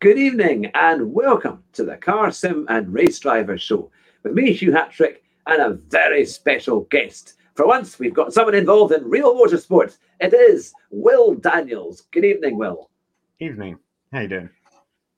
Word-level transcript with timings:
Good 0.00 0.16
evening 0.16 0.70
and 0.74 1.12
welcome 1.12 1.64
to 1.72 1.82
the 1.82 1.96
Car 1.96 2.30
Sim 2.30 2.66
and 2.68 2.94
Race 2.94 3.18
Driver 3.18 3.58
Show 3.58 3.90
with 4.22 4.32
me, 4.32 4.52
Hugh 4.52 4.70
Hattrick, 4.70 5.22
and 5.48 5.60
a 5.60 5.70
very 5.88 6.24
special 6.24 6.82
guest. 6.82 7.34
For 7.56 7.66
once, 7.66 7.98
we've 7.98 8.14
got 8.14 8.32
someone 8.32 8.54
involved 8.54 8.92
in 8.92 9.10
real 9.10 9.34
motorsports. 9.34 9.98
It 10.20 10.32
is 10.32 10.72
Will 10.92 11.34
Daniels. 11.34 12.02
Good 12.12 12.24
evening, 12.24 12.56
Will. 12.56 12.90
Evening. 13.40 13.76
How 14.12 14.20
you 14.20 14.28
doing? 14.28 14.50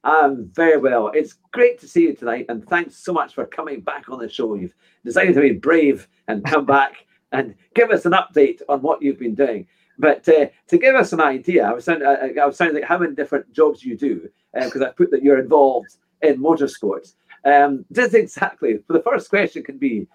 I'm 0.03 0.51
very 0.55 0.79
well. 0.79 1.09
It's 1.09 1.35
great 1.53 1.79
to 1.81 1.87
see 1.87 2.05
you 2.05 2.15
tonight, 2.15 2.47
and 2.49 2.67
thanks 2.67 2.97
so 2.97 3.13
much 3.13 3.35
for 3.35 3.45
coming 3.45 3.83
back 3.83 4.09
on 4.09 4.19
the 4.19 4.31
show. 4.31 4.55
You've 4.55 4.75
decided 5.05 5.35
to 5.35 5.43
be 5.43 5.53
brave 5.53 6.09
and 6.27 6.43
come 6.43 6.65
back 6.79 7.05
and 7.33 7.55
give 7.75 7.91
us 7.91 8.07
an 8.07 8.13
update 8.13 8.63
on 8.67 8.81
what 8.81 9.03
you've 9.03 9.19
been 9.19 9.35
doing. 9.35 9.67
But 10.01 10.27
uh, 10.29 10.47
to 10.69 10.79
give 10.79 10.95
us 10.97 11.13
an 11.13 11.21
idea, 11.21 11.67
I 11.67 11.73
was 11.73 11.85
sounding, 11.85 12.09
I, 12.09 12.41
I 12.41 12.47
was 12.47 12.57
sounding 12.57 12.77
like 12.77 12.85
how 12.85 12.99
many 12.99 13.15
different 13.15 13.53
jobs 13.53 13.85
you 13.85 13.97
do, 13.97 14.31
because 14.55 14.77
um, 14.77 14.85
I 14.85 14.91
put 14.91 15.11
that 15.11 15.23
you're 15.23 15.39
involved 15.39 15.97
in 16.23 16.41
motorsports. 16.41 17.15
Um, 17.45 17.85
just 17.93 18.15
exactly. 18.15 18.79
For 18.87 18.95
the 18.95 19.03
first 19.03 19.29
question 19.29 19.63
can 19.63 19.77
be, 19.77 20.07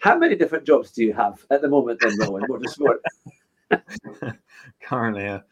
how 0.00 0.18
many 0.18 0.34
different 0.34 0.66
jobs 0.66 0.92
do 0.92 1.04
you 1.04 1.12
have 1.12 1.44
at 1.50 1.60
the 1.60 1.68
moment 1.68 2.02
in, 2.02 2.12
in 2.12 2.18
motorsport? 2.18 2.98
Currently, 4.82 5.24
a, 5.24 5.44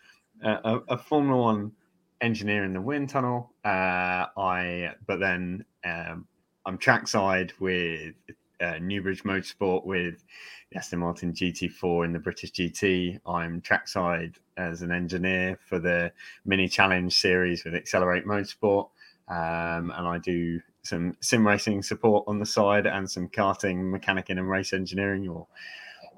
a, 0.43 0.81
a, 0.89 0.99
Formula 0.99 1.41
One 1.41 1.73
engineer 2.21 2.65
in 2.65 2.73
the 2.73 2.81
wind 2.81 3.11
tunnel. 3.11 3.53
Uh, 3.65 4.27
I, 4.39 4.93
but 5.07 5.21
then 5.21 5.65
um, 5.85 6.27
I'm 6.65 6.79
trackside 6.79 7.53
with 7.61 8.15
uh, 8.63 8.79
Newbridge 8.81 9.25
Motorsport 9.25 9.85
with 9.85 10.25
the 10.71 10.79
Aston 10.79 11.01
Martin 11.01 11.33
GT4 11.33 12.05
in 12.05 12.13
the 12.13 12.19
British 12.19 12.53
GT. 12.53 13.19
I'm 13.27 13.61
trackside 13.61 14.37
as 14.57 14.83
an 14.83 14.93
engineer 14.93 15.59
for 15.67 15.79
the 15.79 16.13
Mini 16.45 16.69
Challenge 16.69 17.13
series 17.13 17.65
with 17.65 17.75
Accelerate 17.75 18.27
Motorsport, 18.27 18.89
um, 19.29 19.93
and 19.97 20.07
I 20.07 20.19
do 20.19 20.61
some 20.83 21.17
sim 21.21 21.47
racing 21.47 21.83
support 21.83 22.25
on 22.27 22.39
the 22.39 22.47
side 22.47 22.87
and 22.87 23.11
some 23.11 23.29
karting, 23.29 23.91
mechanicing, 23.91 24.39
and 24.39 24.49
race 24.49 24.73
engineering, 24.73 25.29
or 25.29 25.47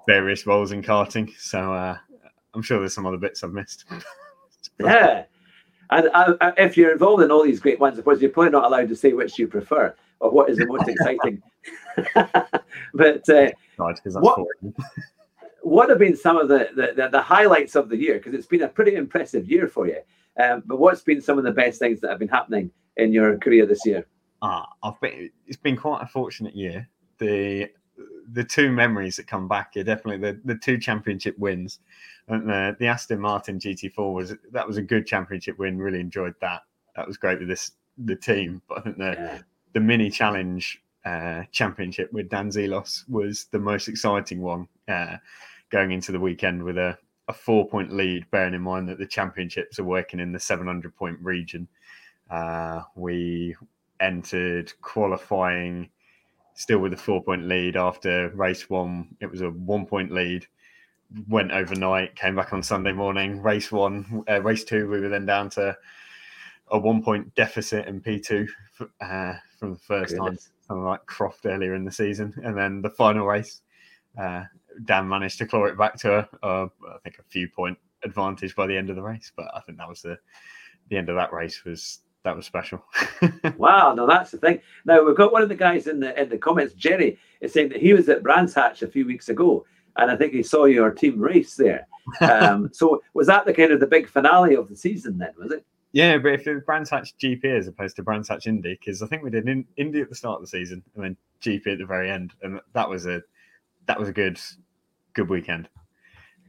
various 0.06 0.46
roles 0.46 0.72
in 0.72 0.82
karting. 0.82 1.30
So 1.38 1.72
uh, 1.72 1.96
I'm 2.54 2.62
sure 2.62 2.78
there's 2.78 2.94
some 2.94 3.06
other 3.06 3.16
bits 3.16 3.42
I've 3.42 3.52
missed. 3.52 3.84
yeah. 4.80 5.24
And 5.90 6.08
uh, 6.14 6.34
uh, 6.40 6.52
if 6.56 6.76
you're 6.76 6.92
involved 6.92 7.22
in 7.22 7.30
all 7.30 7.44
these 7.44 7.60
great 7.60 7.78
ones, 7.78 7.98
of 7.98 8.04
course, 8.04 8.20
you're 8.20 8.30
probably 8.30 8.50
not 8.50 8.64
allowed 8.64 8.88
to 8.88 8.96
say 8.96 9.12
which 9.12 9.38
you 9.38 9.46
prefer 9.46 9.94
or 10.20 10.30
what 10.30 10.48
is 10.48 10.58
the 10.58 10.66
most 10.66 10.88
exciting. 10.88 11.42
but 12.94 13.28
uh, 13.28 13.50
what, 13.76 14.40
what 15.62 15.88
have 15.88 15.98
been 15.98 16.16
some 16.16 16.36
of 16.36 16.48
the, 16.48 16.68
the, 16.74 17.08
the 17.08 17.22
highlights 17.22 17.74
of 17.74 17.88
the 17.88 17.96
year? 17.96 18.14
Because 18.14 18.34
it's 18.34 18.46
been 18.46 18.62
a 18.62 18.68
pretty 18.68 18.96
impressive 18.96 19.50
year 19.50 19.68
for 19.68 19.86
you. 19.86 20.00
Um, 20.38 20.62
but 20.66 20.78
what's 20.78 21.02
been 21.02 21.20
some 21.20 21.38
of 21.38 21.44
the 21.44 21.52
best 21.52 21.78
things 21.78 22.00
that 22.00 22.10
have 22.10 22.18
been 22.18 22.28
happening 22.28 22.70
in 22.96 23.12
your 23.12 23.38
career 23.38 23.66
this 23.66 23.84
year? 23.86 24.06
Ah, 24.42 24.68
I've 24.83 25.00
been. 25.00 25.30
It's 25.46 25.56
been 25.56 25.77
quite 25.77 26.02
a 26.02 26.06
fortunate 26.06 26.54
year. 26.54 26.88
The 27.18 27.70
the 28.33 28.44
two 28.44 28.72
memories 28.72 29.16
that 29.16 29.27
come 29.27 29.46
back 29.46 29.72
are 29.77 29.84
definitely 29.84 30.18
the, 30.18 30.40
the 30.44 30.56
two 30.58 30.78
championship 30.78 31.38
wins. 31.38 31.78
And 32.28 32.48
the, 32.48 32.77
the 32.80 32.86
Aston 32.86 33.20
Martin 33.20 33.58
GT4 33.58 34.12
was 34.12 34.34
that 34.52 34.66
was 34.66 34.77
a 34.77 34.83
good 34.83 35.06
championship 35.06 35.58
win. 35.58 35.78
Really 35.78 36.00
enjoyed 36.00 36.34
that. 36.40 36.62
That 36.96 37.06
was 37.06 37.16
great 37.16 37.38
with 37.38 37.48
this 37.48 37.72
the 37.98 38.16
team. 38.16 38.60
But 38.68 38.78
I 38.78 38.80
think 38.83 38.98
the 38.98 39.14
yeah. 39.16 39.38
the 39.72 39.80
mini 39.80 40.10
challenge 40.10 40.83
uh, 41.04 41.42
championship 41.52 42.12
with 42.12 42.28
Dan 42.28 42.50
Zelos 42.50 43.08
was 43.08 43.44
the 43.50 43.58
most 43.58 43.88
exciting 43.88 44.40
one 44.40 44.68
uh, 44.88 45.16
going 45.70 45.92
into 45.92 46.12
the 46.12 46.20
weekend 46.20 46.62
with 46.62 46.78
a, 46.78 46.96
a 47.28 47.32
four 47.32 47.68
point 47.68 47.92
lead, 47.92 48.30
bearing 48.30 48.54
in 48.54 48.62
mind 48.62 48.88
that 48.88 48.98
the 48.98 49.06
championships 49.06 49.78
are 49.78 49.84
working 49.84 50.20
in 50.20 50.32
the 50.32 50.40
700 50.40 50.94
point 50.96 51.18
region. 51.20 51.68
Uh, 52.30 52.82
we 52.94 53.54
entered 54.00 54.72
qualifying 54.80 55.88
still 56.54 56.78
with 56.78 56.92
a 56.92 56.96
four 56.96 57.22
point 57.22 57.44
lead 57.44 57.76
after 57.76 58.30
race 58.30 58.70
one. 58.70 59.08
It 59.20 59.30
was 59.30 59.42
a 59.42 59.50
one 59.50 59.86
point 59.86 60.10
lead. 60.10 60.46
Went 61.28 61.52
overnight, 61.52 62.16
came 62.16 62.36
back 62.36 62.52
on 62.52 62.62
Sunday 62.62 62.92
morning. 62.92 63.42
Race 63.42 63.70
one, 63.70 64.24
uh, 64.28 64.40
race 64.42 64.64
two, 64.64 64.88
we 64.88 65.00
were 65.00 65.08
then 65.08 65.26
down 65.26 65.50
to 65.50 65.76
a 66.68 66.78
one 66.78 67.02
point 67.02 67.34
deficit 67.34 67.86
in 67.86 68.00
P2 68.00 68.48
uh, 69.00 69.34
from 69.58 69.74
the 69.74 69.78
first 69.78 70.16
Goodness. 70.16 70.44
time, 70.44 70.53
something 70.67 70.85
like 70.85 71.05
Croft 71.07 71.47
earlier 71.47 71.75
in 71.75 71.85
the 71.85 71.92
season. 71.92 72.35
And 72.45 72.57
then 72.57 72.83
the 72.83 72.91
final 72.91 73.27
race, 73.27 73.61
uh, 74.20 74.45
Dan 74.85 75.08
managed 75.08 75.39
to 75.39 75.47
claw 75.47 75.64
it 75.64 75.79
back 75.79 75.97
to 76.01 76.29
a, 76.42 76.64
I 76.64 76.98
think 77.02 77.19
a 77.19 77.25
few 77.29 77.48
point 77.48 77.79
advantage 78.02 78.55
by 78.55 78.67
the 78.67 78.77
end 78.77 78.91
of 78.91 78.97
the 78.97 79.02
race. 79.02 79.33
But 79.35 79.47
I 79.55 79.61
think 79.61 79.79
that 79.79 79.89
was 79.89 80.02
the 80.02 80.19
the 80.91 80.97
end 80.97 81.08
of 81.08 81.17
that 81.17 81.33
race 81.33 81.64
was 81.64 82.01
that 82.25 82.36
was 82.36 82.47
special. 82.47 82.85
wow, 83.57 83.95
no, 83.95 84.07
that's 84.07 84.30
the 84.30 84.39
thing. 84.39 84.61
Now 84.85 85.05
we've 85.05 85.17
got 85.17 85.33
one 85.33 85.42
of 85.42 85.48
the 85.48 85.55
guys 85.55 85.86
in 85.86 86.01
the 86.01 86.20
in 86.20 86.29
the 86.29 86.39
comments, 86.39 86.75
Jerry, 86.75 87.19
is 87.41 87.52
saying 87.52 87.69
that 87.70 87.81
he 87.81 87.92
was 87.92 88.08
at 88.08 88.23
Brands 88.23 88.55
Hatch 88.55 88.83
a 88.83 88.89
few 88.89 89.07
weeks 89.07 89.29
ago, 89.29 89.64
and 89.96 90.11
I 90.11 90.17
think 90.17 90.33
he 90.33 90.42
saw 90.42 90.64
your 90.64 90.91
team 90.91 91.20
race 91.20 91.55
there. 91.55 91.86
Um, 92.20 92.69
so 92.70 93.02
was 93.14 93.27
that 93.29 93.46
the 93.46 93.55
kind 93.55 93.73
of 93.73 93.81
the 93.81 93.86
big 93.86 94.07
finale 94.07 94.57
of 94.57 94.69
the 94.69 94.77
season 94.77 95.17
then? 95.17 95.33
Was 95.39 95.52
it? 95.52 95.64
Yeah, 95.94 96.18
but 96.18 96.32
if 96.32 96.44
it 96.48 96.55
was 96.55 96.64
Brands 96.64 96.90
Hatch 96.90 97.16
GP 97.18 97.44
as 97.44 97.68
opposed 97.68 97.94
to 97.96 98.02
Brands 98.02 98.28
Hatch 98.28 98.48
Indy, 98.48 98.77
because 98.80 99.00
I 99.00 99.06
think 99.06 99.22
we 99.22 99.30
did 99.30 99.48
in, 99.48 99.64
Indy 99.77 100.00
at 100.00 100.08
the 100.08 100.16
start 100.16 100.34
of 100.34 100.40
the 100.40 100.48
season 100.48 100.82
and 100.96 101.05
then 101.05 101.16
GP 101.40 101.68
at 101.68 101.78
the 101.78 101.86
very 101.86 102.10
end, 102.10 102.32
and 102.42 102.60
that 102.72 102.90
was 102.90 103.06
a 103.06 103.22
that 103.86 104.00
was 104.00 104.08
a 104.08 104.12
good 104.12 104.40
good 105.12 105.28
weekend. 105.28 105.68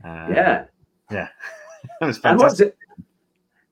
Uh, 0.03 0.29
yeah, 0.31 0.66
yeah, 1.11 1.28
that 2.00 2.07
was 2.07 2.17
fantastic. 2.17 2.75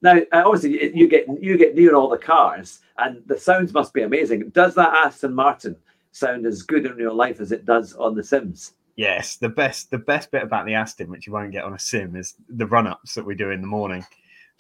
Now, 0.04 0.18
uh, 0.32 0.44
obviously, 0.46 0.96
you 0.96 1.08
get 1.08 1.26
you 1.42 1.58
get 1.58 1.74
near 1.74 1.96
all 1.96 2.08
the 2.08 2.20
cars, 2.20 2.82
and 3.00 3.24
the 3.26 3.40
sounds 3.40 3.74
must 3.74 3.96
be 3.96 4.04
amazing. 4.04 4.50
Does 4.50 4.76
that 4.76 4.94
Aston 4.94 5.34
Martin 5.34 5.76
sound 6.12 6.46
as 6.46 6.62
good 6.62 6.86
in 6.86 6.94
real 6.94 7.16
life 7.16 7.40
as 7.40 7.52
it 7.52 7.66
does 7.66 7.96
on 7.96 8.14
the 8.14 8.24
Sims? 8.24 8.74
Yes, 8.96 9.38
the 9.38 9.50
best 9.50 9.90
the 9.90 9.98
best 9.98 10.30
bit 10.30 10.44
about 10.44 10.68
the 10.68 10.76
Aston, 10.76 11.10
which 11.10 11.26
you 11.26 11.34
won't 11.34 11.52
get 11.52 11.64
on 11.64 11.74
a 11.74 11.80
sim, 11.80 12.16
is 12.16 12.36
the 12.48 12.68
run 12.68 12.86
ups 12.86 13.16
that 13.16 13.26
we 13.26 13.34
do 13.34 13.50
in 13.50 13.62
the 13.62 13.66
morning. 13.66 14.06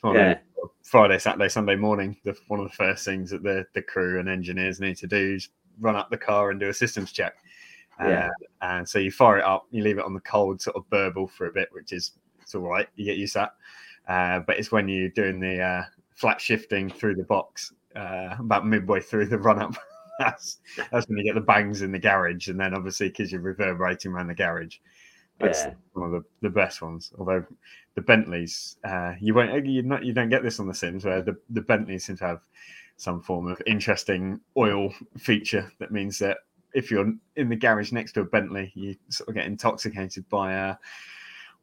Yeah. 0.03 0.40
Friday, 0.84 1.18
Saturday, 1.18 1.50
Sunday 1.50 1.75
morning. 1.75 2.18
The, 2.24 2.36
one 2.47 2.59
of 2.59 2.69
the 2.69 2.75
first 2.75 3.06
things 3.06 3.30
that 3.31 3.44
the 3.44 3.66
the 3.74 3.81
crew 3.81 4.19
and 4.19 4.30
engineers 4.30 4.80
need 4.80 4.97
to 4.97 5.08
do 5.08 5.36
is 5.36 5.50
run 5.80 5.96
up 5.96 6.09
the 6.09 6.18
car 6.18 6.52
and 6.52 6.59
do 6.59 6.69
a 6.69 6.74
systems 6.74 7.12
check. 7.12 7.36
Yeah. 8.00 8.30
Uh, 8.62 8.66
and 8.66 8.90
so 8.90 9.00
you 9.00 9.12
fire 9.12 9.38
it 9.38 9.46
up, 9.46 9.68
you 9.72 9.84
leave 9.84 9.97
it 9.97 10.06
on 10.06 10.14
the 10.14 10.19
cold 10.22 10.62
sort 10.62 10.75
of 10.75 10.90
burble 10.90 11.28
for 11.28 11.47
a 11.47 11.52
bit, 11.52 11.69
which 11.72 11.94
is 11.94 12.12
it's 12.41 12.56
all 12.56 12.62
right. 12.62 12.88
You 12.96 13.06
get 13.06 13.18
used 13.18 13.34
to 13.34 13.50
that. 14.08 14.12
Uh, 14.12 14.40
but 14.46 14.58
it's 14.58 14.72
when 14.72 14.88
you're 14.88 15.09
doing 15.09 15.40
the 15.40 15.62
uh, 15.62 15.84
flat 16.12 16.41
shifting 16.41 16.90
through 16.90 17.16
the 17.16 17.24
box 17.24 17.74
uh, 17.96 18.35
about 18.40 18.67
midway 18.67 19.00
through 19.00 19.28
the 19.28 19.38
run 19.40 19.61
up. 19.61 19.76
that's 20.20 20.59
that's 20.91 21.08
when 21.08 21.17
you 21.17 21.23
get 21.23 21.35
the 21.35 21.41
bangs 21.41 21.82
in 21.82 21.91
the 21.91 22.00
garage, 22.00 22.47
and 22.47 22.59
then 22.59 22.73
obviously 22.73 23.09
because 23.09 23.32
you're 23.32 23.41
reverberating 23.41 24.11
around 24.11 24.28
the 24.28 24.35
garage, 24.35 24.78
that's 25.43 25.63
yeah. 25.63 25.73
one 25.93 26.07
of 26.07 26.11
the, 26.11 26.23
the 26.41 26.49
best 26.49 26.81
ones. 26.81 27.11
Although 27.17 27.45
the 27.95 28.01
Bentleys, 28.01 28.78
uh, 28.84 29.13
you 29.19 29.34
won't 29.34 29.66
you 29.66 29.84
not 29.84 30.03
you 30.03 30.13
don't 30.13 30.29
get 30.29 30.43
this 30.43 30.59
on 30.59 30.67
the 30.67 30.73
Sims 30.73 31.05
where 31.05 31.22
the 31.22 31.37
the 31.49 31.61
Bentleys 31.61 32.05
seem 32.05 32.17
to 32.17 32.25
have 32.25 32.41
some 32.97 33.22
form 33.22 33.47
of 33.47 33.61
interesting 33.66 34.40
oil 34.57 34.93
feature 35.17 35.72
that 35.79 35.91
means 35.91 36.19
that 36.19 36.37
if 36.73 36.90
you're 36.90 37.13
in 37.35 37.49
the 37.49 37.55
garage 37.55 37.91
next 37.91 38.13
to 38.13 38.22
a 38.22 38.25
Bentley, 38.25 38.72
you 38.75 38.95
sort 39.09 39.29
of 39.29 39.35
get 39.35 39.45
intoxicated 39.45 40.28
by 40.29 40.55
uh, 40.55 40.75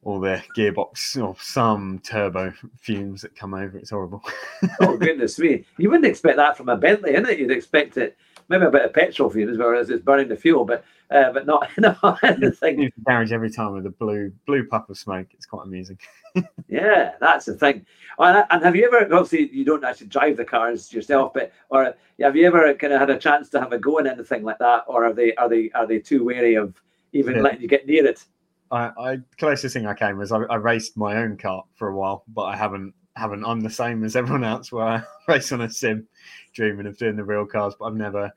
all 0.03 0.19
the 0.19 0.41
gearbox 0.57 1.21
or 1.21 1.35
some 1.39 1.99
turbo 1.99 2.53
fumes 2.79 3.21
that 3.21 3.35
come 3.35 3.53
over. 3.53 3.77
It's 3.77 3.89
horrible. 3.89 4.23
oh 4.81 4.97
goodness 4.97 5.37
me! 5.37 5.65
You 5.77 5.89
wouldn't 5.89 6.05
expect 6.05 6.37
that 6.37 6.57
from 6.57 6.69
a 6.69 6.77
Bentley, 6.77 7.13
innit? 7.13 7.37
You'd 7.39 7.51
expect 7.51 7.97
it 7.97 8.17
maybe 8.51 8.65
a 8.65 8.71
bit 8.71 8.85
of 8.85 8.93
petrol 8.93 9.29
fumes, 9.29 9.57
whereas 9.57 9.89
it's 9.89 10.03
burning 10.03 10.27
the 10.27 10.35
fuel, 10.35 10.65
but 10.65 10.83
uh, 11.11 11.31
but 11.33 11.45
not 11.45 11.69
no 11.77 11.95
anything. 12.23 12.91
Garage 13.05 13.31
every 13.31 13.51
time 13.51 13.73
with 13.73 13.85
a 13.85 13.89
blue 13.89 14.31
blue 14.45 14.65
puff 14.65 14.89
of 14.89 14.97
smoke. 14.97 15.27
It's 15.31 15.45
quite 15.45 15.65
amusing. 15.65 15.97
yeah, 16.67 17.13
that's 17.19 17.45
the 17.45 17.55
thing. 17.55 17.85
And, 18.17 18.45
and 18.49 18.63
have 18.63 18.75
you 18.75 18.85
ever? 18.85 19.13
Obviously, 19.13 19.49
you 19.51 19.65
don't 19.65 19.83
actually 19.83 20.07
drive 20.07 20.37
the 20.37 20.45
cars 20.45 20.91
yourself, 20.93 21.33
but 21.33 21.51
or 21.69 21.93
have 22.21 22.35
you 22.35 22.47
ever 22.47 22.73
kind 22.75 22.93
of 22.93 22.99
had 22.99 23.09
a 23.09 23.17
chance 23.17 23.49
to 23.49 23.59
have 23.59 23.73
a 23.73 23.77
go 23.77 23.97
in 23.97 24.07
anything 24.07 24.43
like 24.43 24.59
that, 24.59 24.83
or 24.87 25.05
are 25.05 25.13
they 25.13 25.35
are 25.35 25.49
they 25.49 25.69
are 25.71 25.85
they 25.85 25.99
too 25.99 26.23
wary 26.23 26.55
of 26.55 26.81
even 27.13 27.35
yeah. 27.35 27.41
letting 27.41 27.61
you 27.61 27.67
get 27.67 27.85
near 27.85 28.05
it? 28.05 28.23
I, 28.71 28.91
I 28.97 29.17
closest 29.37 29.73
thing 29.73 29.85
I 29.85 29.93
came 29.93 30.17
was 30.17 30.31
I, 30.31 30.37
I, 30.43 30.55
raced 30.55 30.95
my 30.95 31.17
own 31.17 31.35
kart 31.35 31.63
for 31.75 31.89
a 31.89 31.95
while, 31.95 32.23
but 32.29 32.43
I 32.43 32.55
haven't 32.55 32.93
haven't. 33.17 33.43
I'm 33.43 33.59
the 33.59 33.69
same 33.69 34.05
as 34.05 34.15
everyone 34.15 34.45
else 34.45 34.71
where 34.71 34.85
I 34.85 35.03
race 35.27 35.51
on 35.51 35.61
a 35.61 35.69
sim, 35.69 36.07
dreaming 36.53 36.87
of 36.87 36.97
doing 36.97 37.17
the 37.17 37.23
real 37.25 37.45
cars, 37.45 37.75
but 37.77 37.85
I've 37.85 37.95
never 37.95 38.31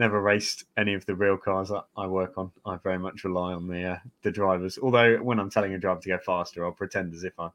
never 0.00 0.20
raced 0.20 0.64
any 0.78 0.94
of 0.94 1.04
the 1.06 1.14
real 1.14 1.36
cars 1.36 1.70
I, 1.70 1.82
I 1.96 2.06
work 2.08 2.32
on. 2.38 2.50
I 2.66 2.78
very 2.78 2.98
much 2.98 3.22
rely 3.22 3.52
on 3.52 3.68
the 3.68 3.84
uh, 3.84 3.98
the 4.22 4.32
drivers. 4.32 4.78
Although 4.82 5.18
when 5.18 5.38
I'm 5.38 5.50
telling 5.50 5.74
a 5.74 5.78
driver 5.78 6.00
to 6.00 6.08
go 6.08 6.18
faster, 6.18 6.64
I'll 6.64 6.72
pretend 6.72 7.14
as 7.14 7.22
if 7.22 7.34
I'm 7.38 7.52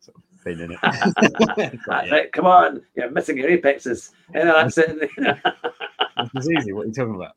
sort 0.00 0.18
of 0.18 0.44
been 0.44 0.60
in 0.60 0.72
it. 0.72 0.78
yeah. 1.88 2.26
Come 2.32 2.46
on, 2.46 2.82
you're 2.94 3.10
missing 3.10 3.38
your 3.38 3.48
apexes. 3.48 4.10
You 4.34 4.44
know, 4.44 4.54
that's 4.54 4.76
it. 4.76 5.10
it's 5.16 6.50
easy. 6.50 6.72
What 6.72 6.82
are 6.82 6.86
you 6.88 6.92
talking 6.92 7.14
about? 7.14 7.36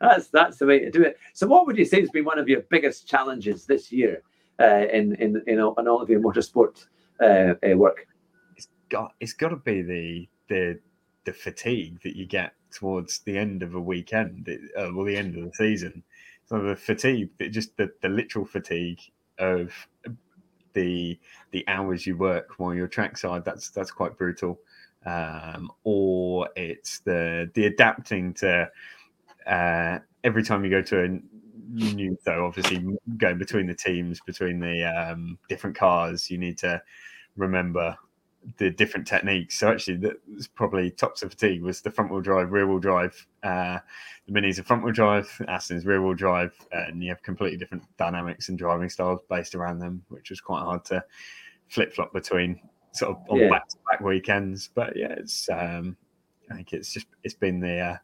that's 0.00 0.28
that's 0.28 0.58
the 0.58 0.66
way 0.66 0.78
to 0.78 0.90
do 0.90 1.02
it. 1.02 1.18
So, 1.34 1.46
what 1.48 1.66
would 1.66 1.76
you 1.76 1.84
say 1.84 2.00
has 2.00 2.10
been 2.10 2.24
one 2.24 2.38
of 2.38 2.48
your 2.48 2.62
biggest 2.70 3.08
challenges 3.08 3.66
this 3.66 3.90
year 3.90 4.22
uh, 4.60 4.86
in 4.92 5.16
in 5.16 5.42
in 5.48 5.60
all, 5.60 5.74
in 5.78 5.88
all 5.88 6.00
of 6.00 6.08
your 6.08 6.20
motorsport 6.20 6.86
uh, 7.20 7.54
uh, 7.68 7.76
work? 7.76 8.06
It's 8.56 8.68
got 8.88 9.14
it's 9.18 9.32
got 9.32 9.48
to 9.48 9.56
be 9.56 9.82
the 9.82 10.28
the 10.48 10.78
the 11.24 11.32
fatigue 11.32 12.00
that 12.02 12.16
you 12.16 12.26
get 12.26 12.52
towards 12.72 13.20
the 13.20 13.36
end 13.36 13.62
of 13.62 13.74
a 13.74 13.80
weekend, 13.80 14.48
uh, 14.78 14.90
well, 14.94 15.04
the 15.04 15.16
end 15.16 15.36
of 15.36 15.44
the 15.44 15.52
season. 15.54 16.02
So 16.46 16.60
the 16.60 16.76
fatigue, 16.76 17.30
just 17.50 17.76
the, 17.76 17.90
the 18.02 18.08
literal 18.08 18.44
fatigue 18.44 19.00
of 19.38 19.72
the 20.72 21.18
the 21.50 21.64
hours 21.68 22.06
you 22.06 22.16
work 22.16 22.58
while 22.58 22.74
you're 22.74 22.88
trackside. 22.88 23.44
That's 23.44 23.70
that's 23.70 23.90
quite 23.90 24.16
brutal. 24.16 24.58
Um, 25.04 25.70
or 25.84 26.48
it's 26.56 27.00
the 27.00 27.50
the 27.54 27.66
adapting 27.66 28.34
to 28.34 28.70
uh, 29.46 29.98
every 30.24 30.42
time 30.42 30.64
you 30.64 30.70
go 30.70 30.82
to 30.82 31.04
a 31.04 31.18
new 31.72 32.16
so 32.22 32.44
obviously 32.44 32.84
going 33.16 33.38
between 33.38 33.66
the 33.66 33.74
teams 33.74 34.20
between 34.20 34.60
the 34.60 34.84
um, 34.84 35.38
different 35.48 35.74
cars 35.74 36.30
you 36.30 36.36
need 36.36 36.58
to 36.58 36.80
remember 37.36 37.96
the 38.58 38.70
different 38.70 39.06
techniques. 39.06 39.58
So 39.58 39.68
actually, 39.68 39.96
that's 39.96 40.46
probably 40.46 40.90
tops 40.90 41.22
of 41.22 41.30
fatigue 41.30 41.62
was 41.62 41.80
the 41.80 41.90
front 41.90 42.10
wheel 42.10 42.20
drive, 42.20 42.52
rear 42.52 42.66
wheel 42.66 42.78
drive. 42.78 43.26
Uh, 43.42 43.78
the 44.26 44.32
Minis 44.32 44.58
are 44.58 44.62
front 44.62 44.84
wheel 44.84 44.92
drive, 44.92 45.30
Aston's 45.48 45.86
rear 45.86 46.02
wheel 46.02 46.14
drive, 46.14 46.54
and 46.72 47.02
you 47.02 47.08
have 47.08 47.22
completely 47.22 47.56
different 47.56 47.84
dynamics 47.96 48.48
and 48.48 48.58
driving 48.58 48.88
styles 48.88 49.20
based 49.28 49.54
around 49.54 49.78
them, 49.78 50.04
which 50.08 50.30
was 50.30 50.40
quite 50.40 50.60
hard 50.60 50.84
to 50.86 51.04
flip 51.68 51.92
flop 51.92 52.12
between 52.12 52.60
sort 52.92 53.16
of 53.16 53.22
on 53.28 53.48
back 53.48 53.68
to 53.68 53.76
back 53.90 54.00
weekends. 54.00 54.70
But 54.74 54.96
yeah, 54.96 55.14
it's 55.16 55.48
um, 55.48 55.96
I 56.50 56.56
think 56.56 56.72
it's 56.72 56.92
just 56.92 57.06
it's 57.24 57.34
been 57.34 57.60
the 57.60 57.78
uh, 57.78 57.96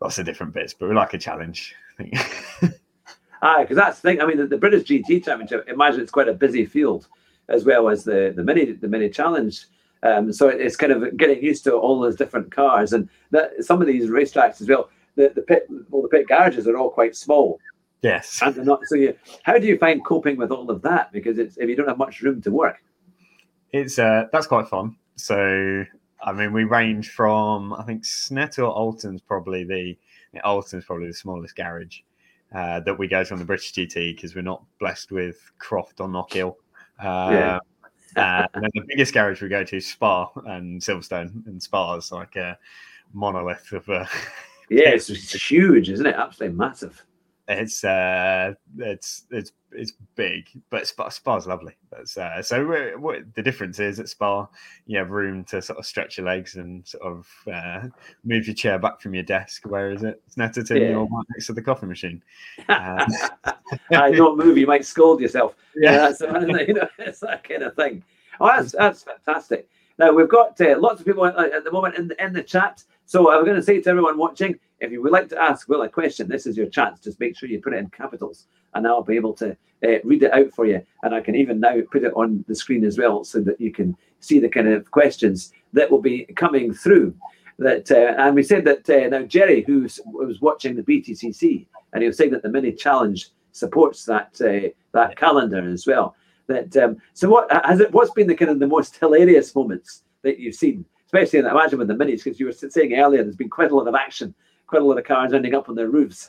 lots 0.00 0.18
of 0.18 0.26
different 0.26 0.54
bits, 0.54 0.74
but 0.74 0.88
we 0.88 0.94
like 0.94 1.14
a 1.14 1.18
challenge. 1.18 1.74
I 1.98 2.02
think. 2.02 2.72
Ah, 3.42 3.58
because 3.60 3.76
that's 3.76 4.00
the 4.00 4.08
thing. 4.08 4.20
I 4.22 4.26
mean, 4.26 4.38
the, 4.38 4.46
the 4.46 4.56
British 4.56 4.84
GT 4.84 5.22
Championship. 5.22 5.68
Imagine 5.68 6.00
it's 6.00 6.10
quite 6.10 6.26
a 6.26 6.32
busy 6.32 6.64
field 6.64 7.06
as 7.48 7.64
well 7.64 7.88
as 7.88 8.04
the 8.04 8.32
the 8.34 8.44
mini 8.44 8.72
the 8.72 8.88
mini 8.88 9.08
challenge. 9.08 9.66
Um, 10.02 10.32
so 10.32 10.48
it's 10.48 10.76
kind 10.76 10.92
of 10.92 11.16
getting 11.16 11.42
used 11.42 11.64
to 11.64 11.74
all 11.74 12.00
those 12.00 12.16
different 12.16 12.52
cars 12.52 12.92
and 12.92 13.08
that 13.30 13.64
some 13.64 13.80
of 13.80 13.86
these 13.86 14.10
racetracks 14.10 14.60
as 14.60 14.68
well. 14.68 14.90
The 15.16 15.32
the 15.34 15.42
pit 15.42 15.66
well 15.90 16.02
the 16.02 16.08
pit 16.08 16.28
garages 16.28 16.68
are 16.68 16.76
all 16.76 16.90
quite 16.90 17.16
small. 17.16 17.58
Yes, 18.02 18.40
and 18.42 18.54
they're 18.54 18.64
not. 18.64 18.80
So 18.84 18.96
you, 18.96 19.16
how 19.42 19.58
do 19.58 19.66
you 19.66 19.78
find 19.78 20.04
coping 20.04 20.36
with 20.36 20.50
all 20.50 20.70
of 20.70 20.82
that? 20.82 21.12
Because 21.12 21.38
it's 21.38 21.56
if 21.56 21.68
you 21.68 21.76
don't 21.76 21.88
have 21.88 21.98
much 21.98 22.20
room 22.20 22.42
to 22.42 22.50
work. 22.50 22.82
It's 23.72 23.98
uh 23.98 24.26
that's 24.32 24.46
quite 24.46 24.68
fun. 24.68 24.96
So 25.16 25.84
I 26.22 26.32
mean, 26.32 26.52
we 26.52 26.64
range 26.64 27.10
from 27.10 27.72
I 27.72 27.82
think 27.84 28.04
Snetter 28.04 28.64
or 28.64 28.76
Oulton's 28.76 29.22
probably 29.22 29.64
the 29.64 29.96
Oulton's 30.44 30.84
probably 30.84 31.08
the 31.08 31.14
smallest 31.14 31.56
garage 31.56 32.00
uh, 32.54 32.80
that 32.80 32.98
we 32.98 33.08
go 33.08 33.24
to 33.24 33.32
on 33.32 33.38
the 33.38 33.44
British 33.44 33.72
GT 33.72 34.14
because 34.14 34.34
we're 34.34 34.42
not 34.42 34.64
blessed 34.78 35.12
with 35.12 35.50
Croft 35.58 36.00
or 36.00 36.08
Knockhill. 36.08 36.56
Uh, 36.98 37.58
yeah. 38.16 38.46
and 38.54 38.64
then 38.64 38.70
the 38.74 38.84
biggest 38.88 39.12
garage 39.12 39.42
we 39.42 39.48
go 39.48 39.64
to 39.64 39.76
is 39.76 39.86
Spa 39.86 40.30
and 40.46 40.80
Silverstone, 40.80 41.46
and 41.46 41.62
Spa 41.62 41.96
is 41.96 42.12
like 42.12 42.36
a 42.36 42.58
monolith 43.12 43.72
of 43.72 43.88
a. 43.88 44.08
yeah, 44.70 44.90
it's, 44.90 45.10
it's 45.10 45.34
huge, 45.34 45.90
isn't 45.90 46.06
it? 46.06 46.14
Absolutely 46.14 46.56
massive. 46.56 47.04
It's 47.48 47.84
uh, 47.84 48.54
it's 48.78 49.24
it's 49.30 49.52
it's 49.70 49.92
big, 50.16 50.48
but 50.68 50.88
Spa 50.88 51.08
Spa's 51.10 51.46
lovely. 51.46 51.74
That's 51.92 52.16
uh, 52.16 52.42
so 52.42 52.64
what 52.98 53.18
the 53.34 53.42
difference 53.42 53.78
is 53.78 54.00
at 54.00 54.08
Spa, 54.08 54.48
you 54.86 54.98
have 54.98 55.10
room 55.10 55.44
to 55.44 55.62
sort 55.62 55.78
of 55.78 55.86
stretch 55.86 56.18
your 56.18 56.26
legs 56.26 56.56
and 56.56 56.84
sort 56.86 57.04
of 57.04 57.28
uh, 57.52 57.86
move 58.24 58.46
your 58.46 58.54
chair 58.54 58.80
back 58.80 59.00
from 59.00 59.14
your 59.14 59.22
desk. 59.22 59.62
Whereas 59.64 60.02
at 60.02 60.18
Snetterton, 60.28 60.80
yeah. 60.80 60.88
you're 60.88 61.04
right 61.04 61.26
next 61.30 61.46
to 61.46 61.52
the 61.52 61.62
coffee 61.62 61.86
machine. 61.86 62.22
Uh, 62.68 63.04
I 63.90 64.12
don't 64.12 64.38
move, 64.38 64.56
you 64.56 64.66
might 64.66 64.84
scold 64.84 65.20
yourself. 65.20 65.56
Yeah, 65.76 66.12
yeah 66.20 66.40
you 66.66 66.74
know, 66.74 66.88
it's 66.98 67.20
that 67.20 67.44
kind 67.44 67.62
of 67.62 67.74
thing. 67.76 68.02
Oh, 68.40 68.46
that's 68.46 68.72
that's 68.72 69.02
fantastic. 69.02 69.68
Now 69.98 70.12
we've 70.12 70.28
got 70.28 70.60
uh, 70.60 70.78
lots 70.78 71.00
of 71.00 71.06
people 71.06 71.26
at 71.26 71.64
the 71.64 71.70
moment 71.70 71.96
in 71.96 72.08
the, 72.08 72.24
in 72.24 72.32
the 72.32 72.42
chat. 72.42 72.82
So 73.04 73.30
I'm 73.30 73.44
going 73.44 73.56
to 73.56 73.62
say 73.62 73.80
to 73.80 73.90
everyone 73.90 74.18
watching, 74.18 74.58
if 74.80 74.92
you 74.92 75.02
would 75.02 75.12
like 75.12 75.28
to 75.30 75.40
ask 75.40 75.68
Will 75.68 75.82
a 75.82 75.88
question, 75.88 76.28
this 76.28 76.46
is 76.46 76.56
your 76.56 76.66
chance. 76.66 77.00
Just 77.00 77.20
make 77.20 77.36
sure 77.36 77.48
you 77.48 77.60
put 77.60 77.74
it 77.74 77.78
in 77.78 77.90
capitals, 77.90 78.46
and 78.74 78.86
I'll 78.86 79.02
be 79.02 79.16
able 79.16 79.32
to 79.34 79.56
uh, 79.84 79.98
read 80.04 80.22
it 80.22 80.32
out 80.32 80.52
for 80.52 80.66
you. 80.66 80.82
And 81.02 81.14
I 81.14 81.20
can 81.20 81.34
even 81.34 81.60
now 81.60 81.76
put 81.90 82.04
it 82.04 82.12
on 82.14 82.44
the 82.48 82.54
screen 82.54 82.84
as 82.84 82.98
well, 82.98 83.24
so 83.24 83.40
that 83.40 83.60
you 83.60 83.72
can 83.72 83.96
see 84.20 84.38
the 84.38 84.48
kind 84.48 84.68
of 84.68 84.90
questions 84.90 85.52
that 85.72 85.90
will 85.90 86.02
be 86.02 86.24
coming 86.36 86.72
through. 86.72 87.14
That 87.58 87.90
uh, 87.90 88.14
and 88.18 88.34
we 88.34 88.42
said 88.42 88.64
that 88.66 88.88
uh, 88.90 89.08
now 89.08 89.22
Jerry, 89.22 89.62
who 89.66 89.88
was 90.04 90.40
watching 90.40 90.76
the 90.76 90.82
BTCC, 90.82 91.66
and 91.92 92.02
he 92.02 92.06
was 92.06 92.18
saying 92.18 92.32
that 92.32 92.42
the 92.42 92.50
mini 92.50 92.72
challenge 92.72 93.30
supports 93.52 94.04
that 94.04 94.34
that 94.92 95.16
calendar 95.16 95.68
as 95.70 95.86
well. 95.86 96.14
That 96.48 96.76
um, 96.76 96.96
so 97.14 97.28
what 97.28 97.50
has 97.64 97.80
it? 97.80 97.92
What's 97.92 98.10
been 98.12 98.26
the 98.26 98.34
kind 98.34 98.50
of 98.50 98.58
the 98.58 98.66
most 98.66 98.96
hilarious 98.96 99.54
moments 99.54 100.02
that 100.22 100.38
you've 100.38 100.54
seen, 100.54 100.84
especially 101.06 101.40
in 101.40 101.46
imagine 101.46 101.78
with 101.78 101.88
the 101.88 101.94
minis? 101.94 102.24
Because 102.24 102.38
you 102.38 102.46
were 102.46 102.52
saying 102.52 102.94
earlier, 102.94 103.22
there's 103.22 103.36
been 103.36 103.50
quite 103.50 103.70
a 103.70 103.76
lot 103.76 103.88
of 103.88 103.94
action, 103.94 104.34
quite 104.66 104.82
a 104.82 104.84
lot 104.84 104.98
of 104.98 105.04
cars 105.04 105.32
ending 105.32 105.54
up 105.54 105.68
on 105.68 105.74
their 105.74 105.88
roofs. 105.88 106.28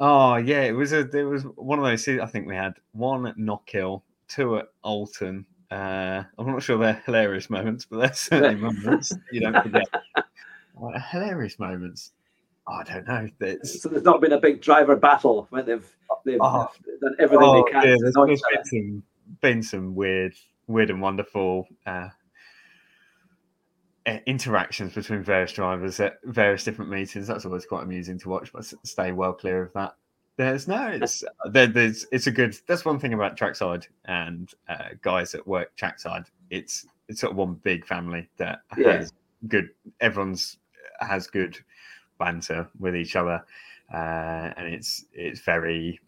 Oh 0.00 0.36
yeah, 0.36 0.62
it 0.62 0.72
was 0.72 0.92
a 0.92 1.00
it 1.16 1.24
was 1.24 1.42
one 1.56 1.78
of 1.78 1.84
those. 1.84 2.06
I 2.08 2.26
think 2.26 2.46
we 2.46 2.54
had 2.54 2.74
one 2.92 3.26
at 3.26 3.36
Knockhill, 3.36 4.02
two 4.28 4.58
at 4.58 4.68
Oulton. 4.84 5.44
Uh, 5.70 6.22
I'm 6.38 6.46
not 6.46 6.62
sure 6.62 6.78
they're 6.78 7.02
hilarious 7.04 7.50
moments, 7.50 7.84
but 7.84 7.98
they're 7.98 8.12
certainly 8.12 8.54
moments 8.72 9.12
you 9.32 9.40
don't 9.40 9.62
forget. 9.62 9.86
hilarious 11.10 11.58
moments. 11.58 12.12
Oh, 12.68 12.74
I 12.74 12.84
don't 12.84 13.08
know. 13.08 13.28
It's... 13.40 13.82
So 13.82 13.88
there's 13.88 14.04
not 14.04 14.20
been 14.20 14.32
a 14.32 14.40
big 14.40 14.60
driver 14.60 14.94
battle 14.94 15.46
when 15.50 15.66
they've 15.66 15.96
they've 16.24 16.38
oh, 16.40 16.70
done 17.00 17.16
everything 17.18 17.46
oh, 17.46 17.64
they 17.64 17.72
can. 17.72 17.88
Yeah, 17.88 17.96
there's 17.98 18.14
been 18.14 18.64
some, 18.64 19.02
been 19.40 19.62
some 19.62 19.94
weird, 19.94 20.34
weird 20.68 20.90
and 20.90 21.02
wonderful 21.02 21.66
uh, 21.86 22.08
interactions 24.26 24.94
between 24.94 25.22
various 25.22 25.52
drivers 25.52 26.00
at 26.00 26.18
various 26.24 26.64
different 26.64 26.90
meetings. 26.90 27.26
That's 27.26 27.44
always 27.44 27.66
quite 27.66 27.82
amusing 27.82 28.18
to 28.20 28.28
watch, 28.28 28.52
but 28.52 28.64
stay 28.84 29.12
well 29.12 29.32
clear 29.32 29.62
of 29.62 29.72
that. 29.74 29.94
There's 30.36 30.68
no, 30.68 30.86
it's 30.86 31.24
there, 31.50 31.66
there's 31.66 32.06
it's 32.12 32.28
a 32.28 32.30
good. 32.30 32.56
That's 32.68 32.84
one 32.84 33.00
thing 33.00 33.12
about 33.12 33.36
trackside 33.36 33.86
and 34.04 34.48
uh, 34.68 34.90
guys 35.02 35.32
that 35.32 35.46
work 35.46 35.74
trackside. 35.74 36.26
It's 36.50 36.86
it's 37.08 37.20
sort 37.20 37.32
of 37.32 37.36
one 37.36 37.54
big 37.54 37.84
family 37.84 38.28
that 38.36 38.60
yeah. 38.76 38.98
has 38.98 39.12
good. 39.48 39.70
Everyone's 40.00 40.58
has 41.00 41.26
good 41.26 41.58
banter 42.20 42.68
with 42.78 42.94
each 42.94 43.16
other, 43.16 43.44
uh, 43.92 44.52
and 44.56 44.72
it's 44.72 45.06
it's 45.12 45.40
very 45.40 46.00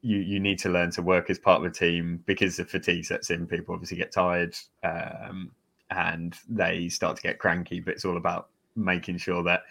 you 0.00 0.18
you 0.18 0.40
need 0.40 0.58
to 0.60 0.70
learn 0.70 0.90
to 0.92 1.02
work 1.02 1.28
as 1.28 1.38
part 1.38 1.60
of 1.60 1.70
a 1.70 1.74
team 1.74 2.22
because 2.24 2.56
the 2.56 2.64
fatigue 2.64 3.04
sets 3.04 3.28
in. 3.28 3.46
People 3.46 3.74
obviously 3.74 3.98
get 3.98 4.12
tired 4.12 4.56
um, 4.82 5.50
and 5.94 6.36
they 6.48 6.88
start 6.88 7.16
to 7.16 7.22
get 7.22 7.38
cranky, 7.38 7.80
but 7.80 7.94
it's 7.94 8.04
all 8.04 8.16
about 8.16 8.48
making 8.76 9.18
sure 9.18 9.42
that 9.44 9.62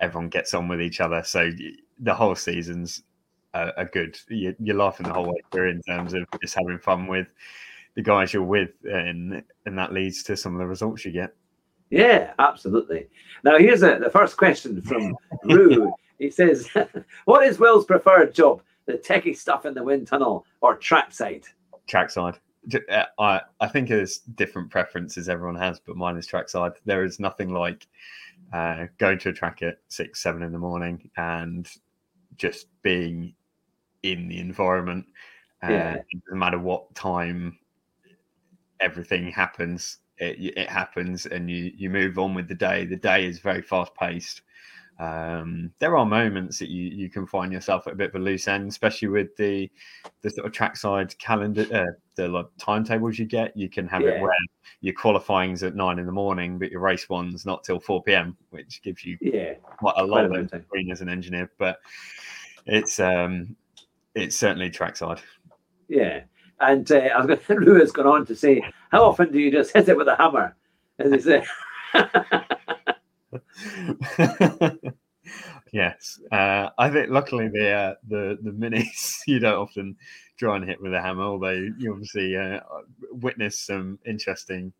everyone 0.00 0.28
gets 0.28 0.54
on 0.54 0.68
with 0.68 0.80
each 0.80 1.00
other. 1.00 1.22
So 1.22 1.50
the 1.98 2.14
whole 2.14 2.34
season's 2.34 3.02
a, 3.54 3.70
a 3.78 3.84
good. 3.84 4.18
You, 4.28 4.54
you're 4.58 4.76
laughing 4.76 5.06
the 5.06 5.12
whole 5.12 5.26
way 5.26 5.42
through 5.50 5.70
in 5.70 5.82
terms 5.82 6.14
of 6.14 6.24
just 6.40 6.54
having 6.54 6.78
fun 6.78 7.06
with 7.06 7.28
the 7.94 8.02
guys 8.02 8.32
you're 8.32 8.42
with, 8.42 8.70
and 8.84 9.42
and 9.66 9.78
that 9.78 9.92
leads 9.92 10.22
to 10.24 10.36
some 10.36 10.54
of 10.54 10.58
the 10.58 10.66
results 10.66 11.04
you 11.04 11.12
get. 11.12 11.34
Yeah, 11.90 12.32
absolutely. 12.38 13.08
Now 13.44 13.58
here's 13.58 13.82
a, 13.82 13.98
the 13.98 14.10
first 14.10 14.36
question 14.36 14.80
from 14.80 15.14
Rue. 15.44 15.92
he 16.18 16.30
says, 16.30 16.68
"What 17.24 17.46
is 17.46 17.58
Will's 17.58 17.84
preferred 17.84 18.34
job? 18.34 18.62
The 18.86 18.94
techie 18.94 19.36
stuff 19.36 19.66
in 19.66 19.74
the 19.74 19.84
wind 19.84 20.06
tunnel 20.06 20.46
or 20.60 20.76
trackside?" 20.76 21.44
Trackside. 21.86 22.38
Uh, 22.90 23.04
I 23.18 23.40
I 23.60 23.68
think 23.68 23.88
there's 23.88 24.18
different 24.18 24.70
preferences 24.70 25.28
everyone 25.28 25.56
has, 25.56 25.80
but 25.80 25.96
mine 25.96 26.16
is 26.16 26.26
trackside. 26.26 26.72
There 26.84 27.04
is 27.04 27.18
nothing 27.18 27.52
like 27.52 27.86
uh, 28.52 28.86
going 28.98 29.18
to 29.20 29.30
a 29.30 29.32
track 29.32 29.62
at 29.62 29.78
six, 29.88 30.22
seven 30.22 30.42
in 30.42 30.52
the 30.52 30.58
morning 30.58 31.10
and 31.16 31.68
just 32.36 32.66
being 32.82 33.34
in 34.02 34.28
the 34.28 34.38
environment. 34.38 35.06
Uh, 35.62 35.70
yeah. 35.70 35.94
It 35.94 36.24
doesn't 36.24 36.38
matter 36.38 36.58
what 36.58 36.94
time 36.94 37.58
everything 38.80 39.30
happens 39.30 39.98
it, 40.22 40.56
it 40.56 40.70
happens 40.70 41.26
and 41.26 41.50
you 41.50 41.72
you 41.76 41.90
move 41.90 42.18
on 42.18 42.34
with 42.34 42.48
the 42.48 42.54
day. 42.54 42.84
The 42.84 42.96
day 42.96 43.26
is 43.26 43.38
very 43.38 43.62
fast 43.62 43.94
paced. 43.94 44.42
Um, 44.98 45.72
there 45.78 45.96
are 45.96 46.06
moments 46.06 46.58
that 46.58 46.68
you, 46.68 46.84
you 46.84 47.08
can 47.08 47.26
find 47.26 47.52
yourself 47.52 47.86
at 47.86 47.94
a 47.94 47.96
bit 47.96 48.10
of 48.10 48.14
a 48.14 48.18
loose 48.18 48.46
end, 48.46 48.68
especially 48.68 49.08
with 49.08 49.34
the 49.36 49.70
the 50.20 50.30
sort 50.30 50.46
of 50.46 50.52
trackside 50.52 51.18
calendar, 51.18 51.66
uh, 51.72 51.92
the 52.14 52.28
like, 52.28 52.46
timetables 52.58 53.18
you 53.18 53.24
get. 53.24 53.56
You 53.56 53.68
can 53.68 53.88
have 53.88 54.02
yeah. 54.02 54.10
it 54.10 54.20
where 54.20 54.32
your 54.80 54.94
qualifying's 54.94 55.62
at 55.62 55.74
nine 55.74 55.98
in 55.98 56.06
the 56.06 56.12
morning, 56.12 56.58
but 56.58 56.70
your 56.70 56.80
race 56.80 57.08
one's 57.08 57.44
not 57.44 57.64
till 57.64 57.80
four 57.80 58.02
p.m., 58.02 58.36
which 58.50 58.82
gives 58.82 59.04
you 59.04 59.16
yeah 59.20 59.54
quite 59.78 59.96
a 59.96 60.04
lot 60.04 60.24
of 60.24 60.68
green 60.68 60.90
as 60.92 61.00
an 61.00 61.08
engineer. 61.08 61.50
But 61.58 61.80
it's 62.66 63.00
um 63.00 63.56
it's 64.14 64.36
certainly 64.36 64.70
trackside. 64.70 65.20
Yeah, 65.88 66.22
and 66.60 66.90
uh, 66.90 66.96
I 66.96 67.18
was 67.18 67.26
going 67.26 67.38
to, 67.64 67.66
Lou 67.66 67.80
has 67.80 67.92
gone 67.92 68.06
on 68.06 68.26
to 68.26 68.36
say, 68.36 68.62
How 68.90 69.04
often 69.04 69.32
do 69.32 69.38
you 69.38 69.50
just 69.50 69.72
hit 69.72 69.88
it 69.88 69.96
with 69.96 70.08
a 70.08 70.16
hammer? 70.16 70.56
As 70.98 71.12
he 71.12 71.20
said. 71.20 71.44
yes, 75.72 76.20
uh, 76.30 76.68
I 76.78 76.90
think 76.90 77.10
luckily 77.10 77.48
the 77.48 77.70
uh, 77.70 77.94
the 78.06 78.38
the 78.42 78.50
minis 78.50 79.20
you 79.26 79.38
don't 79.38 79.58
often 79.58 79.96
try 80.36 80.56
and 80.56 80.64
hit 80.64 80.80
with 80.80 80.94
a 80.94 81.00
hammer, 81.00 81.22
although 81.22 81.68
you 81.78 81.92
obviously 81.92 82.36
uh, 82.36 82.60
witness 83.10 83.58
some 83.58 83.98
interesting 84.06 84.72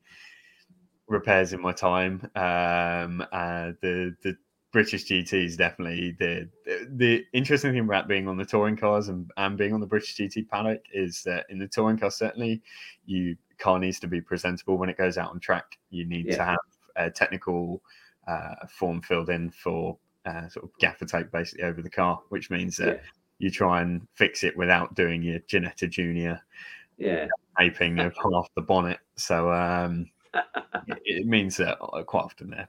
repairs 1.08 1.52
in 1.52 1.60
my 1.60 1.72
time. 1.72 2.22
Um, 2.34 3.24
uh, 3.32 3.72
the 3.80 4.14
the 4.22 4.36
British 4.72 5.04
GT 5.04 5.44
is 5.44 5.56
definitely 5.56 6.16
the 6.18 6.48
the 6.88 7.24
interesting 7.32 7.72
thing 7.72 7.80
about 7.80 8.08
being 8.08 8.26
on 8.26 8.38
the 8.38 8.44
touring 8.44 8.76
cars 8.76 9.08
and, 9.08 9.30
and 9.36 9.58
being 9.58 9.74
on 9.74 9.80
the 9.80 9.86
British 9.86 10.16
GT 10.16 10.48
paddock 10.48 10.80
is 10.92 11.22
that 11.24 11.46
in 11.50 11.58
the 11.58 11.68
touring 11.68 11.98
car 11.98 12.10
certainly 12.10 12.62
you 13.04 13.36
car 13.58 13.78
needs 13.78 14.00
to 14.00 14.08
be 14.08 14.20
presentable 14.20 14.78
when 14.78 14.88
it 14.88 14.96
goes 14.96 15.18
out 15.18 15.30
on 15.30 15.38
track. 15.38 15.78
You 15.90 16.06
need 16.06 16.26
yeah. 16.26 16.36
to 16.36 16.44
have 16.44 16.58
a 16.96 17.10
technical 17.10 17.82
uh, 18.26 18.66
form 18.68 19.00
filled 19.02 19.30
in 19.30 19.50
for 19.50 19.98
uh, 20.26 20.48
sort 20.48 20.64
of 20.64 20.70
gaffer 20.78 21.04
tape 21.04 21.30
basically 21.32 21.64
over 21.64 21.82
the 21.82 21.90
car, 21.90 22.20
which 22.28 22.50
means 22.50 22.76
that 22.76 22.86
yeah. 22.86 23.00
you 23.38 23.50
try 23.50 23.80
and 23.82 24.06
fix 24.14 24.44
it 24.44 24.56
without 24.56 24.94
doing 24.94 25.22
your 25.22 25.40
Ginetta 25.40 25.88
Junior 25.88 26.40
yeah 26.98 27.26
taping 27.58 27.98
of 27.98 28.14
half 28.32 28.48
the 28.54 28.62
bonnet. 28.62 28.98
So 29.16 29.52
um, 29.52 30.10
it, 30.34 30.44
it, 31.04 31.26
means 31.26 31.56
that 31.56 31.78
uh, 31.82 32.02
quite 32.02 32.24
often 32.24 32.50
they're 32.50 32.68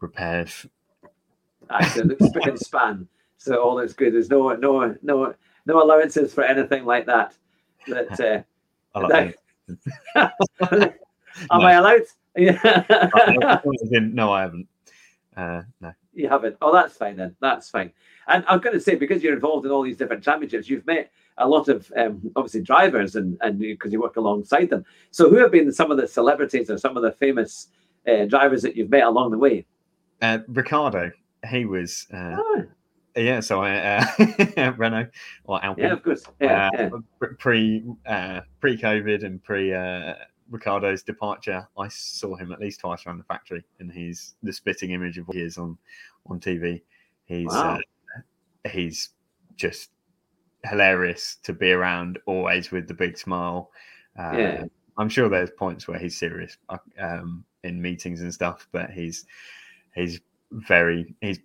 repaired. 0.00 0.50
Actually, 1.70 2.14
the 2.14 2.26
spick 2.26 2.46
and 2.46 2.58
span, 2.58 3.08
so 3.38 3.62
all 3.62 3.78
is 3.78 3.92
good. 3.92 4.14
There's 4.14 4.30
no 4.30 4.54
no 4.54 4.96
no 5.02 5.34
no 5.66 5.82
allowances 5.82 6.34
for 6.34 6.44
anything 6.44 6.84
like 6.84 7.06
that. 7.06 7.34
That 7.88 8.20
uh, 8.20 8.98
I 8.98 9.00
like 9.00 9.38
that, 10.14 10.34
am 10.70 11.60
no. 11.60 11.66
I 11.66 11.72
allowed? 11.72 12.02
Yeah. 12.36 12.58
no, 13.92 14.32
I 14.32 14.42
haven't. 14.42 14.68
Uh, 15.36 15.62
no. 15.80 15.92
You 16.14 16.28
haven't. 16.28 16.56
Oh, 16.60 16.72
that's 16.72 16.96
fine 16.96 17.16
then. 17.16 17.34
That's 17.40 17.70
fine. 17.70 17.92
And 18.28 18.44
I'm 18.46 18.60
going 18.60 18.74
to 18.74 18.80
say 18.80 18.94
because 18.94 19.22
you're 19.22 19.34
involved 19.34 19.66
in 19.66 19.72
all 19.72 19.82
these 19.82 19.96
different 19.96 20.22
championships, 20.22 20.68
you've 20.68 20.86
met 20.86 21.10
a 21.38 21.48
lot 21.48 21.68
of 21.68 21.90
um, 21.96 22.30
obviously 22.36 22.60
drivers 22.60 23.16
and 23.16 23.38
and 23.40 23.58
because 23.58 23.92
you 23.92 24.00
work 24.00 24.16
alongside 24.16 24.70
them. 24.70 24.84
So 25.10 25.30
who 25.30 25.36
have 25.36 25.50
been 25.50 25.72
some 25.72 25.90
of 25.90 25.96
the 25.96 26.06
celebrities 26.06 26.70
or 26.70 26.78
some 26.78 26.96
of 26.96 27.02
the 27.02 27.12
famous 27.12 27.68
uh, 28.06 28.26
drivers 28.26 28.62
that 28.62 28.76
you've 28.76 28.90
met 28.90 29.04
along 29.04 29.30
the 29.30 29.38
way? 29.38 29.66
Uh, 30.20 30.38
Ricciardo. 30.48 31.10
He 31.48 31.64
was. 31.64 32.06
Uh, 32.12 32.36
oh. 32.38 32.62
Yeah, 33.14 33.40
so 33.40 33.62
I 33.62 34.06
uh, 34.56 34.72
Renault 34.78 35.08
or 35.44 35.62
Alpine. 35.62 35.84
Yeah, 35.84 35.92
of 35.92 36.02
course. 36.02 36.24
Yeah, 36.40 36.70
uh, 36.72 36.78
yeah. 36.78 37.28
Pre 37.38 37.84
uh, 38.06 38.40
pre 38.60 38.78
COVID 38.78 39.24
and 39.24 39.42
pre 39.42 39.74
Ricciardo's 40.52 41.02
departure, 41.02 41.66
I 41.78 41.88
saw 41.88 42.36
him 42.36 42.52
at 42.52 42.60
least 42.60 42.80
twice 42.80 43.06
around 43.06 43.18
the 43.18 43.24
factory, 43.24 43.64
and 43.80 43.90
he's 43.90 44.34
the 44.42 44.52
spitting 44.52 44.90
image 44.90 45.18
of 45.18 45.26
what 45.26 45.36
he 45.36 45.42
is 45.42 45.56
on 45.58 45.78
on 46.26 46.38
TV. 46.38 46.82
He's 47.24 47.48
wow. 47.48 47.78
uh, 47.78 48.68
he's 48.68 49.10
just 49.56 49.90
hilarious 50.64 51.36
to 51.44 51.52
be 51.52 51.72
around, 51.72 52.18
always 52.26 52.70
with 52.70 52.86
the 52.86 52.94
big 52.94 53.16
smile. 53.16 53.70
Uh, 54.18 54.36
yeah. 54.36 54.64
I'm 54.98 55.08
sure 55.08 55.30
there's 55.30 55.50
points 55.50 55.88
where 55.88 55.98
he's 55.98 56.18
serious 56.18 56.58
uh, 56.68 56.76
um, 57.00 57.44
in 57.64 57.80
meetings 57.80 58.20
and 58.20 58.32
stuff, 58.32 58.68
but 58.72 58.90
he's 58.90 59.24
he's 59.94 60.20
very 60.50 61.14
he's 61.22 61.40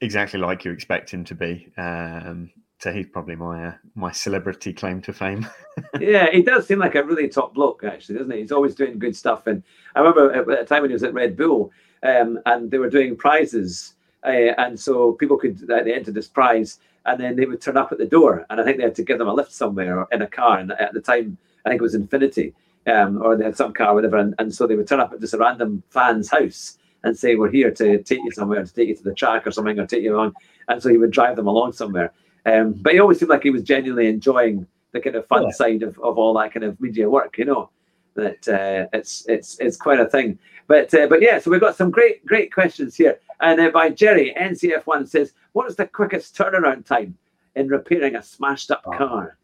exactly 0.00 0.40
like 0.40 0.64
you 0.64 0.72
expect 0.72 1.10
him 1.10 1.24
to 1.24 1.34
be. 1.36 1.72
Um, 1.78 2.50
so 2.82 2.92
he's 2.92 3.06
probably 3.06 3.36
my 3.36 3.66
uh, 3.66 3.72
my 3.94 4.10
celebrity 4.10 4.72
claim 4.72 5.00
to 5.02 5.12
fame. 5.12 5.46
yeah, 6.00 6.28
he 6.32 6.42
does 6.42 6.66
seem 6.66 6.80
like 6.80 6.96
a 6.96 7.04
really 7.04 7.28
top 7.28 7.54
bloke, 7.54 7.84
actually, 7.84 8.18
doesn't 8.18 8.32
he? 8.32 8.40
He's 8.40 8.50
always 8.50 8.74
doing 8.74 8.98
good 8.98 9.14
stuff. 9.14 9.46
And 9.46 9.62
I 9.94 10.00
remember 10.00 10.34
at 10.34 10.46
the 10.46 10.64
time 10.64 10.82
when 10.82 10.90
he 10.90 10.94
was 10.94 11.04
at 11.04 11.14
Red 11.14 11.36
Bull, 11.36 11.70
um, 12.02 12.40
and 12.44 12.72
they 12.72 12.78
were 12.78 12.90
doing 12.90 13.14
prizes, 13.14 13.94
uh, 14.26 14.50
and 14.58 14.78
so 14.78 15.12
people 15.12 15.36
could 15.36 15.70
uh, 15.70 15.84
they 15.84 15.94
entered 15.94 16.14
this 16.14 16.26
prize, 16.26 16.80
and 17.06 17.20
then 17.20 17.36
they 17.36 17.46
would 17.46 17.60
turn 17.60 17.76
up 17.76 17.92
at 17.92 17.98
the 17.98 18.04
door, 18.04 18.44
and 18.50 18.60
I 18.60 18.64
think 18.64 18.78
they 18.78 18.82
had 18.82 18.96
to 18.96 19.04
give 19.04 19.18
them 19.18 19.28
a 19.28 19.34
lift 19.34 19.52
somewhere 19.52 20.00
or 20.00 20.08
in 20.10 20.22
a 20.22 20.26
car. 20.26 20.58
And 20.58 20.72
at 20.72 20.92
the 20.92 21.00
time, 21.00 21.38
I 21.64 21.68
think 21.68 21.80
it 21.80 21.84
was 21.84 21.94
Infiniti, 21.94 22.52
um, 22.88 23.22
or 23.22 23.36
they 23.36 23.44
had 23.44 23.56
some 23.56 23.72
car, 23.72 23.94
whatever, 23.94 24.16
and, 24.16 24.34
and 24.40 24.52
so 24.52 24.66
they 24.66 24.74
would 24.74 24.88
turn 24.88 24.98
up 24.98 25.12
at 25.12 25.20
just 25.20 25.34
a 25.34 25.38
random 25.38 25.84
fan's 25.90 26.30
house 26.30 26.78
and 27.04 27.16
say, 27.16 27.36
"We're 27.36 27.48
here 27.48 27.70
to 27.70 28.02
take 28.02 28.24
you 28.24 28.32
somewhere, 28.32 28.64
to 28.64 28.74
take 28.74 28.88
you 28.88 28.96
to 28.96 29.04
the 29.04 29.14
track 29.14 29.46
or 29.46 29.52
something, 29.52 29.78
or 29.78 29.86
take 29.86 30.02
you 30.02 30.16
along." 30.16 30.34
And 30.66 30.82
so 30.82 30.88
he 30.88 30.98
would 30.98 31.12
drive 31.12 31.36
them 31.36 31.46
along 31.46 31.74
somewhere 31.74 32.12
um, 32.46 32.72
but 32.72 32.92
he 32.92 33.00
always 33.00 33.18
seemed 33.18 33.30
like 33.30 33.42
he 33.42 33.50
was 33.50 33.62
genuinely 33.62 34.08
enjoying 34.08 34.66
the 34.92 35.00
kind 35.00 35.16
of 35.16 35.26
fun 35.26 35.44
yeah. 35.44 35.50
side 35.50 35.82
of, 35.82 35.98
of 36.00 36.18
all 36.18 36.34
that 36.34 36.52
kind 36.52 36.64
of 36.64 36.80
media 36.80 37.08
work, 37.08 37.38
you 37.38 37.44
know. 37.44 37.70
That 38.14 38.46
uh, 38.46 38.88
it's 38.92 39.24
it's 39.26 39.58
it's 39.58 39.78
quite 39.78 39.98
a 39.98 40.06
thing. 40.06 40.38
But 40.66 40.92
uh, 40.92 41.06
but 41.06 41.22
yeah, 41.22 41.38
so 41.38 41.50
we've 41.50 41.60
got 41.60 41.76
some 41.76 41.90
great 41.90 42.24
great 42.26 42.52
questions 42.52 42.94
here. 42.94 43.18
And 43.40 43.58
uh, 43.58 43.70
by 43.70 43.88
Jerry 43.88 44.34
NCF1 44.38 45.08
says, 45.08 45.32
"What 45.52 45.66
is 45.68 45.76
the 45.76 45.86
quickest 45.86 46.36
turnaround 46.36 46.84
time 46.84 47.16
in 47.56 47.68
repairing 47.68 48.16
a 48.16 48.22
smashed 48.22 48.70
up 48.70 48.82
oh. 48.84 48.98
car?" 48.98 49.38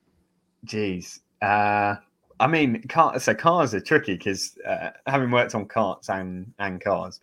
Jeez, 0.67 1.21
uh, 1.41 1.97
I 2.41 2.47
mean, 2.47 2.83
car, 2.89 3.19
so 3.19 3.35
cars 3.35 3.73
are 3.73 3.81
tricky 3.81 4.17
because 4.17 4.59
uh, 4.67 4.91
having 5.07 5.31
worked 5.31 5.55
on 5.55 5.67
karts 5.67 6.11
and 6.11 6.53
and 6.59 6.79
cars, 6.79 7.21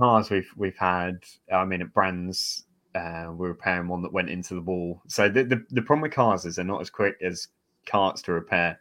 cars 0.00 0.28
we've 0.28 0.50
we've 0.56 0.76
had. 0.76 1.20
I 1.52 1.64
mean, 1.64 1.82
at 1.82 1.94
brands 1.94 2.64
uh, 2.94 3.32
we're 3.34 3.48
repairing 3.48 3.88
one 3.88 4.02
that 4.02 4.12
went 4.12 4.30
into 4.30 4.54
the 4.54 4.60
wall. 4.60 5.02
So 5.08 5.28
the, 5.28 5.44
the, 5.44 5.64
the 5.70 5.82
problem 5.82 6.02
with 6.02 6.12
cars 6.12 6.44
is 6.44 6.56
they're 6.56 6.64
not 6.64 6.80
as 6.80 6.90
quick 6.90 7.16
as 7.22 7.48
karts 7.86 8.22
to 8.22 8.32
repair. 8.32 8.78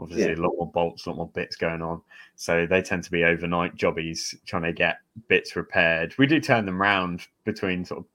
Obviously, 0.00 0.26
yeah. 0.26 0.34
a 0.34 0.42
lot 0.42 0.54
more 0.56 0.70
bolts, 0.70 1.06
a 1.06 1.10
lot 1.10 1.16
more 1.16 1.28
bits 1.28 1.56
going 1.56 1.82
on. 1.82 2.02
So 2.36 2.66
they 2.66 2.82
tend 2.82 3.04
to 3.04 3.10
be 3.10 3.24
overnight 3.24 3.74
jobbies 3.76 4.34
trying 4.44 4.62
to 4.62 4.72
get 4.72 4.98
bits 5.28 5.56
repaired. 5.56 6.14
We 6.18 6.26
do 6.26 6.40
turn 6.40 6.66
them 6.66 6.80
round 6.80 7.26
between 7.44 7.84
sort 7.84 8.00
of. 8.00 8.06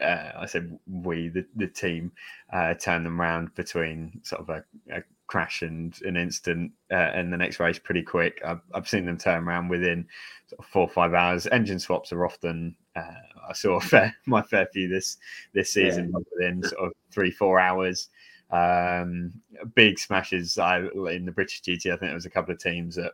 Uh, 0.00 0.32
I 0.38 0.46
said 0.46 0.78
we, 0.90 1.28
the, 1.28 1.44
the 1.54 1.66
team, 1.66 2.12
uh, 2.50 2.72
turn 2.74 3.04
them 3.04 3.20
round 3.20 3.54
between 3.54 4.20
sort 4.22 4.40
of 4.40 4.48
a, 4.48 4.64
a 4.90 5.02
crash 5.26 5.60
and 5.60 5.94
an 6.02 6.16
instant 6.16 6.72
uh, 6.90 6.94
and 6.94 7.30
the 7.30 7.36
next 7.36 7.60
race 7.60 7.78
pretty 7.78 8.02
quick. 8.02 8.40
I've, 8.42 8.62
I've 8.72 8.88
seen 8.88 9.04
them 9.04 9.18
turn 9.18 9.44
around 9.44 9.68
within 9.68 10.06
sort 10.48 10.60
of 10.60 10.64
four 10.64 10.82
or 10.82 10.88
five 10.88 11.12
hours. 11.12 11.46
Engine 11.46 11.78
swaps 11.78 12.10
are 12.10 12.24
often 12.24 12.74
uh, 12.96 13.48
I 13.48 13.52
saw 13.52 13.80
fair, 13.80 14.14
my 14.26 14.42
fair 14.42 14.66
few 14.66 14.88
this 14.88 15.18
this 15.52 15.72
season 15.72 16.12
yeah. 16.12 16.18
within 16.32 16.62
sort 16.62 16.86
of 16.86 16.92
three 17.10 17.30
four 17.30 17.58
hours. 17.58 18.08
Um, 18.50 19.32
big 19.74 19.98
smashes. 19.98 20.58
I 20.58 20.80
in 20.80 21.24
the 21.24 21.32
British 21.32 21.62
GT. 21.62 21.86
I 21.86 21.90
think 21.96 22.00
there 22.00 22.14
was 22.14 22.26
a 22.26 22.30
couple 22.30 22.52
of 22.52 22.60
teams 22.60 22.94
that 22.96 23.12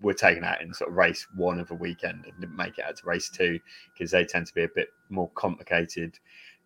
were 0.00 0.14
taken 0.14 0.44
out 0.44 0.60
in 0.62 0.72
sort 0.72 0.90
of 0.90 0.96
race 0.96 1.26
one 1.36 1.58
of 1.58 1.70
a 1.70 1.74
weekend 1.74 2.24
and 2.24 2.40
didn't 2.40 2.56
make 2.56 2.78
it 2.78 2.84
out 2.84 2.96
to 2.96 3.06
race 3.06 3.30
two 3.30 3.58
because 3.92 4.10
they 4.10 4.24
tend 4.24 4.46
to 4.46 4.54
be 4.54 4.64
a 4.64 4.68
bit 4.74 4.88
more 5.10 5.30
complicated 5.30 6.18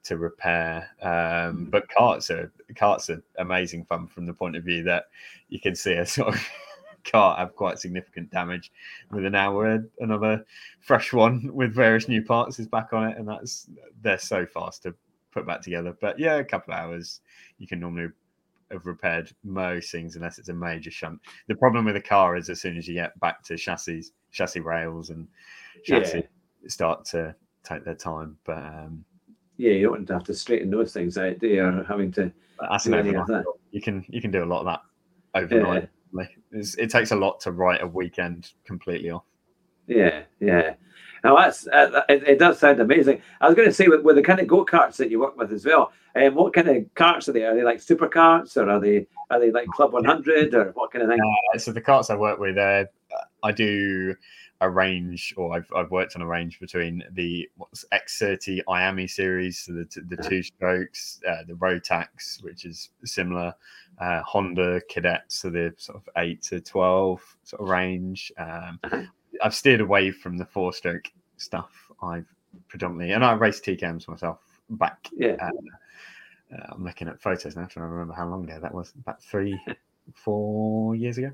to 0.05 0.17
repair. 0.17 0.89
Um, 1.01 1.11
mm. 1.67 1.71
but 1.71 1.89
karts 1.89 2.31
are 2.31 2.53
karts 2.75 3.11
are 3.11 3.23
amazing 3.39 3.85
fun 3.85 4.07
from 4.07 4.27
the 4.27 4.35
point 4.35 4.57
of 4.57 4.65
view 4.65 4.83
that 4.85 5.05
you 5.49 5.61
can 5.61 5.75
see 5.75 5.95
a 5.95 6.07
sort 6.07 6.35
of 6.35 6.49
car 7.05 7.37
have 7.37 7.57
quite 7.57 7.79
significant 7.79 8.31
damage. 8.31 8.73
With 9.11 9.25
an 9.25 9.35
hour, 9.35 9.85
another 10.01 10.45
fresh 10.81 11.13
one 11.13 11.51
with 11.53 11.75
various 11.75 12.09
new 12.09 12.23
parts 12.23 12.59
is 12.59 12.67
back 12.67 12.93
on 12.93 13.09
it, 13.09 13.19
and 13.19 13.29
that's 13.29 13.69
they're 14.03 14.19
so 14.19 14.47
fast 14.47 14.83
to 14.85 14.95
put 15.33 15.47
back 15.47 15.63
together. 15.63 15.97
But 16.01 16.19
yeah, 16.19 16.37
a 16.37 16.45
couple 16.45 16.75
of 16.75 16.81
hours 16.81 17.21
you 17.59 17.67
can 17.67 17.81
normally 17.81 18.09
have 18.71 18.87
repaired 18.87 19.31
most 19.45 19.91
things 19.91 20.17
unless 20.17 20.39
it's 20.39 20.49
a 20.49 20.55
major 20.55 20.91
shunt. 20.91 21.21
The 21.49 21.55
problem 21.55 21.85
with 21.85 21.97
a 21.97 22.01
car 22.01 22.37
is 22.37 22.49
as 22.49 22.61
soon 22.61 22.77
as 22.77 22.89
you 22.89 22.95
get 22.95 23.19
back 23.21 23.43
to 23.45 23.57
chassis, 23.57 24.05
chassis 24.31 24.61
rails 24.61 25.11
and 25.11 25.29
chassis 25.85 26.19
yeah. 26.19 26.69
start 26.69 27.05
to 27.07 27.35
take 27.65 27.85
their 27.85 27.95
time. 27.95 28.37
But 28.45 28.59
um, 28.59 29.05
yeah, 29.57 29.73
you 29.73 29.83
don't 29.83 29.93
want 29.93 30.07
to 30.09 30.15
have 30.15 30.25
to 30.25 30.35
straighten 30.35 30.71
those 30.71 30.93
things 30.93 31.19
out, 31.19 31.39
do 31.39 31.49
you? 31.49 31.63
Or 31.63 31.85
having 31.85 32.13
to 32.13 32.33
that's 32.71 32.87
an 32.87 32.95
overnight. 32.95 33.45
You 33.73 33.81
can 33.81 34.05
you 34.09 34.21
can 34.21 34.31
do 34.31 34.45
a 34.45 34.47
lot 34.47 34.61
of 34.61 34.67
that 34.67 34.81
overnight. 35.35 35.83
Yeah 35.83 35.89
it 36.13 36.91
takes 36.91 37.11
a 37.11 37.17
lot 37.17 37.41
to 37.41 37.53
write 37.53 37.83
a 37.83 37.87
weekend 37.87 38.53
completely 38.65 39.11
off. 39.11 39.25
Yeah, 39.87 40.23
yeah. 40.41 40.75
Now 41.25 41.37
that's 41.37 41.67
uh, 41.69 42.03
it, 42.09 42.23
it, 42.27 42.39
does 42.39 42.59
sound 42.59 42.81
amazing. 42.81 43.23
I 43.41 43.47
was 43.47 43.55
going 43.55 43.69
to 43.69 43.75
say 43.75 43.87
with, 43.87 44.03
with 44.03 44.17
the 44.17 44.23
kind 44.23 44.41
of 44.41 44.49
go 44.49 44.65
karts 44.65 44.97
that 44.97 45.11
you 45.11 45.21
work 45.21 45.37
with 45.37 45.53
as 45.53 45.65
well. 45.65 45.93
Um, 46.17 46.35
what 46.35 46.53
kind 46.53 46.69
of 46.69 46.77
karts 46.95 47.29
are 47.29 47.33
they? 47.33 47.45
Are 47.45 47.55
they 47.55 47.63
like 47.63 47.81
super 47.81 48.09
karts 48.09 48.57
or 48.57 48.69
are 48.69 48.81
they 48.81 49.07
are 49.31 49.39
they 49.39 49.53
like 49.53 49.69
Club 49.69 49.93
100 49.93 50.55
or 50.55 50.73
what 50.73 50.93
kind 50.93 51.05
of 51.05 51.11
thing? 51.11 51.21
Uh, 51.55 51.59
so 51.59 51.73
the 51.73 51.81
karts 51.81 52.11
I 52.11 52.17
work 52.17 52.39
with, 52.39 52.59
uh, 52.59 52.85
I 53.43 53.53
do 53.53 54.17
a 54.63 54.71
range, 54.71 55.35
or 55.37 55.55
I've, 55.55 55.71
I've 55.75 55.91
worked 55.91 56.15
on 56.15 56.23
a 56.23 56.27
range 56.27 56.61
between 56.61 57.03
the 57.13 57.49
what's 57.57 57.85
X30 57.93 58.61
IAME 58.69 59.11
series, 59.11 59.59
so 59.59 59.73
the, 59.73 59.87
the 60.09 60.17
two 60.17 60.43
strokes, 60.43 61.21
uh, 61.29 61.43
the 61.47 61.55
Rotax, 61.55 62.43
which 62.43 62.65
is 62.65 62.91
similar, 63.05 63.53
uh, 64.01 64.23
Honda 64.23 64.81
Cadets, 64.89 65.41
so 65.41 65.51
the 65.51 65.75
sort 65.77 65.97
of 65.97 66.09
eight 66.17 66.43
to 66.43 66.61
twelve 66.61 67.21
sort 67.43 67.61
of 67.61 67.69
range. 67.69 68.33
Um, 68.39 68.79
uh-huh. 68.85 69.03
I've 69.43 69.55
steered 69.55 69.81
away 69.81 70.13
from 70.13 70.39
the 70.39 70.47
four 70.47 70.73
stroke 70.73 71.11
stuff. 71.39 71.91
I've 72.01 72.33
predominantly, 72.69 73.13
and 73.13 73.25
I 73.25 73.33
raced 73.33 73.65
TKMs 73.65 74.07
myself 74.07 74.39
back. 74.71 75.09
Yeah. 75.13 75.37
Uh, 75.41 76.55
uh, 76.57 76.67
I'm 76.71 76.85
looking 76.85 77.09
at 77.09 77.21
photos 77.21 77.57
now, 77.57 77.65
trying 77.65 77.87
to 77.87 77.91
remember 77.91 78.15
how 78.15 78.29
long 78.29 78.45
ago 78.45 78.61
that 78.61 78.73
was. 78.73 78.93
About 79.01 79.21
three, 79.23 79.59
four 80.15 80.95
years 80.95 81.19
ago. 81.19 81.33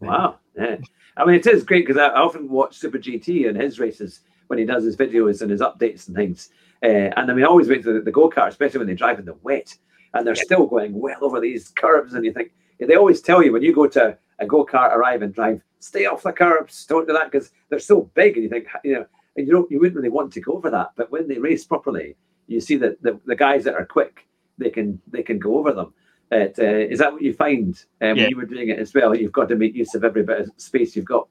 Wow. 0.00 0.38
Yeah. 0.56 0.76
I 1.16 1.24
mean, 1.24 1.36
it 1.36 1.46
is 1.46 1.64
great 1.64 1.86
because 1.86 2.00
I 2.00 2.08
often 2.08 2.48
watch 2.48 2.76
Super 2.76 2.98
GT 2.98 3.48
and 3.48 3.60
his 3.60 3.80
races 3.80 4.20
when 4.46 4.58
he 4.58 4.64
does 4.64 4.84
his 4.84 4.96
videos 4.96 5.42
and 5.42 5.50
his 5.50 5.60
updates 5.60 6.06
and 6.06 6.16
things. 6.16 6.50
Uh, 6.82 7.10
and 7.16 7.30
I 7.30 7.34
mean, 7.34 7.44
I 7.44 7.48
always 7.48 7.68
wait 7.68 7.82
for 7.82 7.92
the, 7.92 8.00
the 8.00 8.12
go 8.12 8.30
kart, 8.30 8.48
especially 8.48 8.78
when 8.78 8.86
they 8.86 8.94
drive 8.94 9.18
in 9.18 9.24
the 9.24 9.36
wet 9.42 9.76
and 10.14 10.26
they're 10.26 10.34
still 10.34 10.66
going 10.66 10.94
well 10.94 11.22
over 11.22 11.40
these 11.40 11.68
curves. 11.68 12.14
And 12.14 12.24
you 12.24 12.32
think 12.32 12.52
they 12.78 12.96
always 12.96 13.20
tell 13.20 13.42
you 13.42 13.52
when 13.52 13.62
you 13.62 13.74
go 13.74 13.86
to 13.88 14.16
a 14.38 14.46
go 14.46 14.64
kart 14.64 14.94
arrive 14.94 15.22
and 15.22 15.34
drive, 15.34 15.60
stay 15.80 16.06
off 16.06 16.22
the 16.22 16.32
curbs, 16.32 16.86
don't 16.86 17.06
do 17.06 17.12
that 17.12 17.30
because 17.30 17.50
they're 17.68 17.78
so 17.78 18.10
big, 18.14 18.34
and 18.34 18.44
you 18.44 18.48
think 18.48 18.66
you 18.84 18.94
know, 18.94 19.06
and 19.36 19.46
you 19.46 19.52
don't, 19.52 19.70
you 19.70 19.78
wouldn't 19.78 19.96
really 19.96 20.08
want 20.08 20.32
to 20.32 20.40
go 20.40 20.52
over 20.52 20.70
that. 20.70 20.92
But 20.96 21.10
when 21.10 21.28
they 21.28 21.38
race 21.38 21.64
properly, 21.64 22.16
you 22.46 22.60
see 22.60 22.76
that 22.76 23.02
the, 23.02 23.20
the 23.26 23.36
guys 23.36 23.64
that 23.64 23.74
are 23.74 23.84
quick, 23.84 24.26
they 24.58 24.70
can 24.70 25.00
they 25.08 25.22
can 25.22 25.38
go 25.38 25.58
over 25.58 25.72
them. 25.72 25.92
Uh, 26.32 26.48
is 26.58 26.98
that 26.98 27.12
what 27.12 27.22
you 27.22 27.32
find 27.32 27.84
um, 28.00 28.16
Yeah. 28.16 28.24
when 28.24 28.30
you 28.30 28.36
were 28.36 28.44
doing 28.46 28.68
it 28.68 28.78
as 28.78 28.92
well? 28.94 29.14
You've 29.14 29.32
got 29.32 29.48
to 29.48 29.56
make 29.56 29.74
use 29.74 29.94
of 29.94 30.04
every 30.04 30.22
bit 30.22 30.40
of 30.40 30.50
space 30.56 30.94
you've 30.96 31.04
got. 31.06 31.28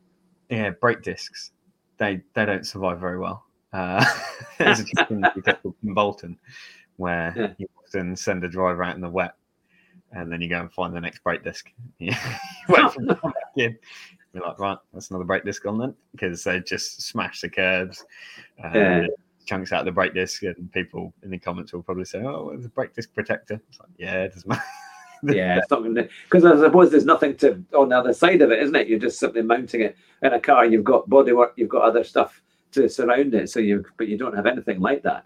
Yeah, 0.49 0.71
brake 0.71 1.01
discs. 1.01 1.51
They 1.97 2.21
they 2.33 2.45
don't 2.45 2.65
survive 2.65 2.99
very 2.99 3.19
well. 3.19 3.45
Uh, 3.73 4.03
there's 4.57 4.79
a 4.79 4.85
track 4.85 5.11
in 5.11 5.21
Newcastle 5.35 5.75
in 5.83 5.93
Bolton 5.93 6.37
where 6.95 7.33
Yeah. 7.35 7.53
you 7.57 7.67
often 7.85 8.15
send 8.15 8.43
a 8.43 8.47
driver 8.49 8.83
out 8.83 8.95
in 8.95 9.01
the 9.01 9.09
wet, 9.09 9.33
and 10.13 10.31
then 10.31 10.41
you 10.41 10.49
go 10.49 10.59
and 10.61 10.71
find 10.71 10.95
the 10.95 11.01
next 11.01 11.23
brake 11.23 11.43
disc. 11.43 11.71
You 11.99 12.13
wait 12.69 12.91
for 12.91 12.99
them 12.99 13.07
to 13.09 13.15
come 13.15 13.31
back 13.31 13.43
in. 13.57 13.77
You're 14.33 14.45
like, 14.45 14.59
right, 14.59 14.77
that's 14.93 15.09
another 15.09 15.23
brake 15.25 15.45
disc 15.45 15.65
on 15.65 15.77
then, 15.77 15.95
because 16.11 16.43
they 16.43 16.59
just 16.59 17.01
smash 17.01 17.41
the 17.41 17.49
curbs, 17.49 18.03
uh, 18.63 18.69
Yeah. 18.73 19.07
chunks 19.45 19.71
out 19.71 19.79
of 19.79 19.85
the 19.85 19.91
brake 19.91 20.13
disc, 20.13 20.43
and 20.43 20.71
people 20.71 21.13
in 21.23 21.29
the 21.31 21.39
comments 21.39 21.71
will 21.73 21.81
probably 21.83 22.05
say, 22.05 22.19
"Oh, 22.23 22.55
the 22.57 22.69
brake 22.69 22.93
disc 22.93 23.13
protector." 23.13 23.59
It's 23.69 23.79
like, 23.79 23.89
yeah, 23.97 24.23
it 24.23 24.33
doesn't 24.33 24.47
matter. 24.47 24.63
Yeah, 25.23 25.57
it's 25.57 25.71
not 25.71 25.83
going 25.83 25.95
to 25.95 26.09
because 26.23 26.45
I 26.45 26.55
suppose 26.57 26.91
there's 26.91 27.05
nothing 27.05 27.35
to 27.37 27.63
on 27.73 27.89
the 27.89 27.97
other 27.97 28.13
side 28.13 28.41
of 28.41 28.51
it, 28.51 28.61
isn't 28.61 28.75
it? 28.75 28.87
You're 28.87 28.99
just 28.99 29.19
simply 29.19 29.41
mounting 29.41 29.81
it 29.81 29.97
in 30.21 30.33
a 30.33 30.39
car. 30.39 30.65
You've 30.65 30.83
got 30.83 31.09
bodywork, 31.09 31.51
you've 31.55 31.69
got 31.69 31.83
other 31.83 32.03
stuff 32.03 32.41
to 32.73 32.89
surround 32.89 33.33
it, 33.33 33.49
so 33.49 33.59
you 33.59 33.85
but 33.97 34.07
you 34.07 34.17
don't 34.17 34.35
have 34.35 34.45
anything 34.45 34.79
like 34.79 35.03
that. 35.03 35.25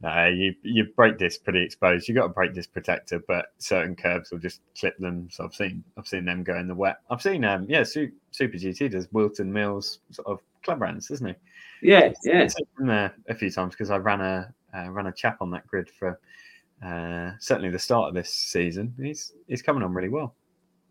No, 0.00 0.26
you 0.26 0.54
your 0.62 0.86
brake 0.94 1.18
disc 1.18 1.42
pretty 1.42 1.62
exposed. 1.62 2.08
You 2.08 2.14
got 2.14 2.26
a 2.26 2.30
brake 2.30 2.54
disc 2.54 2.72
protector, 2.72 3.20
but 3.26 3.46
certain 3.58 3.96
curves 3.96 4.30
will 4.30 4.38
just 4.38 4.60
clip 4.78 4.96
them. 4.98 5.28
So 5.30 5.44
I've 5.44 5.54
seen 5.54 5.82
I've 5.96 6.06
seen 6.06 6.24
them 6.24 6.44
go 6.44 6.56
in 6.56 6.68
the 6.68 6.74
wet. 6.74 6.98
I've 7.10 7.22
seen 7.22 7.44
um 7.44 7.66
yeah, 7.68 7.82
Su- 7.82 8.12
Super 8.30 8.56
GT 8.56 8.90
does 8.92 9.08
Whilton 9.10 9.52
Mills 9.52 9.98
sort 10.10 10.28
of 10.28 10.40
club 10.62 10.80
runs, 10.80 11.08
doesn't 11.08 11.26
he? 11.26 11.34
Yeah, 11.82 12.12
yeah, 12.22 12.42
I've 12.42 12.52
seen 12.52 12.66
him 12.78 12.86
there 12.86 13.14
a 13.28 13.34
few 13.34 13.50
times 13.50 13.74
because 13.74 13.90
I 13.90 13.96
ran 13.96 14.20
a 14.20 14.54
uh, 14.74 14.90
ran 14.90 15.06
a 15.06 15.12
chap 15.12 15.38
on 15.40 15.50
that 15.50 15.66
grid 15.66 15.90
for 15.90 16.20
uh, 16.84 17.32
certainly 17.40 17.70
the 17.70 17.78
start 17.78 18.08
of 18.08 18.14
this 18.14 18.30
season. 18.30 18.94
He's 19.00 19.32
he's 19.46 19.62
coming 19.62 19.82
on 19.82 19.92
really 19.92 20.08
well. 20.08 20.34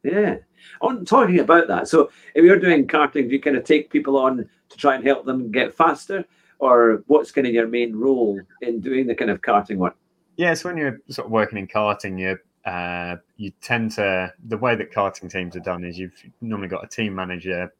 yeah. 0.04 0.38
On 0.82 1.06
talking 1.06 1.40
about 1.40 1.68
that, 1.68 1.88
so 1.88 2.10
if 2.36 2.44
you're 2.44 2.60
doing 2.60 2.88
karting, 2.88 3.30
do 3.30 3.36
you 3.36 3.42
kind 3.42 3.56
of 3.56 3.64
take 3.64 3.90
people 3.90 4.18
on 4.18 4.50
to 4.70 4.78
try 4.78 4.96
and 4.96 5.04
help 5.04 5.26
them 5.26 5.52
get 5.52 5.76
faster, 5.76 6.26
or 6.60 7.04
what's 7.08 7.32
kind 7.32 7.48
of 7.48 7.54
your 7.54 7.68
main 7.68 7.96
role 7.96 8.40
in 8.62 8.82
doing 8.82 9.08
the 9.08 9.16
kind 9.16 9.32
of 9.32 9.42
karting 9.42 9.78
work? 9.78 9.96
Yeah, 10.36 10.54
so 10.54 10.70
when 10.70 10.78
you're 10.78 11.00
sort 11.10 11.26
of 11.26 11.32
working 11.32 11.58
in 11.58 11.68
karting, 11.68 12.20
you 12.20 12.38
uh, 12.70 13.16
you 13.38 13.52
tend 13.62 13.92
to 13.92 14.34
the 14.48 14.58
way 14.58 14.76
that 14.76 14.92
karting 14.92 15.32
teams 15.32 15.56
are 15.56 15.62
done 15.62 15.86
is 15.86 15.98
you've 15.98 16.22
normally 16.42 16.68
got 16.68 16.84
a 16.84 16.88
team 16.88 17.16
manager 17.16 17.74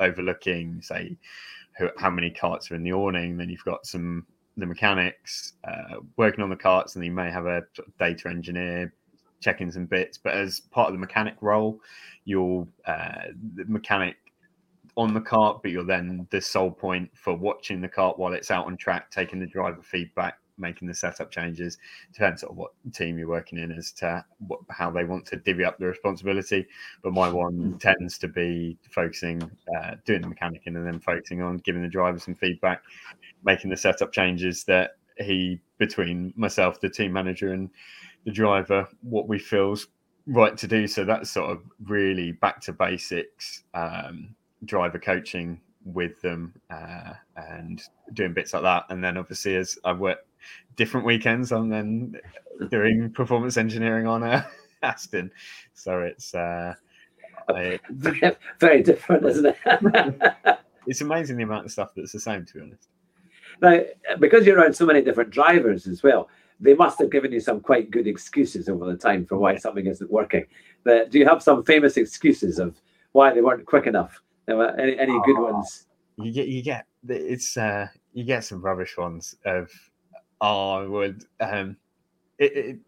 overlooking, 0.00 0.82
say, 0.82 1.16
who, 1.78 1.88
how 1.98 2.10
many 2.10 2.30
karts 2.30 2.70
are 2.70 2.74
in 2.74 2.82
the 2.82 2.92
awning. 2.92 3.36
Then 3.36 3.48
you've 3.48 3.64
got 3.64 3.86
some 3.86 4.26
the 4.56 4.66
mechanics 4.66 5.54
uh, 5.64 6.00
working 6.16 6.42
on 6.42 6.50
the 6.50 6.56
karts, 6.56 6.94
and 6.96 7.04
you 7.04 7.12
may 7.12 7.30
have 7.30 7.46
a 7.46 7.62
data 7.98 8.28
engineer 8.28 8.92
checking 9.40 9.70
some 9.70 9.86
bits. 9.86 10.18
But 10.18 10.34
as 10.34 10.60
part 10.60 10.88
of 10.88 10.94
the 10.94 10.98
mechanic 10.98 11.34
role, 11.40 11.80
you're 12.24 12.66
uh, 12.86 13.28
the 13.54 13.64
mechanic 13.66 14.16
on 14.96 15.12
the 15.12 15.20
kart, 15.20 15.60
but 15.62 15.70
you're 15.70 15.84
then 15.84 16.26
the 16.30 16.40
sole 16.40 16.70
point 16.70 17.10
for 17.14 17.34
watching 17.34 17.80
the 17.80 17.88
kart 17.88 18.18
while 18.18 18.32
it's 18.32 18.50
out 18.50 18.66
on 18.66 18.76
track, 18.76 19.10
taking 19.10 19.40
the 19.40 19.46
driver 19.46 19.82
feedback, 19.82 20.38
making 20.58 20.88
the 20.88 20.94
setup 20.94 21.30
changes. 21.30 21.78
Depends 22.12 22.42
on 22.42 22.56
what 22.56 22.72
team 22.92 23.18
you're 23.18 23.28
working 23.28 23.58
in 23.58 23.72
as 23.72 23.92
to 23.92 24.24
what, 24.46 24.60
how 24.70 24.90
they 24.90 25.04
want 25.04 25.26
to 25.26 25.36
divvy 25.36 25.64
up 25.64 25.78
the 25.78 25.86
responsibility. 25.86 26.66
But 27.02 27.12
my 27.12 27.28
one 27.28 27.78
tends 27.78 28.18
to 28.18 28.28
be 28.28 28.78
focusing, 28.90 29.42
uh, 29.76 29.96
doing 30.04 30.22
the 30.22 30.28
mechanicing, 30.28 30.76
and 30.76 30.86
then 30.86 31.00
focusing 31.00 31.42
on 31.42 31.58
giving 31.58 31.82
the 31.82 31.88
driver 31.88 32.18
some 32.18 32.34
feedback, 32.34 32.82
making 33.44 33.70
the 33.70 33.76
setup 33.76 34.12
changes 34.12 34.64
that 34.64 34.92
he 35.18 35.60
between 35.78 36.32
myself, 36.36 36.80
the 36.80 36.88
team 36.88 37.12
manager, 37.12 37.52
and 37.52 37.70
the 38.24 38.32
driver, 38.32 38.88
what 39.02 39.28
we 39.28 39.38
feels 39.38 39.88
right 40.26 40.56
to 40.56 40.66
do. 40.66 40.86
So 40.86 41.04
that's 41.04 41.30
sort 41.30 41.50
of 41.50 41.62
really 41.84 42.32
back 42.32 42.60
to 42.62 42.72
basics. 42.72 43.64
Um, 43.74 44.34
driver 44.64 44.98
coaching 44.98 45.60
with 45.84 46.20
them 46.22 46.54
uh, 46.70 47.12
and 47.36 47.82
doing 48.14 48.32
bits 48.32 48.54
like 48.54 48.62
that. 48.62 48.84
And 48.88 49.02
then 49.02 49.16
obviously, 49.16 49.56
as 49.56 49.78
I 49.84 49.92
work 49.92 50.18
different 50.76 51.06
weekends, 51.06 51.52
I'm 51.52 51.68
then 51.68 52.16
doing 52.70 53.10
performance 53.10 53.56
engineering 53.56 54.06
on 54.06 54.22
uh, 54.22 54.44
Aston. 54.82 55.30
So 55.74 56.00
it's 56.00 56.34
uh, 56.34 56.74
I, 57.48 57.78
Very 58.60 58.82
different, 58.82 59.26
isn't 59.26 59.46
it? 59.46 59.56
it's 60.86 61.00
amazing 61.00 61.36
the 61.36 61.44
amount 61.44 61.66
of 61.66 61.72
stuff 61.72 61.92
that's 61.94 62.12
the 62.12 62.20
same. 62.20 62.44
To 62.46 62.54
be 62.54 62.60
honest, 62.60 62.88
Now, 63.60 63.80
because 64.18 64.46
you're 64.46 64.58
around 64.58 64.74
so 64.74 64.86
many 64.86 65.02
different 65.02 65.30
drivers 65.30 65.86
as 65.86 66.02
well, 66.02 66.28
they 66.60 66.74
must 66.74 66.98
have 67.00 67.10
given 67.10 67.32
you 67.32 67.40
some 67.40 67.60
quite 67.60 67.90
good 67.90 68.06
excuses 68.06 68.68
over 68.68 68.86
the 68.86 68.96
time 68.96 69.26
for 69.26 69.36
why 69.36 69.56
something 69.56 69.86
isn't 69.86 70.10
working. 70.10 70.46
But 70.84 71.10
do 71.10 71.18
you 71.18 71.26
have 71.26 71.42
some 71.42 71.64
famous 71.64 71.96
excuses 71.96 72.58
of 72.58 72.80
why 73.12 73.32
they 73.32 73.40
weren't 73.40 73.66
quick 73.66 73.86
enough? 73.86 74.20
Any, 74.48 74.98
any 74.98 75.18
good 75.24 75.38
ones? 75.38 75.86
you 76.16 76.32
get 76.32 76.48
you 76.48 76.62
get 76.62 76.86
it's 77.08 77.56
uh, 77.56 77.88
you 78.12 78.24
get 78.24 78.44
some 78.44 78.60
rubbish 78.60 78.96
ones 78.96 79.34
of 79.44 79.70
I 80.44 80.86
would 80.86 81.24
um, 81.40 81.76
it, 82.38 82.56
it, 82.56 82.78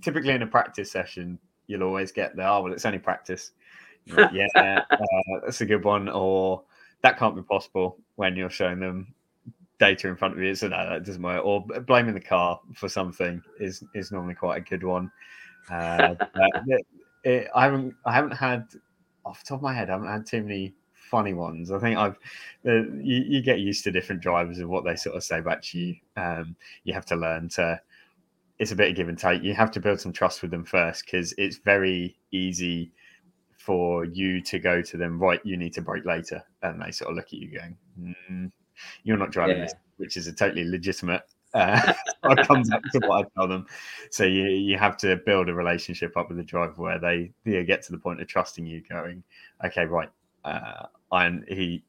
typically 0.00 0.32
in 0.32 0.42
a 0.42 0.46
practice 0.46 0.90
session 0.90 1.38
you'll 1.66 1.82
always 1.82 2.12
get 2.12 2.36
the 2.36 2.46
oh 2.48 2.62
well 2.62 2.72
it's 2.72 2.84
only 2.84 2.98
practice. 2.98 3.52
Yeah 4.32 4.46
uh, 4.56 4.96
that's 5.44 5.60
a 5.60 5.66
good 5.66 5.84
one 5.84 6.08
or 6.08 6.62
that 7.02 7.18
can't 7.18 7.36
be 7.36 7.42
possible 7.42 7.98
when 8.16 8.34
you're 8.34 8.50
showing 8.50 8.80
them 8.80 9.14
data 9.78 10.08
in 10.08 10.16
front 10.16 10.34
of 10.34 10.40
you 10.42 10.54
so 10.54 10.68
no 10.68 10.88
that 10.88 11.04
doesn't 11.04 11.22
work. 11.22 11.44
Or 11.44 11.64
blaming 11.86 12.14
the 12.14 12.20
car 12.20 12.60
for 12.74 12.88
something 12.88 13.42
is 13.60 13.84
is 13.94 14.10
normally 14.10 14.34
quite 14.34 14.56
a 14.56 14.60
good 14.60 14.82
one. 14.82 15.12
Uh, 15.70 16.14
but 16.34 16.50
it, 16.66 16.86
it, 17.24 17.48
I 17.54 17.64
haven't 17.64 17.94
I 18.04 18.12
haven't 18.12 18.32
had 18.32 18.66
off 19.24 19.44
the 19.44 19.48
top 19.48 19.58
of 19.58 19.62
my 19.62 19.74
head 19.74 19.90
I 19.90 19.92
haven't 19.92 20.08
had 20.08 20.26
too 20.26 20.42
many 20.42 20.74
funny 21.10 21.34
ones 21.34 21.70
I 21.70 21.78
think 21.78 21.98
I've 21.98 22.18
uh, 22.66 22.84
you, 23.00 23.24
you 23.26 23.42
get 23.42 23.58
used 23.58 23.84
to 23.84 23.90
different 23.90 24.22
drivers 24.22 24.58
and 24.58 24.68
what 24.68 24.84
they 24.84 24.96
sort 24.96 25.16
of 25.16 25.24
say 25.24 25.40
back 25.40 25.62
to 25.62 25.78
you 25.78 25.96
um, 26.16 26.56
you 26.84 26.94
have 26.94 27.06
to 27.06 27.16
learn 27.16 27.48
to 27.50 27.80
it's 28.58 28.72
a 28.72 28.76
bit 28.76 28.90
of 28.90 28.96
give 28.96 29.08
and 29.08 29.18
take 29.18 29.42
you 29.42 29.54
have 29.54 29.70
to 29.72 29.80
build 29.80 30.00
some 30.00 30.12
trust 30.12 30.42
with 30.42 30.50
them 30.50 30.64
first 30.64 31.04
because 31.04 31.34
it's 31.36 31.56
very 31.58 32.16
easy 32.30 32.92
for 33.56 34.04
you 34.04 34.40
to 34.42 34.58
go 34.58 34.80
to 34.80 34.96
them 34.96 35.18
right 35.18 35.40
you 35.44 35.56
need 35.56 35.72
to 35.74 35.82
brake 35.82 36.04
later 36.04 36.42
and 36.62 36.80
they 36.80 36.90
sort 36.90 37.10
of 37.10 37.16
look 37.16 37.26
at 37.26 37.32
you 37.32 37.58
going 37.58 37.76
mm, 37.98 38.52
you're 39.02 39.16
not 39.16 39.32
driving 39.32 39.56
Yeah. 39.56 39.64
this 39.64 39.74
which 39.96 40.16
is 40.16 40.26
a 40.26 40.32
totally 40.32 40.64
legitimate 40.64 41.22
uh, 41.54 41.92
I 42.22 42.34
come 42.44 42.62
back 42.62 42.82
to 42.92 43.00
what 43.00 43.26
I 43.26 43.28
tell 43.36 43.48
them. 43.48 43.66
So 44.10 44.24
you 44.24 44.44
you 44.44 44.78
have 44.78 44.96
to 44.98 45.16
build 45.16 45.48
a 45.48 45.54
relationship 45.54 46.16
up 46.16 46.28
with 46.28 46.36
the 46.36 46.44
driver 46.44 46.74
where 46.76 46.98
they 46.98 47.32
they 47.44 47.64
get 47.64 47.82
to 47.82 47.92
the 47.92 47.98
point 47.98 48.20
of 48.20 48.28
trusting 48.28 48.66
you, 48.66 48.82
going, 48.88 49.22
okay, 49.64 49.84
right, 49.84 50.08
uh, 50.44 50.86
I'm 51.12 51.44
he, 51.48 51.84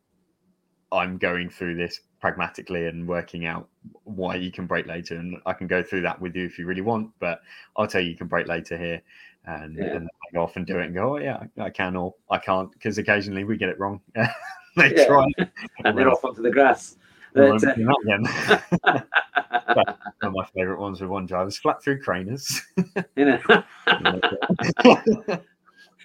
I'm 0.92 1.18
going 1.18 1.50
through 1.50 1.76
this 1.76 2.02
pragmatically 2.20 2.88
and 2.88 3.08
working 3.08 3.46
out 3.46 3.68
why 4.04 4.36
you 4.36 4.52
can 4.52 4.68
brake 4.68 4.88
later, 4.88 5.16
and 5.16 5.38
I 5.46 5.54
can 5.54 5.68
go 5.68 5.82
through 5.82 6.02
that 6.02 6.22
with 6.22 6.36
you 6.36 6.46
if 6.46 6.60
you 6.60 6.66
really 6.66 6.82
want. 6.82 7.12
But 7.20 7.42
I'll 7.78 7.88
tell 7.88 8.02
you, 8.02 8.10
you 8.12 8.18
can 8.18 8.28
brake 8.28 8.48
later 8.48 8.78
here, 8.78 9.02
and, 9.46 9.78
Yeah. 9.78 9.96
and 9.96 10.08
I 10.08 10.34
go 10.34 10.44
off 10.44 10.56
and 10.56 10.66
do 10.66 10.80
it 10.80 10.86
and 10.86 10.94
go, 10.94 11.16
oh 11.16 11.18
yeah, 11.18 11.44
I 11.60 11.70
can 11.70 11.96
or 11.96 12.14
I 12.30 12.38
can't, 12.38 12.72
because 12.72 12.98
occasionally 12.98 13.44
we 13.44 13.58
get 13.58 13.70
it 13.70 13.80
wrong. 13.80 14.02
they 14.78 14.94
Yeah. 14.94 15.06
try 15.06 15.26
And 15.84 15.98
they're 15.98 16.10
off 16.10 16.24
onto 16.26 16.42
the 16.42 16.52
grass. 16.52 16.98
But, 17.34 17.64
again. 18.06 18.24
One 19.74 19.96
of 20.22 20.34
my 20.34 20.46
favourite 20.54 20.80
ones 20.80 21.00
with 21.00 21.10
one 21.10 21.26
driver 21.26 21.48
is 21.48 21.58
flat 21.58 21.82
through 21.82 22.02
craners. 22.02 22.62
uh, 22.98 23.04
you 23.16 23.26
know, 23.26 23.40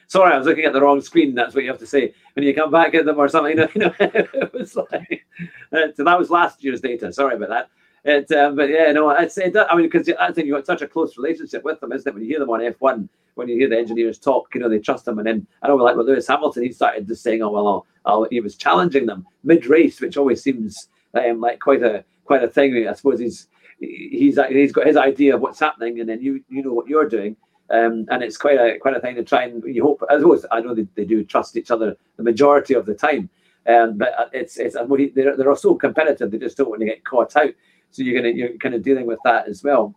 sorry, 0.07 0.33
I 0.33 0.39
was 0.39 0.47
looking 0.47 0.65
at 0.65 0.73
the 0.73 0.81
wrong 0.81 1.01
screen. 1.01 1.35
That's 1.35 1.55
what 1.55 1.65
you 1.65 1.71
have 1.71 1.79
to 1.81 1.87
say 1.87 2.15
when 2.35 2.45
you 2.45 2.55
come 2.55 2.71
back 2.71 2.95
at 2.95 3.05
them 3.05 3.19
or 3.19 3.29
something. 3.29 3.59
You 3.75 3.81
know, 3.81 3.95
it 3.99 4.53
was 4.53 4.77
like 4.77 5.27
uh, 5.73 5.93
so 5.95 6.05
that 6.05 6.19
was 6.19 6.31
last 6.31 6.63
year's 6.63 6.81
data. 6.81 7.13
Sorry 7.13 7.37
about 7.37 7.49
that. 7.51 7.69
It, 8.05 8.31
um, 8.33 8.55
but 8.55 8.71
yeah, 8.71 8.93
no, 8.93 9.09
I'd 9.09 9.33
say 9.33 9.51
that. 9.51 9.71
I 9.71 9.77
mean, 9.77 9.89
because 9.91 10.09
I 10.21 10.31
think 10.31 10.47
you've 10.47 10.57
got 10.57 10.67
such 10.67 10.83
a 10.83 10.87
close 10.87 11.17
relationship 11.17 11.65
with 11.65 11.81
them, 11.81 11.93
isn't 11.93 12.09
it? 12.09 12.15
When 12.15 12.23
you 12.23 12.29
hear 12.29 12.39
them 12.39 12.51
on 12.51 12.61
F1, 12.61 13.09
when 13.35 13.49
you 13.49 13.57
hear 13.57 13.69
the 13.69 13.77
engineers 13.79 14.19
talk, 14.19 14.55
you 14.55 14.61
know, 14.61 14.69
they 14.69 14.79
trust 14.79 15.05
them. 15.05 15.19
And 15.19 15.27
then 15.27 15.47
I 15.63 15.69
know, 15.69 15.77
like 15.77 15.97
with 15.97 16.07
Lewis 16.07 16.29
Hamilton, 16.29 16.63
he 16.63 16.73
started 16.73 17.09
just 17.09 17.23
saying, 17.23 17.43
"Oh 17.43 17.51
well, 17.51 17.67
I'll, 17.67 17.87
I'll, 18.05 18.29
he 18.31 18.41
was 18.41 18.57
challenging 18.57 19.07
them 19.07 19.27
mid-race," 19.43 20.01
which 20.01 20.17
always 20.17 20.43
seems 20.43 20.89
um, 21.15 21.41
like 21.41 21.59
quite 21.59 21.83
a 21.83 22.05
quite 22.25 22.45
a 22.45 22.49
thing. 22.49 22.87
I 22.89 22.93
suppose 22.93 23.19
he's 23.19 23.49
he's 23.81 24.39
he's 24.51 24.73
got 24.73 24.87
his 24.87 24.97
idea 24.97 25.35
of 25.35 25.41
what's 25.41 25.61
happening, 25.61 25.99
and 25.99 26.09
then 26.09 26.21
you 26.21 26.45
you 26.49 26.63
know 26.63 26.73
what 26.73 26.87
you're 26.87 27.09
doing. 27.09 27.37
Um, 27.69 28.07
and 28.11 28.23
it's 28.23 28.37
quite 28.37 28.59
a 28.59 28.79
quite 28.79 28.97
a 28.97 29.01
thing 29.01 29.17
to 29.17 29.25
try 29.25 29.45
and 29.45 29.63
you 29.65 29.83
hope. 29.83 30.03
I 30.09 30.19
suppose 30.19 30.47
I 30.51 30.61
know 30.61 30.75
they, 30.75 30.87
they 30.95 31.05
do 31.05 31.25
trust 31.25 31.57
each 31.57 31.71
other 31.71 31.97
the 32.17 32.23
majority 32.23 32.75
of 32.75 32.87
the 32.87 32.95
time, 32.95 33.29
um, 33.67 33.99
but 33.99 34.19
uh, 34.19 34.27
it's 34.33 34.57
it's 34.57 34.77
they're 35.15 35.37
they're 35.37 35.57
so 35.57 35.75
competitive 35.75 36.31
they 36.31 36.39
just 36.39 36.57
don't 36.57 36.69
want 36.69 36.81
to 36.81 36.87
get 36.87 37.05
caught 37.05 37.35
out. 37.37 37.51
So 37.91 38.03
you're 38.03 38.21
gonna 38.21 38.35
you're 38.35 38.57
kind 38.59 38.75
of 38.75 38.83
dealing 38.83 39.07
with 39.07 39.19
that 39.25 39.49
as 39.49 39.65
well. 39.65 39.95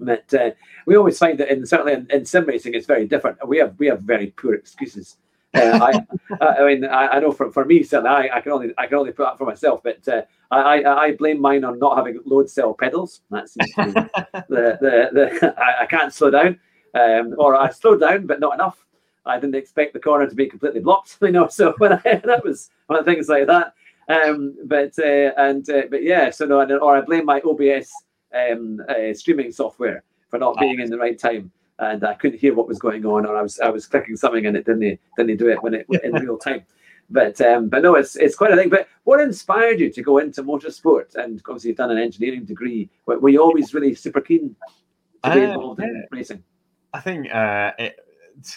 But 0.00 0.32
uh, 0.34 0.50
we 0.86 0.96
always 0.96 1.18
find 1.18 1.38
that 1.40 1.50
in 1.50 1.66
certainly 1.66 1.94
in, 1.94 2.06
in 2.10 2.24
sim 2.24 2.46
racing 2.46 2.74
it's 2.74 2.86
very 2.86 3.08
different. 3.08 3.46
We 3.46 3.58
have 3.58 3.74
we 3.78 3.88
have 3.88 4.02
very 4.02 4.28
poor 4.28 4.54
excuses 4.54 5.16
uh, 5.54 6.00
I, 6.40 6.46
I 6.46 6.66
mean, 6.66 6.84
I, 6.84 7.08
I 7.08 7.20
know 7.20 7.32
for, 7.32 7.50
for 7.52 7.64
me, 7.64 7.82
certainly, 7.82 8.10
I, 8.10 8.36
I 8.36 8.40
can 8.40 8.52
only 8.52 8.74
I 8.76 8.86
can 8.86 8.98
only 8.98 9.12
put 9.12 9.24
that 9.24 9.38
for 9.38 9.44
myself, 9.44 9.82
but 9.82 10.06
uh, 10.08 10.22
I, 10.50 10.82
I, 10.82 11.04
I 11.04 11.12
blame 11.12 11.40
mine 11.40 11.64
on 11.64 11.78
not 11.78 11.96
having 11.96 12.20
load 12.24 12.50
cell 12.50 12.74
pedals. 12.74 13.20
That 13.30 13.48
seems 13.48 13.72
to 13.74 13.84
be 13.84 13.92
the, 14.48 14.78
the, 14.80 15.08
the 15.12 15.54
I, 15.62 15.82
I 15.82 15.86
can't 15.86 16.12
slow 16.12 16.30
down, 16.30 16.58
um, 16.94 17.34
or 17.38 17.56
I 17.56 17.70
slowed 17.70 18.00
down, 18.00 18.26
but 18.26 18.40
not 18.40 18.54
enough. 18.54 18.84
I 19.26 19.40
didn't 19.40 19.54
expect 19.54 19.94
the 19.94 20.00
corner 20.00 20.28
to 20.28 20.34
be 20.34 20.46
completely 20.46 20.80
blocked, 20.80 21.16
you 21.22 21.30
know. 21.30 21.48
So 21.48 21.74
when 21.78 21.94
I, 21.94 22.00
that 22.24 22.44
was 22.44 22.70
one 22.86 22.98
of 22.98 23.04
the 23.04 23.10
things 23.10 23.28
like 23.28 23.46
that. 23.46 23.74
Um, 24.08 24.54
but 24.64 24.98
uh, 24.98 25.32
and 25.36 25.68
uh, 25.70 25.82
but 25.90 26.02
yeah, 26.02 26.30
so 26.30 26.44
no, 26.44 26.60
or 26.78 26.96
I 26.96 27.00
blame 27.00 27.24
my 27.24 27.40
OBS 27.40 27.90
um, 28.34 28.82
uh, 28.88 29.14
streaming 29.14 29.50
software 29.50 30.02
for 30.28 30.38
not 30.38 30.58
being 30.58 30.80
in 30.80 30.90
the 30.90 30.98
right 30.98 31.18
time, 31.18 31.50
and 31.78 32.04
I 32.04 32.14
couldn't 32.14 32.38
hear 32.38 32.54
what 32.54 32.68
was 32.68 32.78
going 32.78 33.06
on, 33.06 33.24
or 33.24 33.36
I 33.36 33.42
was 33.42 33.60
I 33.60 33.70
was 33.70 33.86
clicking 33.86 34.16
something 34.16 34.46
and 34.46 34.56
it 34.56 34.66
didn't 34.66 35.00
didn't 35.16 35.36
do 35.38 35.48
it 35.48 35.62
when 35.62 35.74
it 35.74 35.86
in 36.04 36.12
real 36.12 36.36
time. 36.36 36.64
But 37.08 37.40
um, 37.40 37.68
but 37.68 37.82
no, 37.82 37.94
it's 37.94 38.16
it's 38.16 38.36
quite 38.36 38.52
a 38.52 38.56
thing. 38.56 38.68
But 38.68 38.88
what 39.04 39.20
inspired 39.20 39.80
you 39.80 39.90
to 39.90 40.02
go 40.02 40.18
into 40.18 40.42
motorsport? 40.42 41.14
And 41.16 41.40
obviously, 41.46 41.68
you've 41.68 41.78
done 41.78 41.90
an 41.90 41.98
engineering 41.98 42.44
degree. 42.44 42.90
Were, 43.06 43.18
were 43.18 43.28
you 43.30 43.42
always 43.42 43.72
really 43.72 43.94
super 43.94 44.20
keen 44.20 44.54
to 45.22 45.34
be 45.34 45.42
involved 45.42 45.80
in 45.80 46.06
racing? 46.10 46.42
I 46.94 47.00
think 47.00 47.34
uh, 47.34 47.72
it, 47.76 47.96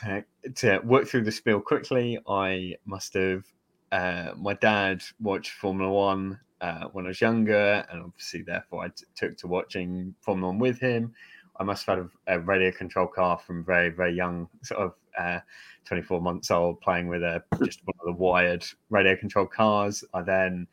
to, 0.01 0.23
to 0.55 0.79
work 0.83 1.07
through 1.07 1.23
the 1.23 1.31
spiel 1.31 1.59
quickly, 1.59 2.19
I 2.27 2.75
must 2.85 3.15
have. 3.15 3.43
Uh, 3.91 4.31
my 4.37 4.53
dad 4.53 5.01
watched 5.19 5.53
Formula 5.53 5.91
One 5.91 6.39
uh, 6.61 6.83
when 6.91 7.05
I 7.05 7.07
was 7.07 7.19
younger, 7.19 7.83
and 7.89 8.03
obviously, 8.03 8.43
therefore, 8.43 8.85
I 8.85 8.89
t- 8.89 9.05
took 9.15 9.37
to 9.37 9.47
watching 9.47 10.13
Formula 10.21 10.51
One 10.51 10.59
with 10.59 10.79
him. 10.79 11.13
I 11.59 11.63
must 11.63 11.87
have 11.87 11.97
had 11.97 12.09
a, 12.27 12.35
a 12.35 12.39
radio 12.39 12.71
control 12.71 13.07
car 13.07 13.39
from 13.39 13.65
very, 13.65 13.89
very 13.89 14.13
young, 14.13 14.47
sort 14.61 14.81
of 14.81 14.93
uh, 15.17 15.39
24 15.85 16.21
months 16.21 16.51
old, 16.51 16.79
playing 16.81 17.07
with 17.07 17.23
a 17.23 17.43
just 17.65 17.81
one 17.85 17.95
of 17.99 18.05
the 18.05 18.21
wired 18.21 18.63
radio 18.91 19.15
control 19.15 19.47
cars. 19.47 20.03
I 20.13 20.21
then, 20.21 20.67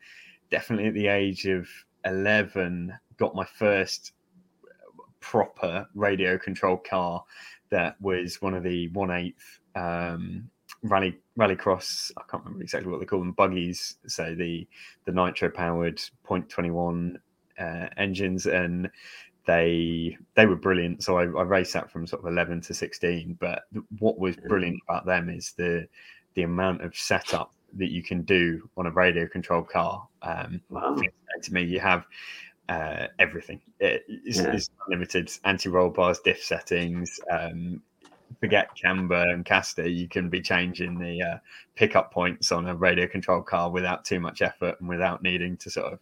definitely 0.51 0.89
at 0.89 0.93
the 0.93 1.07
age 1.07 1.47
of 1.47 1.67
11, 2.05 2.93
got 3.17 3.33
my 3.33 3.45
first 3.45 4.11
proper 5.25 5.87
radio 5.95 6.37
control 6.37 6.77
car 6.77 7.23
that 7.69 7.99
was 8.01 8.41
one 8.41 8.53
of 8.53 8.63
the 8.63 8.87
one 8.89 9.11
eighth 9.11 9.59
um, 9.75 10.49
rally 10.83 11.19
rallycross. 11.37 12.11
I 12.17 12.21
can't 12.29 12.43
remember 12.43 12.63
exactly 12.63 12.91
what 12.91 12.99
they 12.99 13.05
call 13.05 13.19
them. 13.19 13.33
Buggies, 13.33 13.95
so 14.07 14.35
the 14.35 14.67
the 15.05 15.11
nitro 15.11 15.49
powered 15.49 16.01
point 16.23 16.49
twenty 16.49 16.71
one 16.71 17.19
uh, 17.59 17.87
engines, 17.97 18.45
and 18.45 18.89
they 19.45 20.17
they 20.35 20.45
were 20.45 20.55
brilliant. 20.55 21.03
So 21.03 21.17
I, 21.17 21.23
I 21.23 21.43
raced 21.43 21.73
that 21.73 21.91
from 21.91 22.07
sort 22.07 22.23
of 22.23 22.31
eleven 22.31 22.61
to 22.61 22.73
sixteen. 22.73 23.37
But 23.39 23.63
what 23.99 24.19
was 24.19 24.35
brilliant 24.35 24.81
about 24.87 25.05
them 25.05 25.29
is 25.29 25.53
the 25.57 25.87
the 26.35 26.43
amount 26.43 26.83
of 26.83 26.95
setup 26.95 27.53
that 27.77 27.91
you 27.91 28.01
can 28.01 28.21
do 28.21 28.69
on 28.77 28.85
a 28.85 28.91
radio 28.91 29.27
controlled 29.27 29.69
car. 29.69 30.07
Um, 30.21 30.61
wow. 30.69 30.97
To 31.41 31.53
me, 31.53 31.63
you 31.63 31.79
have 31.79 32.05
uh, 32.69 33.07
everything. 33.19 33.61
It, 33.79 34.05
it's, 34.07 34.39
yeah. 34.39 34.53
it's, 34.53 34.69
unlimited 34.87 35.31
anti-roll 35.43 35.89
bars, 35.89 36.19
diff 36.19 36.43
settings. 36.43 37.19
Um, 37.31 37.81
forget 38.39 38.69
camber 38.75 39.29
and 39.29 39.45
caster. 39.45 39.87
You 39.87 40.07
can 40.07 40.29
be 40.29 40.41
changing 40.41 40.99
the 40.99 41.21
uh, 41.21 41.37
pickup 41.75 42.11
points 42.11 42.51
on 42.51 42.67
a 42.67 42.75
radio 42.75 43.07
control 43.07 43.41
car 43.41 43.69
without 43.69 44.05
too 44.05 44.19
much 44.19 44.41
effort 44.41 44.75
and 44.79 44.89
without 44.89 45.23
needing 45.23 45.57
to 45.57 45.69
sort 45.69 45.93
of 45.93 45.99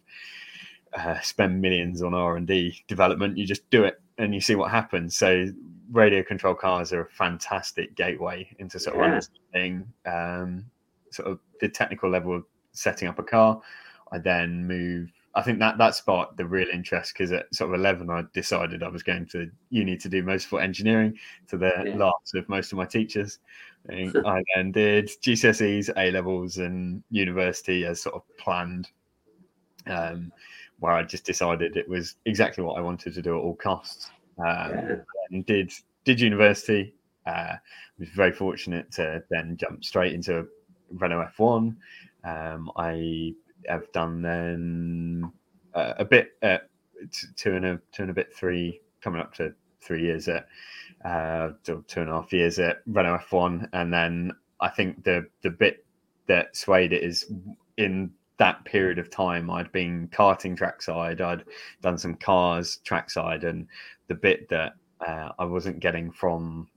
uh, 0.94 1.20
spend 1.20 1.60
millions 1.60 2.02
on 2.02 2.14
R 2.14 2.36
and 2.36 2.46
D 2.46 2.82
development. 2.88 3.36
You 3.36 3.46
just 3.46 3.68
do 3.70 3.84
it 3.84 4.00
and 4.18 4.34
you 4.34 4.40
see 4.40 4.54
what 4.54 4.70
happens. 4.70 5.16
So 5.16 5.46
radio 5.90 6.22
control 6.22 6.54
cars 6.54 6.92
are 6.92 7.02
a 7.02 7.10
fantastic 7.10 7.94
gateway 7.94 8.48
into 8.58 8.78
sort 8.78 8.96
of 8.96 9.00
yeah. 9.00 9.06
understanding 9.06 9.92
um, 10.06 10.64
sort 11.10 11.28
of 11.28 11.40
the 11.60 11.68
technical 11.68 12.10
level 12.10 12.34
of 12.36 12.44
setting 12.72 13.08
up 13.08 13.18
a 13.18 13.22
car. 13.22 13.60
I 14.12 14.18
then 14.18 14.66
move 14.66 15.10
I 15.36 15.42
think 15.42 15.58
that 15.58 15.78
that 15.78 15.94
sparked 15.94 16.36
the 16.36 16.46
real 16.46 16.68
interest 16.72 17.12
because 17.12 17.32
at 17.32 17.52
sort 17.52 17.74
of 17.74 17.80
11, 17.80 18.08
I 18.08 18.22
decided 18.32 18.82
I 18.82 18.88
was 18.88 19.02
going 19.02 19.26
to 19.26 19.50
uni 19.70 19.96
to 19.96 20.08
do 20.08 20.22
motorsport 20.22 20.62
engineering 20.62 21.18
to 21.48 21.56
the 21.56 21.72
yeah. 21.84 21.96
laughs 21.96 22.34
of 22.34 22.48
most 22.48 22.72
of 22.72 22.78
my 22.78 22.86
teachers. 22.86 23.40
I 23.90 24.12
then 24.54 24.72
did 24.72 25.08
GCSEs, 25.08 25.90
A 25.96 26.10
levels, 26.12 26.58
and 26.58 27.02
university 27.10 27.84
as 27.84 28.02
sort 28.02 28.14
of 28.14 28.22
planned, 28.38 28.90
um, 29.86 30.32
where 30.78 30.92
I 30.92 31.02
just 31.02 31.24
decided 31.24 31.76
it 31.76 31.88
was 31.88 32.16
exactly 32.26 32.62
what 32.62 32.78
I 32.78 32.80
wanted 32.80 33.14
to 33.14 33.22
do 33.22 33.36
at 33.36 33.42
all 33.42 33.56
costs. 33.56 34.10
Um, 34.38 34.46
yeah. 34.46 34.96
And 35.30 35.46
did 35.46 35.72
did 36.04 36.20
university. 36.20 36.94
Uh, 37.26 37.54
was 37.98 38.08
very 38.10 38.32
fortunate 38.32 38.90
to 38.92 39.22
then 39.30 39.56
jump 39.56 39.84
straight 39.84 40.12
into 40.12 40.46
Renault 40.90 41.28
F1. 41.38 41.76
Um, 42.24 42.70
I 42.76 43.34
have 43.68 43.90
done 43.92 44.22
then 44.22 45.32
uh, 45.74 45.94
a 45.98 46.04
bit 46.04 46.32
uh, 46.42 46.58
two 47.36 47.54
and 47.54 47.64
a 47.64 47.80
two 47.92 48.02
and 48.02 48.10
a 48.10 48.14
bit 48.14 48.34
three 48.34 48.80
coming 49.00 49.20
up 49.20 49.34
to 49.34 49.54
three 49.80 50.02
years 50.02 50.28
at 50.28 50.46
uh, 51.04 51.50
two 51.64 51.84
and 51.96 52.08
a 52.08 52.12
half 52.12 52.32
years 52.32 52.58
at 52.58 52.82
Renault 52.86 53.20
F1, 53.30 53.68
and 53.72 53.92
then 53.92 54.32
I 54.60 54.70
think 54.70 55.04
the 55.04 55.26
the 55.42 55.50
bit 55.50 55.84
that 56.26 56.56
swayed 56.56 56.92
it 56.92 57.02
is 57.02 57.30
in 57.76 58.10
that 58.38 58.64
period 58.64 58.98
of 58.98 59.10
time 59.10 59.50
I'd 59.50 59.70
been 59.70 60.08
karting 60.08 60.56
trackside, 60.56 61.20
I'd 61.20 61.44
done 61.82 61.98
some 61.98 62.14
cars 62.14 62.78
trackside, 62.84 63.44
and 63.44 63.66
the 64.08 64.14
bit 64.14 64.48
that 64.48 64.74
uh, 65.06 65.30
I 65.38 65.44
wasn't 65.44 65.80
getting 65.80 66.10
from 66.10 66.68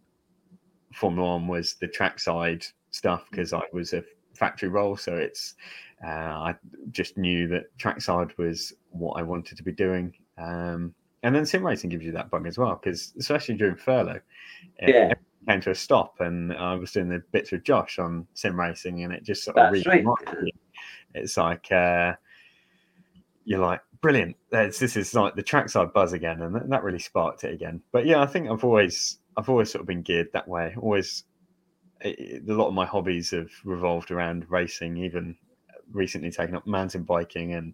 Formula 0.94 1.34
One 1.34 1.48
was 1.48 1.76
the 1.76 1.88
trackside 1.88 2.66
stuff 2.92 3.26
because 3.30 3.54
I 3.54 3.62
was 3.74 3.94
a 3.94 4.04
factory 4.34 4.70
role, 4.70 4.98
so 4.98 5.16
it's 5.16 5.56
uh, 6.04 6.08
I 6.08 6.56
just 6.92 7.18
knew 7.18 7.48
that 7.50 7.78
trackside 7.78 8.38
was 8.38 8.74
what 8.92 9.20
I 9.20 9.24
wanted 9.24 9.58
to 9.58 9.64
be 9.64 9.72
doing. 9.72 10.14
Um, 10.38 10.94
and 11.24 11.36
then 11.36 11.46
sim 11.46 11.66
racing 11.66 11.90
gives 11.90 12.06
you 12.06 12.12
that 12.12 12.30
bug 12.30 12.46
as 12.46 12.58
well, 12.58 12.80
because 12.82 13.14
especially 13.18 13.56
during 13.56 13.76
furlough, 13.76 14.22
yeah. 14.82 15.12
it 15.12 15.18
came 15.50 15.62
to 15.62 15.72
a 15.72 15.76
stop, 15.76 16.20
and 16.20 16.54
I 16.54 16.76
was 16.76 16.92
doing 16.92 17.10
the 17.10 17.24
bits 17.32 17.52
with 17.52 17.64
Josh 17.64 17.98
on 17.98 18.28
sim 18.34 18.60
racing, 18.60 19.04
and 19.04 19.12
it 19.12 19.24
just 19.24 19.44
sort 19.44 19.58
of 19.58 19.72
really 19.72 20.06
right. 20.06 20.54
It's 21.16 21.38
like 21.38 21.72
uh, 21.72 22.14
you're 23.46 23.60
like 23.60 23.82
brilliant. 24.02 24.36
This 24.52 24.96
is 24.96 25.16
like 25.16 25.36
the 25.36 25.42
trackside 25.42 25.92
buzz 25.94 26.14
again, 26.14 26.44
and 26.44 26.54
that, 26.56 26.70
that 26.70 26.84
really 26.84 27.00
sparked 27.00 27.44
it 27.44 27.54
again. 27.54 27.82
But 27.92 28.06
yeah, 28.06 28.22
I 28.22 28.28
think 28.28 28.50
I've 28.50 28.64
always 28.64 29.18
I've 29.36 29.50
always 29.50 29.72
sort 29.72 29.82
of 29.82 29.88
been 29.88 30.04
geared 30.04 30.30
that 30.34 30.48
way. 30.48 30.76
Always, 30.78 31.24
it, 32.02 32.48
a 32.48 32.54
lot 32.54 32.68
of 32.68 32.76
my 32.76 32.86
hobbies 32.86 33.32
have 33.32 33.50
revolved 33.66 34.12
around 34.12 34.46
racing, 34.50 34.98
even 34.98 35.36
recently 35.92 36.32
taken 36.32 36.56
up 36.56 36.66
mountain 36.68 37.04
biking, 37.04 37.54
and 37.54 37.74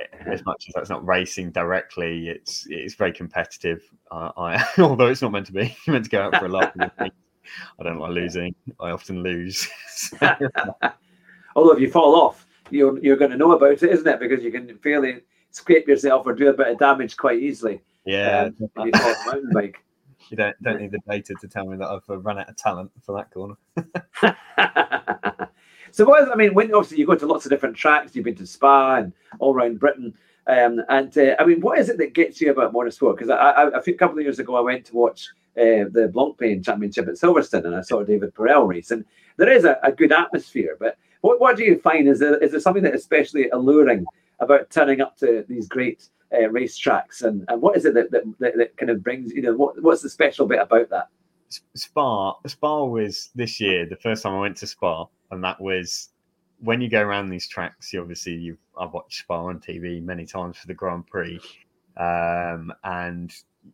eh, 0.00 0.32
as 0.32 0.44
much 0.44 0.64
as 0.68 0.74
that's 0.74 0.90
not 0.90 1.06
racing 1.06 1.50
directly, 1.50 2.28
it's 2.28 2.66
it's 2.68 2.94
very 2.94 3.12
competitive. 3.12 3.82
Uh, 4.10 4.32
I 4.36 4.64
although 4.78 5.06
it's 5.06 5.22
not 5.22 5.32
meant 5.32 5.46
to 5.46 5.52
be, 5.52 5.76
you're 5.86 5.92
meant 5.94 6.04
to 6.04 6.10
go 6.10 6.22
out 6.22 6.36
for 6.36 6.46
a 6.46 6.48
laugh. 6.48 6.72
I 7.80 7.82
don't 7.82 7.98
like 7.98 8.10
losing. 8.10 8.54
I 8.80 8.90
often 8.90 9.22
lose. 9.22 9.68
although 11.56 11.72
if 11.72 11.80
you 11.80 11.90
fall 11.90 12.14
off, 12.14 12.46
you're 12.70 12.98
you're 12.98 13.16
going 13.16 13.30
to 13.30 13.36
know 13.36 13.52
about 13.52 13.82
it, 13.82 13.90
isn't 13.90 14.06
it? 14.06 14.20
Because 14.20 14.42
you 14.42 14.52
can 14.52 14.78
fairly 14.78 15.20
scrape 15.50 15.88
yourself 15.88 16.26
or 16.26 16.34
do 16.34 16.48
a 16.48 16.52
bit 16.52 16.68
of 16.68 16.78
damage 16.78 17.16
quite 17.16 17.40
easily. 17.40 17.80
Yeah, 18.04 18.50
um, 18.60 18.86
you 18.86 18.90
mountain 18.92 19.50
bike. 19.52 19.84
You 20.30 20.36
don't 20.36 20.62
don't 20.62 20.80
need 20.80 20.92
the 20.92 21.00
data 21.08 21.34
to 21.40 21.48
tell 21.48 21.66
me 21.66 21.76
that 21.78 21.88
I've 21.88 22.02
run 22.08 22.38
out 22.38 22.48
of 22.48 22.56
talent 22.56 22.90
for 23.02 23.16
that 23.16 23.30
corner. 23.30 23.56
So 25.90 26.04
what 26.04 26.22
is, 26.22 26.28
I 26.32 26.36
mean, 26.36 26.54
when 26.54 26.72
obviously 26.74 26.98
you 26.98 27.06
go 27.06 27.14
to 27.14 27.26
lots 27.26 27.46
of 27.46 27.50
different 27.50 27.76
tracks, 27.76 28.14
you've 28.14 28.24
been 28.24 28.34
to 28.36 28.46
Spa 28.46 28.96
and 28.96 29.12
all 29.38 29.54
around 29.54 29.80
Britain. 29.80 30.14
Um, 30.46 30.82
and 30.88 31.16
uh, 31.18 31.36
I 31.38 31.44
mean, 31.44 31.60
what 31.60 31.78
is 31.78 31.88
it 31.88 31.98
that 31.98 32.14
gets 32.14 32.40
you 32.40 32.50
about 32.50 32.72
motorsport? 32.72 33.16
Because 33.16 33.30
I, 33.30 33.36
I, 33.36 33.78
a 33.78 33.92
couple 33.92 34.18
of 34.18 34.24
years 34.24 34.38
ago, 34.38 34.56
I 34.56 34.60
went 34.60 34.86
to 34.86 34.94
watch 34.94 35.28
uh, 35.58 35.90
the 35.90 36.10
Blancpain 36.14 36.64
Championship 36.64 37.08
at 37.08 37.14
Silverstone, 37.14 37.66
and 37.66 37.74
I 37.74 37.82
saw 37.82 38.02
David 38.02 38.34
Perel 38.34 38.66
race, 38.66 38.90
and 38.90 39.04
there 39.36 39.52
is 39.52 39.64
a, 39.64 39.78
a, 39.82 39.92
good 39.92 40.12
atmosphere. 40.12 40.76
But 40.78 40.96
what, 41.20 41.40
what 41.40 41.56
do 41.56 41.64
you 41.64 41.78
find 41.80 42.08
is 42.08 42.20
there, 42.20 42.38
is 42.38 42.52
there 42.52 42.60
something 42.60 42.82
that 42.84 42.94
is 42.94 43.00
especially 43.00 43.48
alluring 43.50 44.06
about 44.40 44.70
turning 44.70 45.00
up 45.00 45.16
to 45.18 45.44
these 45.48 45.66
great 45.66 46.08
uh, 46.32 46.48
race 46.48 46.78
tracks, 46.78 47.22
and, 47.22 47.44
and 47.48 47.60
what 47.60 47.76
is 47.76 47.84
it 47.84 47.94
that, 47.94 48.10
that, 48.12 48.22
that, 48.38 48.56
that 48.56 48.76
kind 48.76 48.90
of 48.90 49.02
brings 49.02 49.32
you 49.32 49.42
know 49.42 49.54
what, 49.54 49.82
what's 49.82 50.02
the 50.02 50.08
special 50.08 50.46
bit 50.46 50.60
about 50.60 50.88
that? 50.90 51.08
Spa 51.74 52.34
Spa 52.46 52.84
was 52.84 53.30
this 53.34 53.60
year 53.60 53.84
the 53.84 53.96
first 53.96 54.22
time 54.22 54.34
I 54.34 54.40
went 54.40 54.56
to 54.58 54.66
Spa, 54.66 55.06
and 55.30 55.42
that 55.44 55.60
was 55.60 56.10
when 56.60 56.80
you 56.80 56.88
go 56.88 57.02
around 57.02 57.28
these 57.28 57.48
tracks. 57.48 57.92
You 57.92 58.00
obviously 58.00 58.34
you 58.34 58.58
I've 58.78 58.92
watched 58.92 59.20
Spa 59.20 59.44
on 59.44 59.60
TV 59.60 60.02
many 60.02 60.26
times 60.26 60.56
for 60.56 60.66
the 60.66 60.74
Grand 60.74 61.06
Prix, 61.06 61.40
um, 61.96 62.72
and 62.84 63.32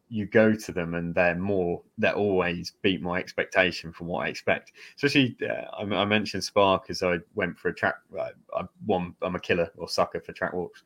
you 0.09 0.27
go 0.27 0.53
to 0.53 0.73
them 0.73 0.95
and 0.95 1.15
they're 1.15 1.37
more 1.37 1.81
they're 1.99 2.15
always 2.15 2.73
beat 2.83 3.01
my 3.01 3.19
expectation 3.19 3.93
from 3.93 4.09
what 4.09 4.27
I 4.27 4.29
expect. 4.29 4.73
Especially 4.97 5.37
uh, 5.43 5.71
I, 5.79 5.83
I, 5.83 6.05
mentioned 6.05 6.43
Spa 6.43 6.79
because 6.79 7.03
I 7.03 7.19
went 7.35 7.59
for 7.59 7.69
a 7.69 7.75
track. 7.75 7.97
I, 8.19 8.31
I 8.57 8.65
one 8.87 9.15
I'm 9.23 9.37
a 9.37 9.41
killer 9.41 9.71
or 9.77 9.89
sucker 9.89 10.21
for 10.21 10.33
track 10.33 10.53
walks. 10.53 10.83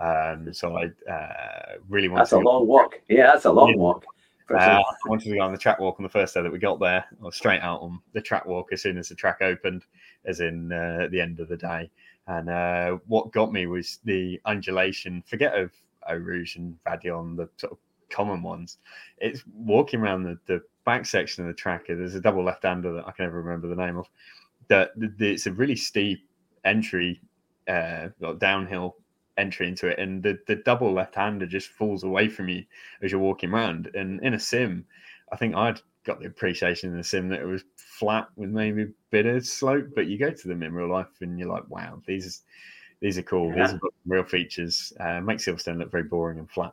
Um, 0.00 0.52
so 0.52 0.76
I 0.76 1.10
uh, 1.10 1.78
really 1.88 2.08
want. 2.08 2.20
That's 2.20 2.32
a 2.32 2.38
long 2.38 2.66
walk. 2.66 3.00
Yeah, 3.08 3.32
that's 3.32 3.44
a 3.44 3.52
long 3.52 3.70
yeah. 3.70 3.76
walk 3.76 4.04
Uh. 4.50 4.82
I 5.04 5.08
wanted 5.08 5.28
to 5.30 5.36
go 5.36 5.42
on 5.42 5.52
the 5.52 5.58
track 5.58 5.78
walk 5.78 5.96
on 5.98 6.02
the 6.02 6.08
first 6.08 6.34
day 6.34 6.42
that 6.42 6.52
we 6.52 6.58
got 6.58 6.80
there, 6.80 7.04
or 7.22 7.32
straight 7.32 7.60
out 7.60 7.80
on 7.82 8.00
the 8.12 8.20
track 8.20 8.46
walk 8.46 8.72
as 8.72 8.82
soon 8.82 8.98
as 8.98 9.08
the 9.08 9.14
track 9.14 9.38
opened, 9.42 9.84
as 10.24 10.40
in 10.40 10.72
uh, 10.72 11.04
at 11.04 11.10
the 11.10 11.20
end 11.20 11.40
of 11.40 11.48
the 11.48 11.56
day. 11.56 11.90
And 12.26 12.50
uh, 12.50 12.98
what 13.06 13.32
got 13.32 13.52
me 13.52 13.66
was 13.66 13.98
the 14.04 14.40
undulation. 14.44 15.22
Forget 15.26 15.54
of 15.54 15.70
Eau 16.08 16.16
Rouge 16.16 16.56
and 16.56 16.76
Raidillon, 16.86 17.36
the 17.36 17.48
sort 17.56 17.72
of 17.72 17.78
common 18.10 18.42
ones. 18.42 18.78
It's 19.18 19.42
walking 19.54 20.00
around 20.00 20.24
the, 20.24 20.38
the 20.46 20.62
back 20.84 21.06
section 21.06 21.44
of 21.44 21.48
the 21.48 21.54
track. 21.54 21.84
There's 21.88 22.14
a 22.14 22.20
double 22.20 22.44
left-hander 22.44 22.92
that 22.94 23.06
I 23.06 23.12
can 23.12 23.26
never 23.26 23.40
remember 23.42 23.68
the 23.68 23.76
name 23.76 23.96
of. 23.96 24.08
That 24.68 24.92
it's 24.96 25.46
a 25.46 25.52
really 25.52 25.76
steep 25.76 26.28
entry, 26.64 27.20
uh, 27.66 28.08
downhill 28.38 28.96
entry 29.38 29.68
into 29.68 29.86
it, 29.86 29.98
and 29.98 30.22
the, 30.22 30.38
the 30.46 30.56
double 30.56 30.92
left-hander 30.92 31.46
just 31.46 31.68
falls 31.68 32.04
away 32.04 32.28
from 32.28 32.48
you 32.48 32.64
as 33.02 33.10
you're 33.10 33.20
walking 33.20 33.50
around. 33.50 33.90
And 33.94 34.20
in 34.22 34.34
a 34.34 34.38
sim, 34.38 34.84
I 35.32 35.36
think 35.36 35.54
I'd 35.54 35.80
got 36.04 36.20
the 36.20 36.26
appreciation 36.26 36.90
in 36.90 36.96
the 36.96 37.04
sim 37.04 37.28
that 37.28 37.40
it 37.40 37.46
was 37.46 37.64
flat 37.76 38.28
with 38.36 38.50
maybe 38.50 38.82
a 38.82 38.88
bit 39.10 39.26
of 39.26 39.46
slope, 39.46 39.88
but 39.94 40.06
you 40.06 40.18
go 40.18 40.30
to 40.30 40.48
them 40.48 40.62
in 40.62 40.74
real 40.74 40.90
life 40.90 41.06
and 41.20 41.38
you're 41.38 41.48
like, 41.48 41.68
wow, 41.68 42.02
these 42.06 42.42
these 43.00 43.16
are 43.16 43.22
cool. 43.22 43.54
Yeah. 43.54 43.66
These 43.66 43.74
are 43.74 43.80
real 44.06 44.24
features. 44.24 44.92
Uh, 44.98 45.20
makes 45.20 45.46
Silverstone 45.46 45.78
look 45.78 45.90
very 45.90 46.04
boring 46.04 46.38
and 46.38 46.50
flat. 46.50 46.72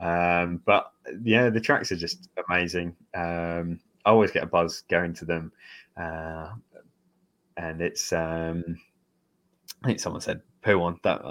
Um, 0.00 0.62
but 0.64 0.92
yeah, 1.22 1.50
the 1.50 1.60
tracks 1.60 1.92
are 1.92 1.96
just 1.96 2.28
amazing. 2.48 2.96
Um, 3.14 3.80
I 4.04 4.10
always 4.10 4.30
get 4.30 4.44
a 4.44 4.46
buzz 4.46 4.84
going 4.88 5.12
to 5.14 5.24
them, 5.24 5.52
uh, 5.96 6.50
and 7.56 7.82
it's. 7.82 8.12
Um, 8.12 8.78
I 9.82 9.88
think 9.88 10.00
someone 10.00 10.22
said 10.22 10.40
Pouhon 10.62 11.02
that. 11.02 11.22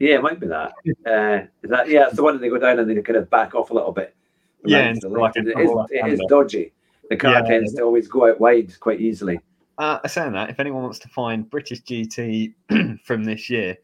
Yeah, 0.00 0.16
it 0.16 0.22
might 0.22 0.40
be 0.40 0.46
that. 0.48 0.72
Uh, 1.06 1.46
is 1.62 1.70
that 1.70 1.88
yeah, 1.88 2.06
it's 2.06 2.16
the 2.16 2.22
one 2.22 2.34
that 2.34 2.40
they 2.40 2.48
go 2.48 2.58
down 2.58 2.78
and 2.78 2.90
they 2.90 3.00
kind 3.02 3.16
of 3.18 3.30
back 3.30 3.54
off 3.54 3.70
a 3.70 3.74
little 3.74 3.92
bit. 3.92 4.16
Yeah, 4.64 4.78
Right 4.88 5.02
and 5.02 5.12
like 5.12 5.36
it, 5.36 5.46
is, 5.46 5.70
it 5.90 6.12
is 6.12 6.20
dodgy. 6.28 6.72
The 7.10 7.16
car 7.16 7.34
Yeah. 7.34 7.42
tends 7.42 7.74
to 7.74 7.82
always 7.82 8.08
go 8.08 8.28
out 8.28 8.40
wide 8.40 8.78
quite 8.80 9.00
easily. 9.00 9.40
Uh, 9.78 10.06
saying 10.08 10.32
that, 10.32 10.50
if 10.50 10.58
anyone 10.60 10.82
wants 10.82 10.98
to 11.00 11.08
find 11.08 11.48
British 11.48 11.82
GT 11.82 12.54
from 13.04 13.24
this 13.24 13.48
year, 13.48 13.76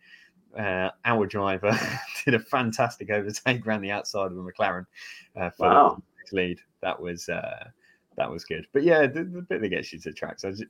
uh, 0.59 0.91
our 1.05 1.27
driver 1.27 1.71
did 2.25 2.35
a 2.35 2.39
fantastic 2.39 3.11
overtake 3.11 3.67
around 3.67 3.83
the 3.83 3.91
outside 3.91 4.27
of 4.33 4.39
a 4.39 4.43
McLaren 4.43 4.87
uh, 5.39 5.51
for 5.51 5.67
Wow. 5.69 6.03
the 6.31 6.37
lead. 6.37 6.61
That 6.83 7.01
was 7.01 7.29
uh, 7.29 7.69
that 8.17 8.31
was 8.31 8.45
good. 8.45 8.67
But 8.73 8.83
yeah, 8.83 9.07
the, 9.07 9.25
the 9.25 9.43
bit 9.43 9.61
that 9.61 9.69
gets 9.69 9.93
you 9.93 9.99
to 10.01 10.13
tracks, 10.13 10.45
I 10.45 10.51
just, 10.51 10.65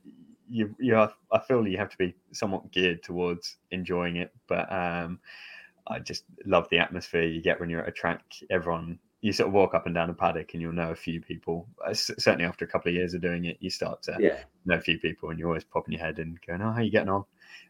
you 0.49 0.75
you 0.79 0.93
have, 0.95 1.13
I 1.31 1.39
feel 1.39 1.67
you 1.67 1.77
have 1.77 1.89
to 1.89 1.97
be 1.97 2.15
somewhat 2.31 2.71
geared 2.71 3.03
towards 3.03 3.57
enjoying 3.71 4.17
it. 4.17 4.33
But 4.47 4.71
um, 4.71 5.19
I 5.87 5.99
just 5.99 6.25
love 6.45 6.67
the 6.69 6.79
atmosphere 6.79 7.23
you 7.23 7.41
get 7.41 7.59
when 7.59 7.69
you're 7.69 7.81
at 7.81 7.89
a 7.89 7.91
track. 7.93 8.23
Everyone. 8.49 8.99
You 9.21 9.33
sort 9.33 9.47
of 9.47 9.53
walk 9.53 9.73
up 9.73 9.87
and 9.87 9.95
down 9.95 10.11
a 10.11 10.13
paddock, 10.13 10.53
and 10.53 10.61
you'll 10.61 10.73
know 10.73 10.91
a 10.91 10.95
few 10.95 11.19
people. 11.19 11.67
Uh, 11.83 11.93
certainly, 11.93 12.45
after 12.45 12.65
a 12.65 12.67
couple 12.67 12.89
of 12.89 12.95
years 12.95 13.15
of 13.15 13.21
doing 13.21 13.45
it, 13.45 13.57
you 13.59 13.71
start 13.71 14.03
to 14.03 14.15
Yeah. 14.19 14.43
know 14.65 14.75
a 14.75 14.79
few 14.81 14.99
people 14.99 15.29
and 15.31 15.39
you're 15.39 15.47
always 15.47 15.63
popping 15.63 15.93
your 15.93 16.01
head 16.01 16.19
and 16.19 16.39
going, 16.45 16.61
Oh, 16.61 16.71
how 16.71 16.81
you 16.81 16.91
getting 16.91 17.09
on? 17.09 17.23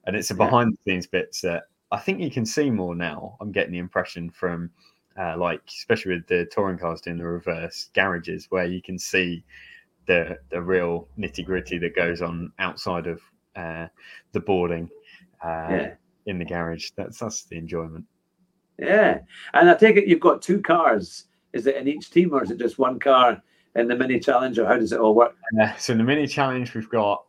And 0.05 0.15
it's 0.15 0.27
the 0.27 0.35
Yeah. 0.35 0.45
behind 0.45 0.73
the 0.73 0.91
scenes 0.91 1.07
bits 1.07 1.41
that 1.41 1.63
I 1.91 1.99
think 1.99 2.19
you 2.19 2.29
can 2.29 2.45
see 2.45 2.69
more 2.69 2.95
now. 2.95 3.37
I'm 3.39 3.51
getting 3.53 3.71
the 3.71 3.77
impression 3.79 4.29
from 4.29 4.71
uh, 5.17 5.35
like 5.37 5.61
especially 5.67 6.15
with 6.15 6.27
the 6.27 6.45
touring 6.51 6.77
cars 6.77 7.01
doing 7.01 7.17
the 7.17 7.25
reverse 7.25 7.89
garages 7.93 8.47
where 8.49 8.65
you 8.65 8.81
can 8.81 8.97
see 8.99 9.43
the 10.05 10.37
the 10.51 10.61
real 10.61 11.07
nitty 11.17 11.45
gritty 11.45 11.77
that 11.77 11.95
goes 11.95 12.21
on 12.21 12.51
outside 12.59 13.07
of 13.07 13.21
uh, 13.55 13.87
the 14.31 14.39
boarding 14.39 14.89
uh, 15.43 15.67
Yeah. 15.69 15.93
in 16.27 16.37
the 16.39 16.45
garage. 16.45 16.91
That's 16.95 17.19
that's 17.19 17.43
the 17.45 17.57
enjoyment. 17.57 18.05
Yeah. 18.79 19.19
And 19.53 19.69
I 19.69 19.73
take 19.73 19.97
it 19.97 20.07
you've 20.07 20.19
got 20.19 20.41
two 20.41 20.61
cars. 20.61 21.25
Is 21.53 21.65
it 21.65 21.75
in 21.77 21.87
each 21.87 22.11
team 22.11 22.33
or 22.33 22.43
is 22.43 22.51
it 22.51 22.59
just 22.59 22.77
one 22.77 22.99
car 22.99 23.41
in 23.75 23.87
the 23.87 23.95
mini 23.95 24.19
challenge 24.19 24.59
or 24.59 24.65
how 24.65 24.77
does 24.77 24.91
it 24.91 24.99
all 24.99 25.15
work? 25.15 25.35
Uh, 25.59 25.73
so 25.77 25.93
in 25.93 25.97
the 25.97 26.03
mini 26.03 26.27
challenge, 26.27 26.73
we've 26.75 26.89
got 26.89 27.23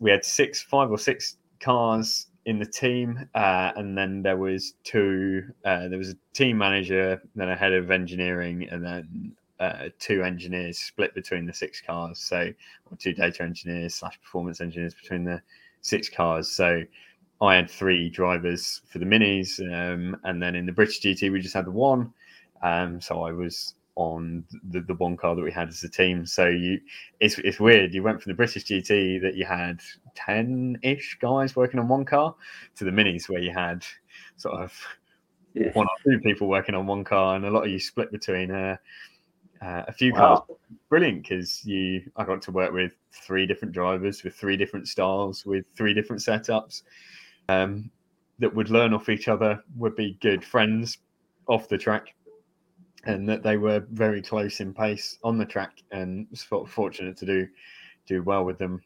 we 0.00 0.10
had 0.10 0.24
six, 0.24 0.62
five 0.62 0.90
or 0.90 0.98
six 0.98 1.36
cars 1.60 2.28
in 2.46 2.58
the 2.58 2.66
team, 2.66 3.28
uh, 3.34 3.72
and 3.76 3.96
then 3.96 4.22
there 4.22 4.36
was 4.36 4.74
two. 4.84 5.44
Uh, 5.64 5.88
there 5.88 5.98
was 5.98 6.10
a 6.10 6.16
team 6.32 6.58
manager, 6.58 7.22
then 7.34 7.48
a 7.48 7.56
head 7.56 7.72
of 7.72 7.90
engineering, 7.90 8.68
and 8.70 8.84
then 8.84 9.32
uh, 9.60 9.88
two 9.98 10.22
engineers 10.22 10.78
split 10.78 11.14
between 11.14 11.46
the 11.46 11.52
six 11.52 11.80
cars. 11.80 12.18
So 12.18 12.52
or 12.90 12.96
two 12.98 13.14
data 13.14 13.42
engineers 13.42 13.94
slash 13.94 14.20
performance 14.20 14.60
engineers 14.60 14.94
between 14.94 15.24
the 15.24 15.40
six 15.80 16.08
cars. 16.08 16.50
So 16.50 16.82
I 17.40 17.54
had 17.56 17.70
three 17.70 18.10
drivers 18.10 18.82
for 18.88 18.98
the 18.98 19.06
minis, 19.06 19.60
um, 19.60 20.16
and 20.24 20.42
then 20.42 20.54
in 20.54 20.66
the 20.66 20.72
British 20.72 21.00
GT 21.00 21.32
we 21.32 21.40
just 21.40 21.54
had 21.54 21.66
the 21.66 21.70
one. 21.70 22.12
Um, 22.62 23.00
so 23.00 23.22
I 23.22 23.32
was 23.32 23.74
on 23.96 24.44
the, 24.70 24.80
the 24.80 24.94
one 24.94 25.16
car 25.16 25.36
that 25.36 25.42
we 25.42 25.52
had 25.52 25.68
as 25.68 25.82
a 25.84 25.88
team. 25.88 26.26
So 26.26 26.46
you, 26.46 26.80
it's 27.20 27.38
it's 27.38 27.60
weird. 27.60 27.94
You 27.94 28.02
went 28.02 28.22
from 28.22 28.30
the 28.30 28.36
British 28.36 28.64
GT 28.64 29.20
that 29.22 29.34
you 29.34 29.44
had 29.44 29.80
ten 30.14 30.78
ish 30.82 31.18
guys 31.20 31.54
working 31.54 31.78
on 31.80 31.88
one 31.88 32.04
car 32.04 32.34
to 32.76 32.84
the 32.84 32.90
minis 32.90 33.28
where 33.28 33.40
you 33.40 33.52
had 33.52 33.84
sort 34.36 34.54
of 34.60 34.72
Yeah. 35.54 35.70
one 35.74 35.86
or 35.86 35.96
two 36.02 36.18
people 36.20 36.48
working 36.48 36.74
on 36.74 36.86
one 36.86 37.04
car, 37.04 37.36
and 37.36 37.44
a 37.44 37.50
lot 37.50 37.64
of 37.64 37.70
you 37.70 37.78
split 37.78 38.10
between 38.10 38.50
uh, 38.50 38.76
uh, 39.62 39.84
a 39.86 39.92
few 39.92 40.12
cars. 40.12 40.40
Brilliant 40.88 41.22
because 41.22 41.64
you, 41.64 42.02
I 42.16 42.24
got 42.24 42.42
to 42.42 42.52
work 42.52 42.72
with 42.72 42.92
three 43.12 43.46
different 43.46 43.72
drivers 43.72 44.24
with 44.24 44.34
three 44.34 44.56
different 44.56 44.88
styles, 44.88 45.46
with 45.46 45.64
three 45.76 45.94
different 45.94 46.20
setups 46.20 46.82
um, 47.48 47.90
that 48.40 48.52
would 48.52 48.70
learn 48.70 48.92
off 48.92 49.08
each 49.08 49.28
other, 49.28 49.62
would 49.76 49.94
be 49.94 50.18
good 50.20 50.44
friends 50.44 50.98
off 51.46 51.68
the 51.68 51.78
track, 51.78 52.14
and 53.06 53.28
that 53.28 53.42
they 53.42 53.56
were 53.56 53.84
very 53.90 54.22
close 54.22 54.60
in 54.60 54.72
pace 54.72 55.18
on 55.22 55.38
the 55.38 55.44
track, 55.44 55.82
and 55.90 56.26
was 56.30 56.42
fortunate 56.42 57.16
to 57.18 57.26
do 57.26 57.48
do 58.06 58.22
well 58.22 58.44
with 58.44 58.58
them 58.58 58.82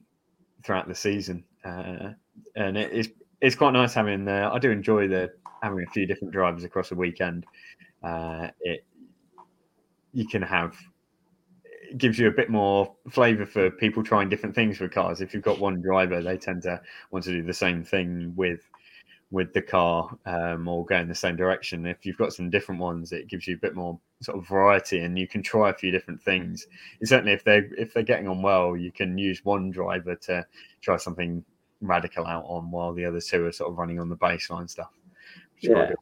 throughout 0.65 0.89
the 0.89 0.95
season. 0.95 1.45
Uh, 1.65 2.11
and 2.57 2.77
it 2.77 2.93
is 2.93 3.11
it's 3.41 3.57
quite 3.57 3.73
nice 3.73 3.95
having. 3.95 4.29
Uh, 4.29 4.51
I 4.53 4.59
do 4.59 4.71
enjoy 4.71 5.09
the 5.09 5.33
having 5.63 5.83
a 5.83 5.91
few 5.91 6.07
different 6.07 6.33
drivers 6.33 6.65
across 6.65 6.91
a 6.93 6.95
weekend. 6.95 7.47
Uh, 8.03 8.49
it 8.61 8.85
you 10.13 10.27
can 10.27 10.43
have 10.43 10.77
it 11.91 11.99
gives 11.99 12.19
you 12.19 12.29
a 12.29 12.33
bit 12.33 12.51
more 12.51 12.95
flavor 13.11 13.47
for 13.47 13.71
people 13.71 14.03
trying 14.03 14.29
different 14.29 14.55
things 14.55 14.79
with 14.79 14.91
cars. 14.91 15.21
If 15.21 15.33
you've 15.33 15.43
got 15.43 15.59
one 15.59 15.81
driver, 15.81 16.23
they 16.23 16.37
tend 16.37 16.63
to 16.63 16.81
want 17.11 17.25
to 17.25 17.31
do 17.31 17.43
the 17.43 17.55
same 17.55 17.83
thing 17.83 18.33
with 18.37 18.61
with 19.31 19.53
the 19.53 19.61
car 19.61 20.17
um, 20.25 20.67
or 20.69 20.85
go 20.87 20.97
in 20.97 21.09
the 21.09 21.15
same 21.15 21.37
direction. 21.37 21.85
If 21.87 22.07
you've 22.07 22.17
got 22.17 22.33
some 22.33 22.49
different 22.49 22.81
ones, 22.81 23.13
it 23.13 23.29
gives 23.29 23.47
you 23.47 23.57
a 23.57 23.59
bit 23.59 23.75
more 23.75 23.99
sort 24.23 24.39
of 24.39 24.49
variety, 24.49 25.01
and 25.01 25.19
you 25.19 25.29
can 25.29 25.43
try 25.43 25.71
a 25.71 25.75
few 25.75 25.91
different 25.91 26.21
things. 26.23 26.67
And 27.01 27.09
certainly, 27.09 27.33
if 27.33 27.45
they're 27.45 27.69
if 27.77 27.93
they're 27.93 28.03
getting 28.03 28.29
on 28.29 28.41
well, 28.43 28.77
you 28.77 28.91
can 28.91 29.19
use 29.19 29.45
one 29.45 29.71
driver 29.71 30.15
to 30.15 30.47
try 30.81 30.97
something 30.97 31.45
radical 31.81 32.27
out 32.27 32.45
on, 32.47 32.71
while 32.71 32.93
the 32.95 33.05
other 33.05 33.21
two 33.21 33.45
are 33.47 33.53
sort 33.53 33.71
of 33.71 33.79
running 33.79 34.01
on 34.01 34.09
the 34.09 34.17
baseline 34.17 34.69
stuff. 34.69 34.91
which 35.55 35.65
is 35.65 35.71
quite 35.73 35.83
Yeah. 35.83 35.89
good. 35.89 35.97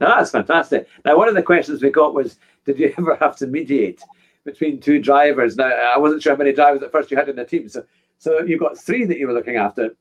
No, 0.00 0.08
that's 0.08 0.30
fantastic. 0.32 0.88
Now, 1.04 1.16
one 1.16 1.28
of 1.28 1.34
the 1.36 1.42
questions 1.42 1.82
we 1.82 1.90
got 1.90 2.14
was, 2.14 2.38
did 2.64 2.78
you 2.80 2.92
ever 2.98 3.14
have 3.16 3.36
to 3.36 3.46
mediate 3.46 4.02
between 4.44 4.80
two 4.80 4.98
drivers? 5.00 5.56
Now, 5.56 5.66
I 5.68 5.96
wasn't 5.98 6.20
sure 6.22 6.32
how 6.32 6.38
many 6.38 6.52
drivers 6.52 6.82
at 6.82 6.90
first 6.90 7.10
you 7.12 7.16
had 7.16 7.28
in 7.28 7.36
the 7.36 7.44
team, 7.44 7.68
so 7.68 7.84
so 8.18 8.40
you've 8.42 8.60
got 8.60 8.76
three 8.76 9.04
that 9.04 9.18
you 9.18 9.26
were 9.28 9.32
looking 9.32 9.56
after. 9.56 9.94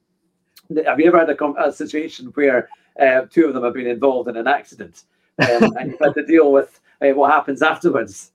Have 0.85 0.99
you 0.99 1.07
ever 1.07 1.19
had 1.19 1.29
a, 1.29 1.45
a 1.63 1.71
situation 1.71 2.27
where 2.35 2.69
uh, 2.99 3.21
two 3.29 3.47
of 3.47 3.53
them 3.53 3.63
have 3.63 3.73
been 3.73 3.87
involved 3.87 4.29
in 4.29 4.37
an 4.37 4.47
accident, 4.47 5.03
um, 5.39 5.75
and 5.77 5.91
you've 5.91 5.99
had 5.99 6.13
to 6.15 6.25
deal 6.25 6.51
with 6.51 6.79
uh, 7.01 7.09
what 7.09 7.31
happens 7.31 7.61
afterwards? 7.61 8.31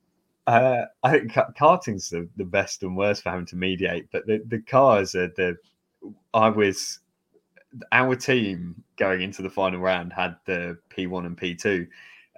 Uh, 0.47 0.87
I 1.03 1.11
think 1.11 1.33
ka- 1.35 1.53
karting's 1.59 2.09
the, 2.09 2.29
the 2.37 2.45
best 2.45 2.83
and 2.83 2.97
worst 2.97 3.23
for 3.23 3.31
having 3.31 3.47
to 3.47 3.57
mediate, 3.57 4.11
but 4.11 4.27
the, 4.27 4.43
the 4.47 4.61
cars 4.61 5.15
are 5.15 5.29
the. 5.29 5.57
I 6.33 6.49
was 6.49 7.01
our 7.93 8.17
team 8.17 8.83
going 8.97 9.23
into 9.23 9.43
the 9.43 9.51
final 9.51 9.81
round 9.81 10.13
had 10.13 10.37
the 10.47 10.79
P1 10.91 11.27
and 11.27 11.37
P2 11.37 11.87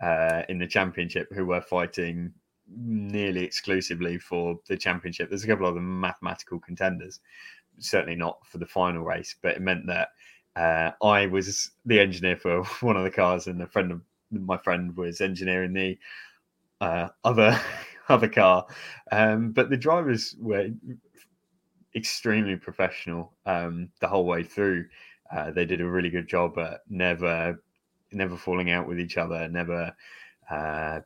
uh, 0.02 0.42
in 0.48 0.58
the 0.58 0.66
championship 0.66 1.32
who 1.32 1.46
were 1.46 1.60
fighting 1.60 2.32
nearly 2.76 3.44
exclusively 3.44 4.18
for 4.18 4.58
the 4.68 4.76
championship. 4.76 5.28
There's 5.28 5.44
a 5.44 5.46
couple 5.46 5.66
of 5.66 5.72
other 5.72 5.80
mathematical 5.80 6.58
contenders, 6.58 7.20
certainly 7.78 8.16
not 8.16 8.38
for 8.46 8.58
the 8.58 8.66
final 8.66 9.02
race, 9.02 9.34
but 9.42 9.56
it 9.56 9.62
meant 9.62 9.86
that 9.86 10.08
uh, 10.56 10.92
I 11.02 11.26
was 11.26 11.70
the 11.86 12.00
engineer 12.00 12.36
for 12.36 12.62
one 12.80 12.96
of 12.96 13.04
the 13.04 13.10
cars, 13.10 13.46
and 13.46 13.62
a 13.62 13.66
friend 13.66 13.92
of 13.92 14.00
my 14.30 14.56
friend 14.58 14.96
was 14.96 15.20
engineering 15.20 15.72
the 15.72 15.98
uh, 16.80 17.08
other 17.24 17.58
other 18.08 18.28
car. 18.28 18.66
Um, 19.12 19.52
but 19.52 19.70
the 19.70 19.76
drivers 19.76 20.36
were 20.38 20.68
extremely 21.94 22.56
professional 22.56 23.32
um, 23.46 23.90
the 24.00 24.08
whole 24.08 24.26
way 24.26 24.42
through. 24.42 24.86
Uh, 25.32 25.50
they 25.50 25.64
did 25.64 25.80
a 25.80 25.86
really 25.86 26.10
good 26.10 26.28
job 26.28 26.58
at 26.58 26.80
never 26.88 27.62
never 28.12 28.36
falling 28.36 28.70
out 28.70 28.88
with 28.88 28.98
each 28.98 29.16
other, 29.16 29.48
never 29.48 29.94
uh, 30.50 31.00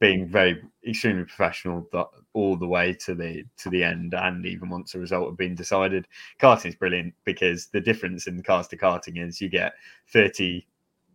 being 0.00 0.28
very 0.28 0.62
extremely 0.86 1.24
professional 1.24 1.88
all 2.34 2.56
the 2.56 2.66
way 2.66 2.92
to 2.94 3.14
the 3.14 3.44
to 3.58 3.68
the 3.70 3.82
end, 3.82 4.14
and 4.14 4.46
even 4.46 4.70
once 4.70 4.92
the 4.92 4.98
result 4.98 5.28
had 5.28 5.36
been 5.36 5.54
decided. 5.54 6.06
Karting 6.40 6.66
is 6.66 6.74
brilliant 6.76 7.14
because 7.24 7.66
the 7.66 7.80
difference 7.80 8.26
in 8.26 8.42
cars 8.42 8.68
to 8.68 8.76
karting 8.76 9.18
is 9.24 9.40
you 9.40 9.48
get 9.48 9.74
thirty 10.08 10.66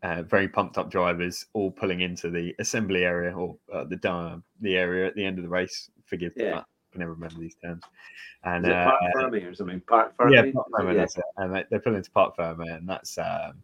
uh, 0.04 0.24
very 0.24 0.48
pumped 0.48 0.78
up 0.78 0.92
drivers, 0.92 1.46
all 1.54 1.72
pulling 1.72 2.02
into 2.02 2.30
the 2.30 2.54
assembly 2.60 3.04
area 3.04 3.36
or 3.36 3.58
uh, 3.74 3.86
the 3.86 4.10
uh, 4.10 4.38
the 4.62 4.78
area 4.78 5.08
at 5.08 5.16
the 5.16 5.26
end 5.26 5.38
of 5.38 5.44
the 5.44 5.50
race. 5.50 5.90
Forgive 6.06 6.34
Yeah. 6.36 6.52
that. 6.52 6.58
I 6.58 6.92
can 6.92 7.00
never 7.00 7.14
remember 7.14 7.40
these 7.40 7.56
terms. 7.56 7.84
And 8.44 8.66
Is 8.66 8.72
uh, 8.72 8.84
Parc 8.86 9.16
Fermé 9.16 9.50
or 9.50 9.56
something? 9.56 9.82
Parc 9.82 10.16
Fermé? 10.18 10.32
yeah, 10.32 10.52
Parc 10.54 10.68
Fermé, 10.72 10.96
Yeah. 10.96 11.22
And 11.38 11.56
they, 11.56 11.66
they 11.72 11.80
pull 11.80 11.96
into 11.96 12.12
Parc 12.12 12.38
Fermé, 12.38 12.78
and 12.78 12.88
that's 12.88 13.18
um, 13.18 13.62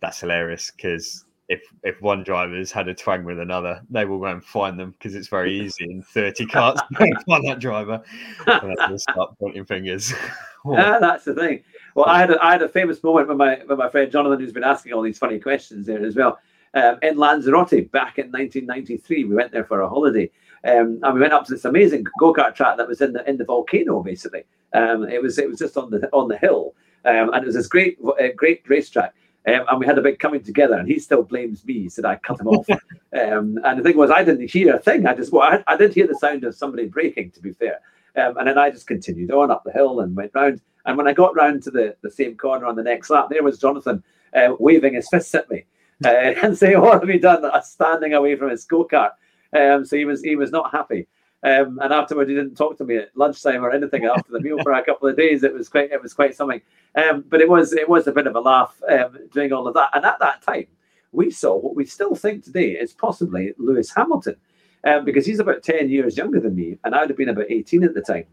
that's 0.00 0.20
hilarious 0.20 0.70
because 0.70 1.25
if 1.48 1.62
if 1.82 2.00
one 2.02 2.22
driver's 2.24 2.72
had 2.72 2.88
a 2.88 2.94
twang 2.94 3.24
with 3.24 3.38
another, 3.38 3.80
they 3.88 4.04
will 4.04 4.18
go 4.18 4.26
and 4.26 4.44
find 4.44 4.78
them 4.78 4.92
because 4.92 5.14
it's 5.14 5.28
very 5.28 5.58
easy 5.60 5.84
in 5.84 6.02
thirty 6.02 6.46
cars 6.54 6.80
to 6.92 7.14
find 7.26 7.46
that 7.46 7.60
driver. 7.60 8.02
And 8.46 8.76
they'll 8.76 8.98
start 8.98 9.38
pointing 9.38 9.64
fingers. 9.64 10.12
Ah, 10.68 10.98
that's 10.98 11.24
the 11.24 11.32
thing. 11.32 11.62
Well, 11.94 12.06
I 12.06 12.18
had 12.18 12.32
a, 12.32 12.44
I 12.44 12.50
had 12.50 12.60
a 12.60 12.68
famous 12.68 13.00
moment 13.04 13.28
with 13.28 13.36
my 13.36 13.60
with 13.68 13.78
my 13.78 13.88
friend 13.88 14.10
Jonathan, 14.10 14.40
who's 14.40 14.52
been 14.52 14.64
asking 14.64 14.94
all 14.94 15.02
these 15.02 15.16
funny 15.16 15.38
questions 15.38 15.86
there 15.86 16.04
as 16.04 16.16
well. 16.16 16.40
Um, 16.74 16.98
in 17.02 17.16
Lanzarote 17.16 17.90
back 17.92 18.18
in 18.18 18.32
1993, 18.32 19.24
we 19.26 19.34
went 19.36 19.52
there 19.52 19.64
for 19.64 19.82
a 19.82 19.88
holiday, 19.88 20.28
um, 20.64 20.98
and 21.04 21.14
we 21.14 21.20
went 21.20 21.32
up 21.32 21.46
to 21.46 21.54
this 21.54 21.64
amazing 21.64 22.04
go 22.18 22.34
kart 22.34 22.56
track 22.56 22.78
that 22.78 22.88
was 22.88 23.00
in 23.00 23.12
the 23.12 23.28
in 23.30 23.36
the 23.36 23.44
volcano. 23.44 24.02
Basically, 24.02 24.42
um, 24.74 25.04
it 25.04 25.22
was 25.22 25.38
it 25.38 25.48
was 25.48 25.60
just 25.60 25.76
on 25.76 25.88
the 25.90 26.08
on 26.12 26.26
the 26.26 26.36
hill, 26.36 26.74
um, 27.04 27.32
and 27.32 27.44
it 27.44 27.46
was 27.46 27.54
this 27.54 27.68
great 27.68 27.96
uh, 28.04 28.28
great 28.34 28.62
racetrack. 28.66 29.14
Um, 29.46 29.64
and 29.68 29.78
we 29.78 29.86
had 29.86 29.98
a 29.98 30.02
big 30.02 30.18
coming 30.18 30.42
together, 30.42 30.74
and 30.74 30.88
he 30.88 30.98
still 30.98 31.22
blames 31.22 31.64
me. 31.64 31.74
He 31.74 31.88
said 31.88 32.04
I 32.04 32.16
cut 32.16 32.40
him 32.40 32.48
off. 32.48 32.66
Um, 33.16 33.58
and 33.64 33.78
the 33.78 33.82
thing 33.82 33.96
was, 33.96 34.10
I 34.10 34.22
didn't 34.22 34.50
hear 34.50 34.76
a 34.76 34.78
thing. 34.78 35.06
I 35.06 35.14
just 35.14 35.32
well, 35.32 35.42
I, 35.42 35.64
I 35.66 35.76
did 35.78 35.94
hear 35.94 36.06
the 36.06 36.16
sound 36.16 36.44
of 36.44 36.54
somebody 36.54 36.86
braking. 36.86 37.30
To 37.30 37.40
be 37.40 37.52
fair, 37.52 37.80
um, 38.14 38.36
and 38.36 38.46
then 38.46 38.58
I 38.58 38.68
just 38.68 38.86
continued 38.86 39.30
on 39.30 39.50
up 39.50 39.64
the 39.64 39.72
hill 39.72 40.00
and 40.00 40.14
went 40.14 40.32
round. 40.34 40.60
And 40.84 40.98
when 40.98 41.08
I 41.08 41.14
got 41.14 41.34
round 41.34 41.62
to 41.62 41.70
the, 41.70 41.96
the 42.02 42.10
same 42.10 42.36
corner 42.36 42.66
on 42.66 42.76
the 42.76 42.82
next 42.82 43.08
lap, 43.08 43.28
there 43.30 43.42
was 43.42 43.58
Jonathan 43.58 44.02
uh, 44.34 44.54
waving 44.58 44.94
his 44.94 45.08
fists 45.08 45.34
at 45.34 45.48
me 45.48 45.64
uh, 46.04 46.08
and 46.42 46.58
saying, 46.58 46.78
"What 46.78 47.00
have 47.00 47.08
you 47.08 47.20
done?" 47.20 47.50
Standing 47.62 48.12
away 48.12 48.36
from 48.36 48.50
his 48.50 48.64
go 48.64 48.84
kart. 48.84 49.12
Um, 49.54 49.86
so 49.86 49.96
he 49.96 50.04
was 50.04 50.22
he 50.22 50.36
was 50.36 50.50
not 50.50 50.72
happy. 50.72 51.06
Um, 51.46 51.78
and 51.80 51.92
afterwards, 51.92 52.28
he 52.28 52.34
didn't 52.34 52.56
talk 52.56 52.76
to 52.78 52.84
me 52.84 52.96
at 52.96 53.16
lunchtime 53.16 53.64
or 53.64 53.70
anything 53.70 54.04
after 54.04 54.32
the 54.32 54.40
meal 54.40 54.58
for 54.64 54.72
a 54.72 54.84
couple 54.84 55.08
of 55.08 55.16
days. 55.16 55.44
It 55.44 55.54
was 55.54 55.68
quite 55.68 55.92
it 55.92 56.02
was 56.02 56.12
quite 56.12 56.34
something. 56.34 56.60
Um, 56.96 57.24
but 57.28 57.40
it 57.40 57.48
was 57.48 57.72
it 57.72 57.88
was 57.88 58.08
a 58.08 58.12
bit 58.12 58.26
of 58.26 58.34
a 58.34 58.40
laugh 58.40 58.74
um, 58.90 59.16
doing 59.32 59.52
all 59.52 59.68
of 59.68 59.74
that. 59.74 59.90
And 59.94 60.04
at 60.04 60.18
that 60.18 60.42
time, 60.42 60.66
we 61.12 61.30
saw 61.30 61.56
what 61.56 61.76
we 61.76 61.86
still 61.86 62.16
think 62.16 62.42
today 62.42 62.72
is 62.72 62.92
possibly 62.92 63.54
Lewis 63.58 63.94
Hamilton, 63.94 64.34
um, 64.82 65.04
because 65.04 65.24
he's 65.24 65.38
about 65.38 65.62
ten 65.62 65.88
years 65.88 66.16
younger 66.16 66.40
than 66.40 66.56
me, 66.56 66.78
and 66.82 66.96
I'd 66.96 67.10
have 67.10 67.16
been 67.16 67.28
about 67.28 67.48
eighteen 67.48 67.84
at 67.84 67.94
the 67.94 68.02
time. 68.02 68.24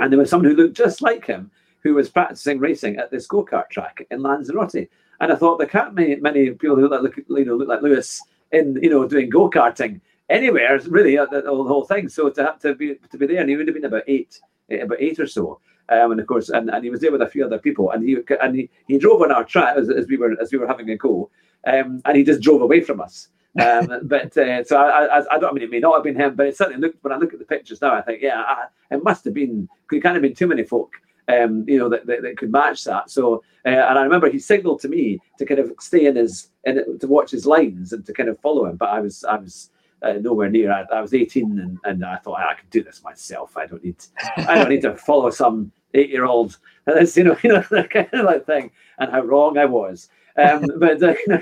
And 0.00 0.10
there 0.10 0.18
was 0.18 0.30
someone 0.30 0.50
who 0.50 0.56
looked 0.56 0.76
just 0.76 1.02
like 1.02 1.26
him 1.26 1.50
who 1.82 1.92
was 1.92 2.08
practicing 2.08 2.58
racing 2.58 2.96
at 2.96 3.10
this 3.10 3.26
go 3.26 3.44
kart 3.44 3.68
track 3.68 4.06
in 4.10 4.22
Lanzarote. 4.22 4.88
And 5.20 5.30
I 5.30 5.36
thought 5.36 5.58
there 5.58 5.66
can't 5.66 5.94
be 5.94 6.16
many 6.16 6.48
people 6.50 6.76
who 6.76 6.88
look, 6.88 7.16
you 7.16 7.44
know, 7.44 7.56
look 7.56 7.68
like 7.68 7.82
Lewis 7.82 8.22
in 8.52 8.78
you 8.82 8.88
know 8.88 9.06
doing 9.06 9.28
go 9.28 9.50
karting 9.50 10.00
anywhere. 10.32 10.78
Really 10.88 11.18
uh, 11.18 11.26
the, 11.26 11.42
the 11.42 11.50
whole 11.50 11.84
thing. 11.84 12.08
So 12.08 12.30
to 12.30 12.44
have 12.44 12.58
to 12.60 12.74
be 12.74 12.96
to 13.10 13.18
be 13.18 13.26
there, 13.26 13.40
and 13.40 13.50
he 13.50 13.56
would 13.56 13.68
have 13.68 13.74
been 13.74 13.84
about 13.84 14.04
eight, 14.06 14.40
eh, 14.70 14.76
about 14.76 15.00
eight 15.00 15.18
or 15.20 15.26
so. 15.26 15.60
Um, 15.88 16.12
and 16.12 16.20
of 16.20 16.26
course, 16.26 16.48
and, 16.48 16.70
and 16.70 16.84
he 16.84 16.90
was 16.90 17.00
there 17.00 17.12
with 17.12 17.22
a 17.22 17.28
few 17.28 17.44
other 17.44 17.58
people, 17.58 17.90
and 17.90 18.02
he 18.02 18.16
and 18.40 18.54
he, 18.54 18.70
he 18.86 18.98
drove 18.98 19.22
on 19.22 19.32
our 19.32 19.44
track 19.44 19.76
as, 19.76 19.90
as 19.90 20.06
we 20.06 20.16
were 20.16 20.40
as 20.40 20.52
we 20.52 20.58
were 20.58 20.66
having 20.66 20.90
a 20.90 20.96
go, 20.96 21.30
um, 21.66 22.00
and 22.04 22.16
he 22.16 22.24
just 22.24 22.40
drove 22.40 22.62
away 22.62 22.80
from 22.80 23.00
us. 23.00 23.28
Um, 23.60 23.88
but 24.04 24.36
uh, 24.36 24.64
so 24.64 24.78
I, 24.78 25.18
I, 25.18 25.34
I 25.34 25.38
don't 25.38 25.50
I 25.50 25.52
mean 25.52 25.64
it 25.64 25.70
may 25.70 25.80
not 25.80 25.94
have 25.94 26.04
been 26.04 26.16
him, 26.16 26.34
but 26.34 26.46
it 26.46 26.56
certainly 26.56 26.80
looked 26.80 27.02
when 27.04 27.12
I 27.12 27.16
look 27.16 27.32
at 27.32 27.38
the 27.38 27.44
pictures 27.44 27.80
now, 27.80 27.94
I 27.94 28.02
think 28.02 28.22
yeah, 28.22 28.40
I, 28.40 28.66
it 28.90 29.04
must 29.04 29.24
have 29.24 29.34
been. 29.34 29.68
There 29.90 30.00
can't 30.00 30.14
have 30.14 30.22
been 30.22 30.34
too 30.34 30.46
many 30.46 30.64
folk 30.64 30.94
um, 31.28 31.64
you 31.68 31.78
know, 31.78 31.88
that, 31.88 32.06
that, 32.06 32.22
that 32.22 32.36
could 32.36 32.50
match 32.50 32.84
that. 32.84 33.10
So, 33.10 33.42
uh, 33.64 33.68
and 33.68 33.98
I 33.98 34.02
remember 34.02 34.30
he 34.30 34.38
signaled 34.38 34.80
to 34.80 34.88
me 34.88 35.20
to 35.38 35.46
kind 35.46 35.60
of 35.60 35.72
stay 35.80 36.06
in 36.06 36.16
his, 36.16 36.48
in, 36.64 36.98
to 36.98 37.06
watch 37.06 37.30
his 37.30 37.46
lines 37.46 37.92
and 37.92 38.04
to 38.06 38.12
kind 38.12 38.28
of 38.28 38.38
follow 38.40 38.66
him. 38.66 38.76
But 38.76 38.90
I 38.90 39.00
was, 39.00 39.24
I 39.24 39.36
was 39.36 39.70
uh, 40.02 40.14
nowhere 40.14 40.50
near. 40.50 40.72
I, 40.72 40.84
I 40.92 41.00
was 41.00 41.14
18 41.14 41.58
and, 41.58 41.78
and 41.84 42.04
I 42.04 42.16
thought 42.16 42.40
I 42.40 42.54
could 42.54 42.70
do 42.70 42.82
this 42.82 43.02
myself. 43.02 43.56
I 43.56 43.66
don't 43.66 43.82
need, 43.84 43.96
I 44.36 44.56
don't 44.56 44.68
need 44.68 44.82
to 44.82 44.96
follow 44.96 45.30
some 45.30 45.72
eight-year-old. 45.94 46.58
And 46.86 46.96
that's, 46.96 47.16
you 47.16 47.24
know, 47.24 47.36
you 47.44 47.50
know, 47.50 47.64
that 47.70 47.90
kind 47.90 48.08
of 48.12 48.24
like 48.24 48.46
thing. 48.46 48.70
And 48.98 49.10
how 49.10 49.22
wrong 49.22 49.58
I 49.58 49.64
was. 49.64 50.08
Um, 50.36 50.66
but, 50.78 51.02
uh, 51.02 51.14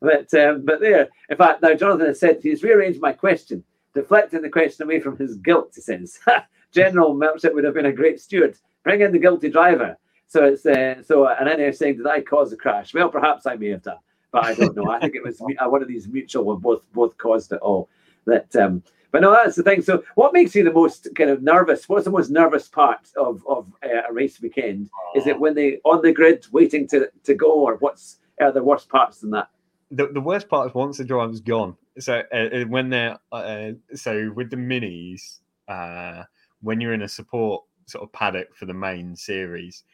but, 0.00 0.34
um, 0.34 0.64
but 0.64 0.80
there, 0.80 1.08
in 1.28 1.36
fact, 1.36 1.62
now 1.62 1.74
Jonathan 1.74 2.06
has 2.06 2.20
said 2.20 2.40
he's 2.42 2.62
rearranged 2.62 3.00
my 3.00 3.12
question, 3.12 3.64
deflecting 3.94 4.42
the 4.42 4.50
question 4.50 4.84
away 4.84 5.00
from 5.00 5.16
his 5.16 5.36
guilt. 5.36 5.72
He 5.74 5.80
says, 5.80 6.18
General 6.72 7.14
Melchett 7.14 7.54
would 7.54 7.64
have 7.64 7.74
been 7.74 7.86
a 7.86 7.92
great 7.92 8.20
steward 8.20 8.58
bring 8.88 9.00
in 9.02 9.12
the 9.12 9.18
guilty 9.18 9.50
driver. 9.50 9.98
So 10.28 10.44
it's 10.44 10.64
uh, 10.66 11.02
so, 11.02 11.26
and 11.26 11.46
then 11.46 11.58
they're 11.58 11.72
saying, 11.72 11.98
did 11.98 12.06
I 12.06 12.20
cause 12.20 12.50
the 12.50 12.56
crash? 12.56 12.94
Well, 12.94 13.08
perhaps 13.08 13.46
I 13.46 13.56
may 13.56 13.68
have 13.68 13.82
done, 13.82 13.98
but 14.40 14.46
I 14.46 14.54
don't 14.54 14.76
know. 14.76 14.90
I 14.90 15.00
think 15.00 15.14
it 15.14 15.24
was 15.24 15.40
uh, 15.40 15.68
one 15.68 15.82
of 15.82 15.88
these 15.88 16.08
mutual 16.08 16.44
where 16.44 16.56
both 16.56 16.82
both 16.92 17.16
caused 17.18 17.52
it 17.52 17.60
all. 17.60 17.88
That, 18.26 18.54
um, 18.56 18.82
but 19.10 19.22
no, 19.22 19.32
that's 19.32 19.56
the 19.56 19.62
thing. 19.62 19.80
So, 19.82 20.04
what 20.14 20.32
makes 20.32 20.54
you 20.54 20.64
the 20.64 20.72
most 20.72 21.08
kind 21.16 21.30
of 21.30 21.42
nervous? 21.42 21.88
What's 21.88 22.04
the 22.04 22.10
most 22.10 22.30
nervous 22.30 22.68
part 22.68 23.08
of 23.16 23.42
of 23.46 23.72
uh, 23.84 24.08
a 24.08 24.12
race 24.12 24.40
weekend? 24.40 24.90
Is 25.14 25.26
it 25.26 25.38
when 25.38 25.54
they 25.54 25.80
on 25.84 26.02
the 26.02 26.12
grid 26.12 26.46
waiting 26.52 26.86
to 26.88 27.10
to 27.24 27.34
go, 27.34 27.52
or 27.52 27.76
what's 27.76 28.18
are 28.40 28.52
the 28.52 28.62
worst 28.62 28.88
parts 28.88 29.20
than 29.20 29.30
that? 29.30 29.48
the, 29.90 30.08
the 30.08 30.20
worst 30.20 30.48
part 30.48 30.68
is 30.68 30.74
once 30.74 30.98
the 30.98 31.04
driver's 31.04 31.40
gone. 31.40 31.76
So 31.98 32.22
uh, 32.32 32.36
uh, 32.36 32.64
when 32.64 32.90
they're 32.90 33.18
uh, 33.32 33.72
so 33.94 34.30
with 34.34 34.50
the 34.50 34.56
minis, 34.56 35.38
uh, 35.66 36.24
when 36.60 36.80
you're 36.80 36.92
in 36.92 37.02
a 37.02 37.08
support 37.08 37.64
sort 37.86 38.04
of 38.04 38.12
paddock 38.12 38.54
for 38.54 38.66
the 38.66 38.74
main 38.74 39.16
series, 39.16 39.84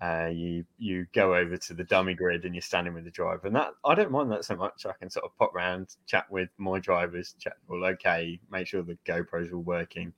uh, 0.00 0.28
you 0.32 0.64
you 0.78 1.06
go 1.12 1.34
over 1.34 1.56
to 1.56 1.74
the 1.74 1.84
dummy 1.84 2.14
grid 2.14 2.44
and 2.44 2.54
you're 2.54 2.62
standing 2.62 2.94
with 2.94 3.04
the 3.04 3.10
driver, 3.10 3.46
and 3.46 3.56
that 3.56 3.70
I 3.84 3.94
don't 3.94 4.12
mind 4.12 4.30
that 4.30 4.44
so 4.44 4.54
much. 4.54 4.86
I 4.86 4.92
can 4.92 5.10
sort 5.10 5.24
of 5.24 5.36
pop 5.36 5.54
round, 5.54 5.96
chat 6.06 6.30
with 6.30 6.48
my 6.56 6.78
drivers, 6.78 7.34
chat 7.38 7.54
all 7.68 7.84
okay, 7.84 8.38
make 8.50 8.66
sure 8.68 8.82
the 8.82 8.98
GoPros 9.04 9.52
all 9.52 9.60
working, 9.60 10.12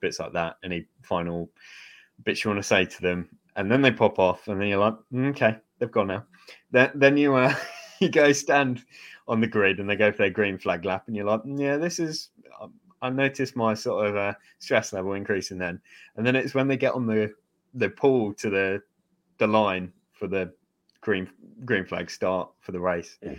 bits 0.00 0.20
like 0.20 0.32
that. 0.34 0.56
Any 0.62 0.86
final 1.02 1.50
bits 2.24 2.44
you 2.44 2.50
want 2.50 2.58
to 2.58 2.68
say 2.68 2.84
to 2.84 3.02
them, 3.02 3.28
and 3.56 3.70
then 3.70 3.82
they 3.82 3.90
pop 3.90 4.18
off, 4.20 4.46
and 4.46 4.60
then 4.60 4.68
you're 4.68 4.78
like, 4.78 4.94
"Mm, 5.12 5.30
okay, 5.30 5.56
they've 5.78 5.90
gone 5.90 6.08
now. 6.08 6.24
Then 6.70 6.92
then 6.94 7.16
you 7.16 7.34
uh, 7.34 7.54
you 8.00 8.10
go 8.10 8.30
stand 8.32 8.84
on 9.26 9.40
the 9.40 9.46
grid 9.48 9.80
and 9.80 9.88
they 9.88 9.96
go 9.96 10.12
for 10.12 10.18
their 10.18 10.30
green 10.30 10.58
flag 10.58 10.84
lap, 10.84 11.04
and 11.08 11.16
you're 11.16 11.26
like, 11.26 11.42
"Mm, 11.42 11.60
yeah, 11.60 11.76
this 11.76 11.98
is. 11.98 12.30
um, 12.60 12.72
I 13.02 13.10
noticed 13.10 13.56
my 13.56 13.74
sort 13.74 14.06
of 14.06 14.16
uh, 14.16 14.34
stress 14.60 14.92
level 14.92 15.12
increasing 15.14 15.58
then, 15.58 15.80
and 16.16 16.24
then 16.24 16.36
it's 16.36 16.54
when 16.54 16.68
they 16.68 16.76
get 16.76 16.94
on 16.94 17.06
the 17.06 17.34
the 17.74 17.90
pull 17.90 18.32
to 18.34 18.48
the 18.48 18.82
the 19.38 19.46
line 19.46 19.92
for 20.12 20.28
the 20.28 20.52
green 21.00 21.28
green 21.64 21.84
flag 21.84 22.10
start 22.10 22.50
for 22.60 22.72
the 22.72 22.80
race. 22.80 23.18
Yeah. 23.22 23.34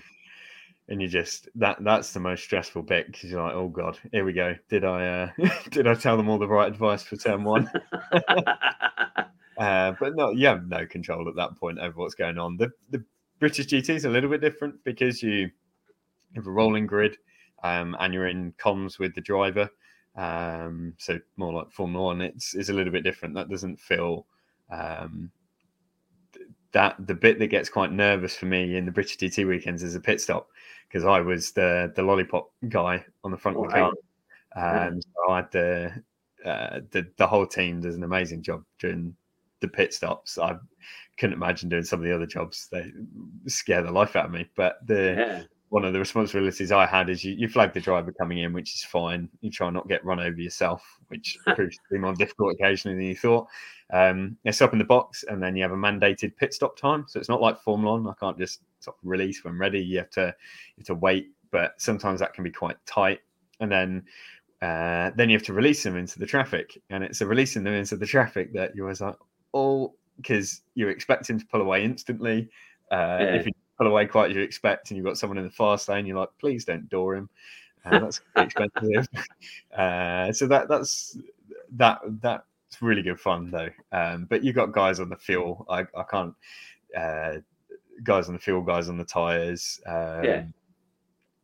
And 0.87 1.01
you 1.01 1.07
just 1.07 1.49
that 1.55 1.83
that's 1.83 2.13
the 2.13 2.19
most 2.19 2.43
stressful 2.43 2.83
bit 2.83 3.07
because 3.07 3.31
you're 3.31 3.41
like, 3.41 3.53
oh 3.53 3.69
god, 3.69 3.97
here 4.11 4.23
we 4.23 4.33
go. 4.33 4.55
Did 4.69 4.85
I 4.85 5.07
uh, 5.07 5.29
did 5.71 5.87
I 5.87 5.95
tell 5.95 6.15
them 6.17 6.29
all 6.29 6.37
the 6.37 6.47
right 6.47 6.67
advice 6.67 7.03
for 7.03 7.15
turn 7.15 7.43
one? 7.43 7.69
Uh, 9.57 9.93
but 9.99 10.15
no, 10.15 10.31
you 10.31 10.47
have 10.47 10.67
no 10.67 10.85
control 10.85 11.29
at 11.29 11.35
that 11.35 11.55
point 11.55 11.79
over 11.79 11.97
what's 11.97 12.15
going 12.15 12.37
on. 12.37 12.57
The 12.57 12.71
the 12.89 13.03
British 13.39 13.67
GT 13.67 13.89
is 13.89 14.05
a 14.05 14.09
little 14.09 14.29
bit 14.29 14.41
different 14.41 14.83
because 14.83 15.21
you 15.21 15.49
have 16.35 16.47
a 16.47 16.51
rolling 16.51 16.85
grid 16.87 17.17
um, 17.63 17.95
and 17.99 18.13
you're 18.13 18.27
in 18.27 18.53
comms 18.53 18.99
with 18.99 19.15
the 19.15 19.21
driver. 19.21 19.69
Um, 20.15 20.93
so 20.97 21.19
more 21.37 21.53
like 21.53 21.71
Formula 21.71 22.05
One, 22.05 22.21
it's 22.21 22.53
is 22.53 22.69
a 22.69 22.73
little 22.73 22.91
bit 22.91 23.03
different. 23.03 23.35
That 23.35 23.49
doesn't 23.49 23.79
feel 23.79 24.25
um, 24.69 25.31
that 26.75 26.95
the 27.07 27.15
bit 27.15 27.39
that 27.39 27.47
gets 27.47 27.69
quite 27.69 27.93
nervous 27.93 28.35
for 28.35 28.47
me 28.47 28.75
in 28.75 28.85
the 28.85 28.91
British 28.91 29.17
GT 29.17 29.47
weekends 29.47 29.81
is 29.81 29.95
a 29.95 29.99
pit 29.99 30.19
stop 30.19 30.49
because 30.89 31.05
I 31.05 31.21
was 31.21 31.53
the 31.53 31.91
the 31.95 32.03
lollipop 32.03 32.51
guy 32.67 33.03
on 33.23 33.31
the 33.31 33.37
front 33.37 33.57
of 33.57 33.63
the 33.63 33.69
car. 33.69 33.93
Um, 34.57 35.01
so 35.01 35.31
I 35.31 35.35
had 35.37 35.51
the, 35.51 36.03
uh, 36.43 36.79
the 36.91 37.07
the 37.15 37.27
whole 37.27 37.47
team 37.47 37.79
does 37.79 37.95
an 37.95 38.03
amazing 38.03 38.43
job 38.43 38.65
during 38.77 39.15
the 39.61 39.69
pit 39.69 39.93
stops. 39.93 40.37
I 40.37 40.57
couldn't 41.17 41.37
imagine 41.37 41.69
doing 41.69 41.85
some 41.85 42.01
of 42.01 42.05
the 42.05 42.13
other 42.13 42.27
jobs; 42.27 42.67
they 42.69 42.91
scare 43.47 43.81
the 43.81 43.91
life 43.91 44.17
out 44.17 44.25
of 44.25 44.31
me. 44.31 44.45
But 44.57 44.85
the 44.85 45.15
yeah. 45.17 45.43
One 45.69 45.83
of 45.83 45.93
the 45.93 45.99
responsibilities 45.99 46.71
I 46.71 46.85
had 46.85 47.09
is 47.09 47.23
you, 47.23 47.33
you 47.33 47.47
flag 47.47 47.73
the 47.73 47.81
driver 47.81 48.11
coming 48.11 48.39
in, 48.39 48.53
which 48.53 48.75
is 48.75 48.83
fine. 48.83 49.29
You 49.41 49.49
try 49.49 49.69
not 49.69 49.87
get 49.87 50.05
run 50.05 50.19
over 50.19 50.39
yourself, 50.39 50.83
which 51.07 51.37
proves 51.55 51.75
to 51.77 51.83
be 51.91 51.97
more 51.97 52.13
difficult 52.13 52.53
occasionally 52.53 52.97
than 52.97 53.05
you 53.05 53.15
thought. 53.15 53.47
Um, 53.91 54.37
you 54.43 54.51
stop 54.51 54.73
in 54.73 54.79
the 54.79 54.85
box, 54.85 55.23
and 55.27 55.41
then 55.41 55.55
you 55.55 55.63
have 55.63 55.71
a 55.71 55.77
mandated 55.77 56.35
pit 56.37 56.53
stop 56.53 56.77
time. 56.77 57.05
So 57.07 57.19
it's 57.19 57.29
not 57.29 57.41
like 57.41 57.59
Formula 57.59 57.99
One. 57.99 58.07
I 58.07 58.13
can't 58.19 58.37
just 58.37 58.61
sort 58.79 58.95
of 58.95 59.07
release 59.07 59.43
when 59.43 59.57
ready. 59.57 59.79
You 59.79 59.97
have 59.99 60.09
to 60.11 60.35
you 60.77 60.81
have 60.81 60.85
to 60.87 60.95
wait, 60.95 61.31
but 61.51 61.73
sometimes 61.81 62.19
that 62.19 62.33
can 62.33 62.43
be 62.43 62.51
quite 62.51 62.77
tight. 62.85 63.19
And 63.59 63.71
then 63.71 64.03
uh, 64.61 65.11
then 65.15 65.29
you 65.29 65.37
have 65.37 65.45
to 65.45 65.53
release 65.53 65.83
them 65.83 65.97
into 65.97 66.19
the 66.19 66.25
traffic, 66.25 66.81
and 66.89 67.03
it's 67.03 67.21
a 67.21 67.25
releasing 67.25 67.63
them 67.63 67.73
into 67.73 67.97
the 67.97 68.05
traffic 68.05 68.53
that 68.53 68.75
you're 68.75 68.85
always 68.85 69.01
like, 69.01 69.15
oh, 69.53 69.93
because 70.17 70.61
you 70.75 70.87
expect 70.87 71.29
him 71.29 71.39
to 71.39 71.45
pull 71.47 71.61
away 71.61 71.83
instantly. 71.83 72.49
Uh, 72.91 73.17
Yeah. 73.19 73.35
If 73.35 73.45
you 73.47 73.51
pull 73.77 73.87
away 73.87 74.05
quite 74.05 74.31
as 74.31 74.35
you 74.35 74.41
expect, 74.41 74.89
and 74.89 74.97
you've 74.97 75.05
got 75.05 75.17
someone 75.17 75.37
in 75.37 75.43
the 75.43 75.51
fast 75.51 75.89
lane, 75.89 76.05
you're 76.05 76.17
like, 76.19 76.29
please 76.39 76.65
don't 76.65 76.89
door 76.89 77.15
him. 77.15 77.29
Uh, 77.85 77.99
that's 77.99 78.21
expensive. 78.37 79.07
uh, 79.77 80.31
so 80.31 80.47
that 80.47 80.67
that's 80.67 81.17
that 81.73 81.99
that's 82.21 82.45
really 82.81 83.01
good 83.01 83.19
fun 83.19 83.51
though. 83.51 83.69
Um, 83.91 84.25
but 84.29 84.43
you've 84.43 84.55
got 84.55 84.71
guys 84.71 84.99
on 84.99 85.09
the 85.09 85.17
fuel. 85.17 85.65
I, 85.69 85.81
I 85.95 86.03
can't. 86.09 86.33
Uh, 86.97 87.35
guys 88.03 88.27
on 88.27 88.33
the 88.33 88.39
field, 88.39 88.65
guys 88.65 88.89
on 88.89 88.97
the 88.97 89.05
tires. 89.05 89.79
Um, 89.85 90.23
Yeah. 90.23 90.43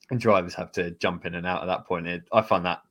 And 0.10 0.20
drivers 0.20 0.54
have 0.56 0.74
to 0.74 0.92
jump 0.92 1.26
in 1.26 1.36
and 1.36 1.48
out 1.48 1.62
at 1.62 1.68
that 1.68 1.86
point. 1.86 2.06
It, 2.06 2.24
I 2.34 2.42
find 2.42 2.66
that 2.66 2.82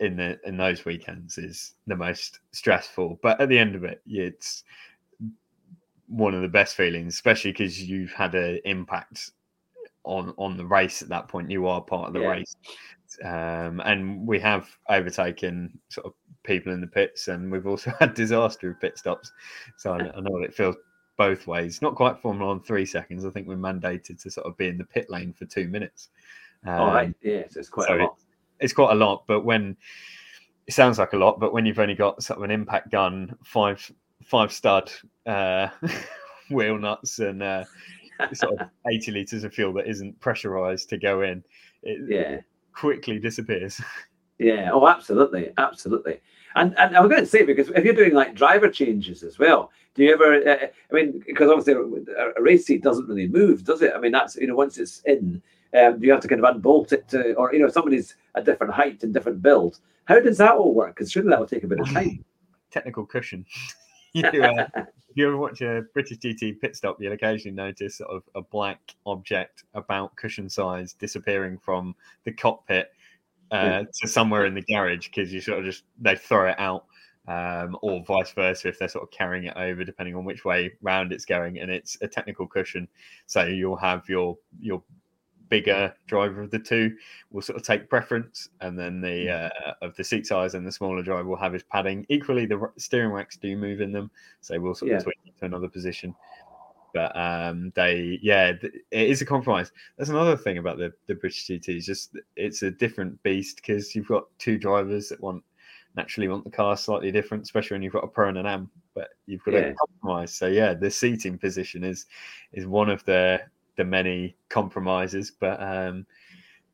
in 0.00 0.16
the 0.16 0.38
in 0.44 0.56
those 0.56 0.84
weekends 0.84 1.38
is 1.38 1.74
the 1.86 1.94
most 1.94 2.40
stressful. 2.52 3.20
But 3.22 3.40
at 3.40 3.48
the 3.48 3.58
end 3.58 3.76
of 3.76 3.84
it, 3.84 4.02
it's 4.06 4.64
one 6.08 6.34
of 6.34 6.42
the 6.42 6.48
best 6.48 6.74
feelings, 6.76 7.14
especially 7.14 7.52
because 7.52 7.82
you've 7.82 8.12
had 8.12 8.34
an 8.34 8.60
impact 8.64 9.30
on 10.04 10.32
on 10.38 10.56
the 10.56 10.64
race 10.64 11.02
at 11.02 11.08
that 11.10 11.28
point. 11.28 11.50
You 11.50 11.66
are 11.66 11.80
part 11.82 12.08
of 12.08 12.14
the 12.14 12.20
Yeah. 12.20 12.30
race, 12.30 12.56
um, 13.22 13.80
and 13.84 14.26
we 14.26 14.38
have 14.40 14.68
overtaken 14.88 15.78
sort 15.88 16.06
of 16.06 16.14
people 16.44 16.72
in 16.72 16.80
the 16.80 16.86
pits, 16.86 17.28
and 17.28 17.50
we've 17.52 17.66
also 17.66 17.90
had 18.00 18.14
disaster 18.14 18.70
of 18.70 18.80
pit 18.80 18.96
stops. 18.98 19.32
So 19.76 19.92
I, 19.92 19.98
I 20.16 20.20
know 20.20 20.38
it 20.38 20.54
feels 20.54 20.76
both 21.16 21.46
ways. 21.46 21.82
Not 21.82 21.94
quite 21.96 22.18
Formula 22.20 22.48
One 22.48 22.62
three 22.62 22.86
seconds. 22.86 23.24
I 23.24 23.30
think 23.30 23.46
we're 23.46 23.56
mandated 23.56 24.22
to 24.22 24.30
sort 24.30 24.46
of 24.46 24.56
be 24.56 24.68
in 24.68 24.78
the 24.78 24.84
pit 24.84 25.10
lane 25.10 25.32
for 25.32 25.44
two 25.46 25.68
minutes. 25.68 26.08
Um, 26.66 26.80
All 26.80 26.86
right. 26.92 27.14
Yes, 27.20 27.56
it's 27.56 27.68
quite 27.68 27.88
so 27.88 27.96
a 27.96 27.98
lot. 28.02 28.16
it's 28.60 28.72
quite 28.72 28.92
a 28.92 28.94
lot, 28.96 29.24
but 29.26 29.44
when 29.44 29.76
it 30.66 30.74
sounds 30.74 30.98
like 30.98 31.12
a 31.12 31.16
lot, 31.16 31.40
but 31.40 31.52
when 31.52 31.66
you've 31.66 31.78
only 31.78 31.94
got 31.94 32.22
sort 32.22 32.38
of 32.38 32.44
an 32.44 32.50
impact 32.50 32.90
gun, 32.90 33.36
five 33.42 33.90
five 34.28 34.52
stud 34.52 34.92
uh, 35.26 35.68
wheel 36.50 36.78
nuts, 36.78 37.18
and 37.18 37.42
uh, 37.42 37.64
sort 38.32 38.60
of 38.60 38.68
eighty 38.90 39.10
liters 39.10 39.44
of 39.44 39.52
fuel 39.52 39.72
that 39.74 39.86
isn't 39.88 40.18
pressurized 40.20 40.88
to 40.90 40.98
go 40.98 41.22
in, 41.22 41.42
it 41.82 42.00
Yeah. 42.08 42.40
quickly 42.72 43.18
disappears. 43.18 43.80
Yeah. 44.38 44.70
Oh, 44.72 44.86
absolutely, 44.86 45.52
absolutely. 45.58 46.20
And 46.54 46.76
and 46.78 46.96
I'm 46.96 47.08
going 47.08 47.20
to 47.20 47.26
say 47.26 47.42
because 47.44 47.68
if 47.70 47.84
you're 47.84 47.94
doing 47.94 48.14
like 48.14 48.34
driver 48.34 48.70
changes 48.70 49.22
as 49.22 49.38
well, 49.38 49.70
do 49.94 50.04
you 50.04 50.12
ever? 50.12 50.48
Uh, 50.48 50.66
I 50.90 50.94
mean, 50.94 51.22
because 51.26 51.50
obviously 51.50 51.74
a, 51.74 52.30
a 52.38 52.42
race 52.42 52.66
seat 52.66 52.82
doesn't 52.82 53.06
really 53.08 53.28
move, 53.28 53.64
does 53.64 53.82
it? 53.82 53.92
I 53.94 53.98
mean, 53.98 54.12
that's 54.12 54.36
you 54.36 54.46
know 54.46 54.54
once 54.54 54.78
it's 54.78 55.00
in, 55.04 55.42
um, 55.78 55.98
do 55.98 56.06
you 56.06 56.12
have 56.12 56.22
to 56.22 56.28
kind 56.28 56.42
of 56.44 56.54
unbolt 56.54 56.92
it 56.92 57.08
to, 57.08 57.34
or 57.34 57.52
you 57.52 57.58
know, 57.60 57.66
if 57.66 57.72
somebody's 57.72 58.14
a 58.34 58.42
different 58.42 58.72
height 58.72 59.02
and 59.02 59.12
different 59.12 59.42
build. 59.42 59.78
How 60.06 60.20
does 60.20 60.38
that 60.38 60.54
all 60.54 60.72
work? 60.72 60.94
Because 60.96 61.12
surely 61.12 61.28
that 61.28 61.38
will 61.38 61.46
take 61.46 61.64
a 61.64 61.66
bit 61.66 61.80
of 61.80 61.92
time. 61.92 62.24
Technical 62.70 63.04
cushion. 63.04 63.44
You, 64.32 64.42
uh, 64.42 64.66
if 64.76 65.16
you 65.16 65.26
ever 65.26 65.36
watch 65.36 65.60
a 65.62 65.84
British 65.94 66.18
GT 66.18 66.60
pit 66.60 66.76
stop, 66.76 66.96
you'll 67.00 67.12
occasionally 67.12 67.54
notice 67.54 67.98
sort 67.98 68.10
of 68.10 68.22
a 68.34 68.42
black 68.42 68.94
object 69.06 69.64
about 69.74 70.14
cushion 70.16 70.48
size 70.48 70.92
disappearing 70.92 71.58
from 71.58 71.94
the 72.24 72.32
cockpit 72.32 72.92
uh, 73.50 73.84
to 74.00 74.08
somewhere 74.08 74.46
in 74.46 74.54
the 74.54 74.62
garage 74.62 75.08
because 75.08 75.32
you 75.32 75.40
sort 75.40 75.58
of 75.58 75.64
just 75.64 75.84
they 76.00 76.16
throw 76.16 76.48
it 76.48 76.58
out, 76.58 76.84
um, 77.26 77.76
or 77.82 78.02
vice 78.04 78.32
versa 78.32 78.68
if 78.68 78.78
they're 78.78 78.88
sort 78.88 79.04
of 79.04 79.10
carrying 79.10 79.44
it 79.44 79.56
over, 79.56 79.84
depending 79.84 80.14
on 80.14 80.24
which 80.24 80.44
way 80.44 80.72
round 80.82 81.12
it's 81.12 81.24
going, 81.24 81.58
and 81.58 81.70
it's 81.70 81.96
a 82.02 82.08
technical 82.08 82.46
cushion. 82.46 82.88
So 83.26 83.44
you'll 83.44 83.76
have 83.76 84.08
your 84.08 84.36
your 84.60 84.82
bigger 85.48 85.94
driver 86.06 86.42
of 86.42 86.50
the 86.50 86.58
two 86.58 86.96
will 87.30 87.42
sort 87.42 87.56
of 87.58 87.62
take 87.64 87.88
preference, 87.88 88.48
and 88.60 88.78
then 88.78 89.00
the 89.00 89.30
uh, 89.30 89.72
of 89.82 89.96
the 89.96 90.04
seat 90.04 90.26
size 90.26 90.54
and 90.54 90.66
the 90.66 90.72
smaller 90.72 91.02
driver 91.02 91.28
will 91.28 91.36
have 91.36 91.52
his 91.52 91.62
padding. 91.62 92.04
Equally, 92.08 92.46
the 92.46 92.70
steering 92.76 93.12
racks 93.12 93.36
do 93.36 93.56
move 93.56 93.80
in 93.80 93.92
them, 93.92 94.10
so 94.40 94.58
we'll 94.60 94.74
sort 94.74 94.90
of 94.92 94.96
Yeah. 94.98 95.02
switch 95.02 95.18
to 95.38 95.44
another 95.46 95.68
position. 95.68 96.14
But 96.94 97.14
um, 97.16 97.70
they, 97.74 98.18
yeah, 98.22 98.52
it 98.62 98.82
is 99.10 99.20
a 99.20 99.26
compromise. 99.26 99.70
That's 99.96 100.10
another 100.10 100.36
thing 100.36 100.58
about 100.58 100.78
the 100.78 100.92
the 101.06 101.14
British 101.14 101.46
GT. 101.46 101.76
Is 101.76 101.86
just 101.86 102.16
it's 102.36 102.62
a 102.62 102.70
different 102.70 103.22
beast 103.22 103.56
because 103.56 103.94
you've 103.94 104.08
got 104.08 104.24
two 104.38 104.58
drivers 104.58 105.10
that 105.10 105.20
want 105.20 105.44
naturally 105.96 106.28
want 106.28 106.44
the 106.44 106.50
car 106.50 106.76
slightly 106.76 107.10
different, 107.10 107.42
especially 107.42 107.74
when 107.74 107.82
you've 107.82 107.92
got 107.92 108.04
a 108.04 108.08
pro 108.08 108.28
and 108.28 108.38
an 108.38 108.46
am. 108.46 108.70
But 108.94 109.10
you've 109.26 109.44
got 109.44 109.54
Yeah. 109.54 109.68
to 109.68 109.74
compromise. 109.74 110.34
So 110.34 110.46
yeah, 110.46 110.74
the 110.74 110.90
seating 110.90 111.38
position 111.38 111.84
is 111.84 112.06
is 112.52 112.66
one 112.66 112.88
of 112.88 113.04
the 113.04 113.42
the 113.78 113.84
many 113.84 114.36
compromises. 114.50 115.30
But 115.30 115.62
um, 115.62 116.04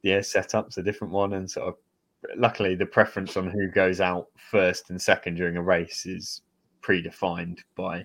yeah, 0.03 0.19
setup's 0.19 0.79
a 0.79 0.83
different 0.83 1.13
one, 1.13 1.35
and 1.35 1.49
sort 1.49 1.69
of 1.69 1.75
luckily 2.37 2.75
the 2.75 2.87
preference 2.87 3.37
on 3.37 3.49
who 3.49 3.71
goes 3.71 4.01
out 4.01 4.27
first 4.51 4.91
and 4.91 5.01
second 5.01 5.37
during 5.37 5.57
a 5.57 5.63
race 5.63 6.07
is 6.07 6.41
predefined 6.83 7.61
by 7.77 8.05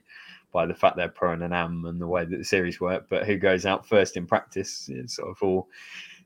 by 0.52 0.66
the 0.66 0.74
fact 0.74 0.98
they're 0.98 1.10
pro 1.10 1.34
and 1.34 1.44
an 1.44 1.54
am 1.54 1.86
and 1.86 2.00
the 2.00 2.08
way 2.08 2.26
that 2.26 2.38
the 2.38 2.44
series 2.44 2.80
work. 2.80 3.08
But 3.10 3.26
who 3.26 3.38
goes 3.38 3.66
out 3.66 3.88
first 3.88 4.18
in 4.18 4.28
practice 4.28 4.90
is 4.90 5.16
sort 5.16 5.30
of 5.30 5.42
all 5.42 5.68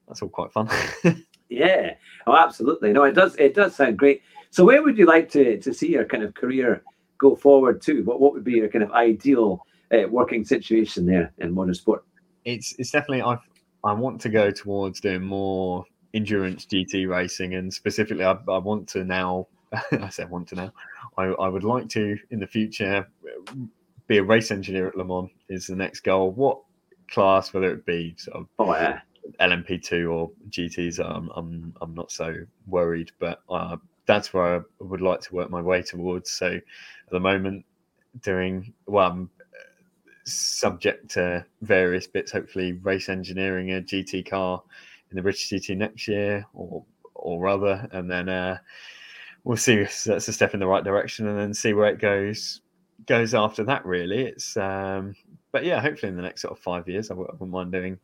that's 0.07 0.21
all 0.21 0.29
quite 0.29 0.51
fun. 0.51 0.69
Yeah. 1.53 1.93
Oh, 2.25 2.35
absolutely. 2.35 2.93
No, 2.93 3.03
it 3.03 3.13
does. 3.13 3.35
It 3.35 3.53
does 3.53 3.75
sound 3.75 3.99
great. 3.99 4.23
So, 4.49 4.65
where 4.65 4.81
would 4.81 4.97
you 4.97 5.05
like 5.05 5.29
to 5.31 5.59
to 5.59 5.73
see 5.73 5.89
your 5.91 6.05
kind 6.05 6.23
of 6.23 6.33
career 6.33 6.83
go 7.19 7.35
forward 7.35 7.81
to? 7.83 8.01
What 8.03 8.19
What 8.19 8.33
would 8.33 8.43
be 8.43 8.53
your 8.53 8.69
kind 8.69 8.83
of 8.83 8.91
ideal 8.91 9.65
uh, 9.93 10.07
working 10.09 10.43
situation 10.43 11.05
there 11.05 11.31
in 11.37 11.53
motorsport? 11.53 11.99
It's 12.45 12.73
it's 12.77 12.91
definitely 12.91 13.21
I 13.21 13.37
I 13.83 13.93
want 13.93 14.21
to 14.21 14.29
go 14.29 14.51
towards 14.51 14.99
doing 15.01 15.23
more 15.23 15.85
endurance 16.13 16.65
GT 16.65 17.07
racing 17.09 17.55
and 17.55 17.73
specifically 17.73 18.23
I, 18.23 18.37
I 18.47 18.57
want 18.57 18.87
to 18.89 19.03
now 19.03 19.47
I 19.91 20.09
said 20.09 20.29
want 20.29 20.47
to 20.49 20.55
now 20.55 20.73
I, 21.17 21.23
I 21.25 21.47
would 21.47 21.63
like 21.63 21.89
to 21.89 22.17
in 22.29 22.39
the 22.39 22.47
future 22.47 23.07
be 24.07 24.17
a 24.17 24.23
race 24.23 24.51
engineer 24.51 24.87
at 24.87 24.97
Le 24.97 25.03
Mans 25.03 25.29
is 25.49 25.67
the 25.67 25.75
next 25.75 26.01
goal 26.01 26.31
what 26.31 26.59
class 27.09 27.53
whether 27.53 27.71
it 27.71 27.85
be 27.85 28.15
sort 28.17 28.37
of 28.37 28.47
Oh, 28.59 28.73
yeah. 28.73 28.99
LMP2 29.39 30.11
or 30.11 30.31
GTs 30.49 30.99
I'm 30.99 31.29
I'm, 31.35 31.73
I'm 31.81 31.93
not 31.93 32.11
so 32.11 32.35
worried 32.67 33.11
but 33.19 33.41
uh, 33.49 33.77
that's 34.05 34.33
where 34.33 34.57
I 34.57 34.61
would 34.79 35.01
like 35.01 35.21
to 35.21 35.35
work 35.35 35.49
my 35.49 35.61
way 35.61 35.81
towards 35.81 36.31
so 36.31 36.47
at 36.55 36.61
the 37.11 37.19
moment 37.19 37.65
doing 38.21 38.73
well 38.85 39.09
I'm 39.11 39.29
subject 40.25 41.11
to 41.11 41.45
various 41.61 42.07
bits. 42.07 42.31
Hopefully, 42.31 42.73
race 42.73 43.09
engineering 43.09 43.71
a 43.71 43.81
GT 43.81 44.29
car 44.29 44.61
in 45.11 45.15
the 45.15 45.21
British 45.21 45.49
GT 45.49 45.77
next 45.77 46.07
year, 46.07 46.45
or 46.53 46.85
or 47.15 47.47
other, 47.47 47.87
and 47.91 48.09
then 48.09 48.29
uh, 48.29 48.57
we'll 49.43 49.57
see 49.57 49.75
if 49.75 50.03
that's 50.03 50.27
a 50.27 50.33
step 50.33 50.53
in 50.53 50.59
the 50.59 50.67
right 50.67 50.83
direction, 50.83 51.27
and 51.27 51.37
then 51.37 51.53
see 51.53 51.73
where 51.73 51.89
it 51.89 51.99
goes 51.99 52.61
goes 53.05 53.33
after 53.33 53.63
that. 53.63 53.85
Really, 53.85 54.23
it's 54.23 54.57
um, 54.57 55.15
but 55.51 55.65
yeah, 55.65 55.81
hopefully 55.81 56.09
in 56.09 56.15
the 56.15 56.23
next 56.23 56.41
sort 56.41 56.53
of 56.53 56.59
five 56.59 56.87
years, 56.87 57.11
I 57.11 57.15
wouldn't 57.15 57.41
mind 57.41 57.71
doing 57.71 57.99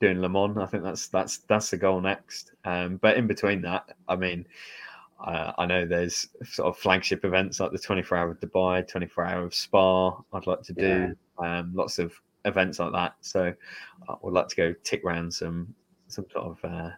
doing 0.00 0.20
Le 0.20 0.28
Mans. 0.28 0.58
I 0.58 0.66
think 0.66 0.84
that's 0.84 1.08
that's 1.08 1.38
that's 1.38 1.70
the 1.70 1.76
goal 1.76 2.00
next. 2.00 2.52
Um, 2.64 2.96
but 2.96 3.16
in 3.16 3.26
between 3.26 3.62
that, 3.62 3.90
I 4.08 4.16
mean. 4.16 4.46
Uh, 5.24 5.52
I 5.56 5.64
know 5.64 5.86
there's 5.86 6.28
sort 6.44 6.68
of 6.68 6.76
flagship 6.76 7.24
events 7.24 7.58
like 7.58 7.72
the 7.72 7.78
24 7.78 8.18
hour 8.18 8.30
of 8.32 8.40
Dubai, 8.40 8.86
24 8.86 9.24
hour 9.24 9.42
of 9.44 9.54
Spa. 9.54 10.10
I'd 10.32 10.46
like 10.46 10.62
to 10.62 10.72
do 10.74 11.16
um, 11.38 11.72
lots 11.74 11.98
of 11.98 12.12
events 12.44 12.78
like 12.78 12.92
that. 12.92 13.16
So 13.22 13.52
I 14.08 14.14
would 14.22 14.34
like 14.34 14.48
to 14.48 14.56
go 14.56 14.74
tick 14.84 15.02
around 15.04 15.32
some 15.32 15.74
some 16.08 16.26
sort 16.30 16.44
of 16.44 16.70
uh, 16.70 16.90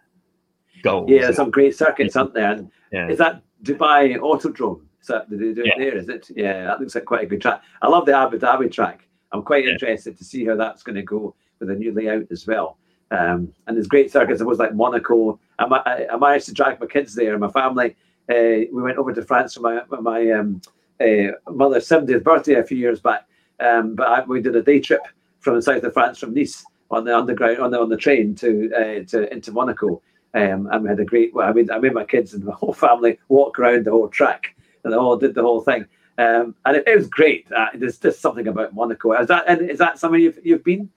goals. 0.82 1.08
Yeah, 1.08 1.30
some 1.30 1.50
great 1.50 1.76
circuits, 1.76 2.16
aren't 2.16 2.34
there? 2.34 2.52
And 2.52 2.70
yeah. 2.92 3.08
is 3.08 3.18
that 3.18 3.42
Dubai 3.62 4.18
Autodrome? 4.18 4.82
Is 5.00 5.06
that 5.06 5.30
they 5.30 5.36
do 5.36 5.50
it 5.50 5.66
Yeah. 5.66 5.72
there? 5.78 5.96
Is 5.96 6.08
it? 6.08 6.28
Yeah, 6.34 6.64
that 6.64 6.80
looks 6.80 6.96
like 6.96 7.04
quite 7.04 7.22
a 7.22 7.26
good 7.26 7.40
track. 7.40 7.62
I 7.80 7.88
love 7.88 8.06
the 8.06 8.16
Abu 8.16 8.38
Dhabi 8.38 8.70
track. 8.72 9.06
I'm 9.30 9.42
quite 9.42 9.64
Yeah. 9.64 9.72
interested 9.72 10.18
to 10.18 10.24
see 10.24 10.44
how 10.44 10.56
that's 10.56 10.82
going 10.82 10.96
to 10.96 11.02
go 11.02 11.34
with 11.60 11.68
the 11.68 11.76
new 11.76 11.92
layout 11.92 12.26
as 12.32 12.44
well. 12.46 12.78
Um, 13.12 13.52
and 13.66 13.76
there's 13.76 13.86
great 13.86 14.10
circuits. 14.10 14.40
I 14.40 14.44
was 14.44 14.58
like 14.58 14.74
Monaco. 14.74 15.38
I, 15.60 15.64
I, 15.64 16.06
I 16.14 16.16
managed 16.16 16.46
to 16.46 16.54
drag 16.54 16.80
my 16.80 16.86
kids 16.86 17.14
there. 17.14 17.32
And 17.32 17.40
my 17.40 17.50
family. 17.50 17.94
Uh, 18.28 18.66
we 18.72 18.82
went 18.82 18.98
over 18.98 19.12
to 19.12 19.22
France 19.22 19.54
for 19.54 19.60
my 19.60 19.82
my 20.00 20.30
um, 20.32 20.60
uh, 21.00 21.32
mother's 21.48 21.88
70th 21.88 22.24
birthday 22.24 22.54
a 22.54 22.64
few 22.64 22.78
years 22.78 23.00
back. 23.00 23.26
Um, 23.60 23.94
but 23.94 24.08
I, 24.08 24.24
we 24.24 24.40
did 24.40 24.56
a 24.56 24.62
day 24.62 24.80
trip 24.80 25.02
from 25.40 25.56
the 25.56 25.62
south 25.62 25.82
of 25.84 25.92
France, 25.92 26.18
from 26.18 26.34
Nice, 26.34 26.64
on 26.90 27.04
the 27.04 27.16
underground 27.16 27.58
on 27.58 27.70
the 27.70 27.80
on 27.80 27.88
the 27.88 27.96
train 27.96 28.34
to 28.36 28.70
uh, 28.74 29.04
to 29.08 29.32
into 29.32 29.52
Monaco. 29.52 30.02
Um, 30.34 30.68
and 30.70 30.82
we 30.82 30.88
had 30.88 31.00
a 31.00 31.04
great. 31.04 31.34
Well, 31.34 31.48
I 31.48 31.52
mean, 31.52 31.70
I 31.70 31.78
made 31.78 31.94
my 31.94 32.04
kids 32.04 32.34
and 32.34 32.42
the 32.42 32.52
whole 32.52 32.72
family 32.74 33.18
walk 33.28 33.58
around 33.58 33.86
the 33.86 33.90
whole 33.90 34.08
track, 34.08 34.54
and 34.84 34.92
they 34.92 34.96
all 34.96 35.16
did 35.16 35.34
the 35.34 35.42
whole 35.42 35.60
thing. 35.60 35.86
Um, 36.18 36.54
and 36.64 36.76
it, 36.76 36.84
it 36.86 36.96
was 36.96 37.08
great. 37.08 37.46
Uh, 37.52 37.66
there's 37.74 37.98
just 37.98 38.20
something 38.20 38.46
about 38.46 38.74
Monaco. 38.74 39.12
Is 39.12 39.28
that 39.28 39.48
is 39.62 39.78
that 39.78 39.98
somewhere 39.98 40.20
you've 40.20 40.38
you've 40.42 40.64
been? 40.64 40.90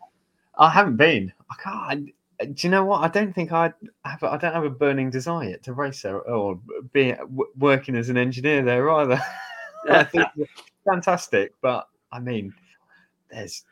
I 0.58 0.70
haven't 0.70 0.98
been. 0.98 1.32
I 1.50 1.56
can't. 1.64 2.10
Do 2.40 2.56
you 2.68 2.70
know 2.70 2.86
what? 2.86 3.02
I 3.02 3.10
don't 3.10 3.34
think 3.34 3.52
I 3.52 3.74
have. 4.06 4.24
I 4.24 4.38
don't 4.38 4.54
have 4.54 4.64
a 4.64 4.70
burning 4.70 5.10
desire 5.10 5.58
to 5.58 5.74
race 5.74 6.04
there 6.04 6.22
or 6.22 6.58
be 6.94 7.14
working 7.58 7.96
as 7.96 8.08
an 8.08 8.18
engineer 8.18 8.64
there 8.64 8.90
either. 8.90 9.22
I 9.90 10.04
think 10.06 10.28
fantastic, 10.90 11.54
but 11.62 11.88
I 12.12 12.20
mean, 12.20 12.54
there's 13.30 13.66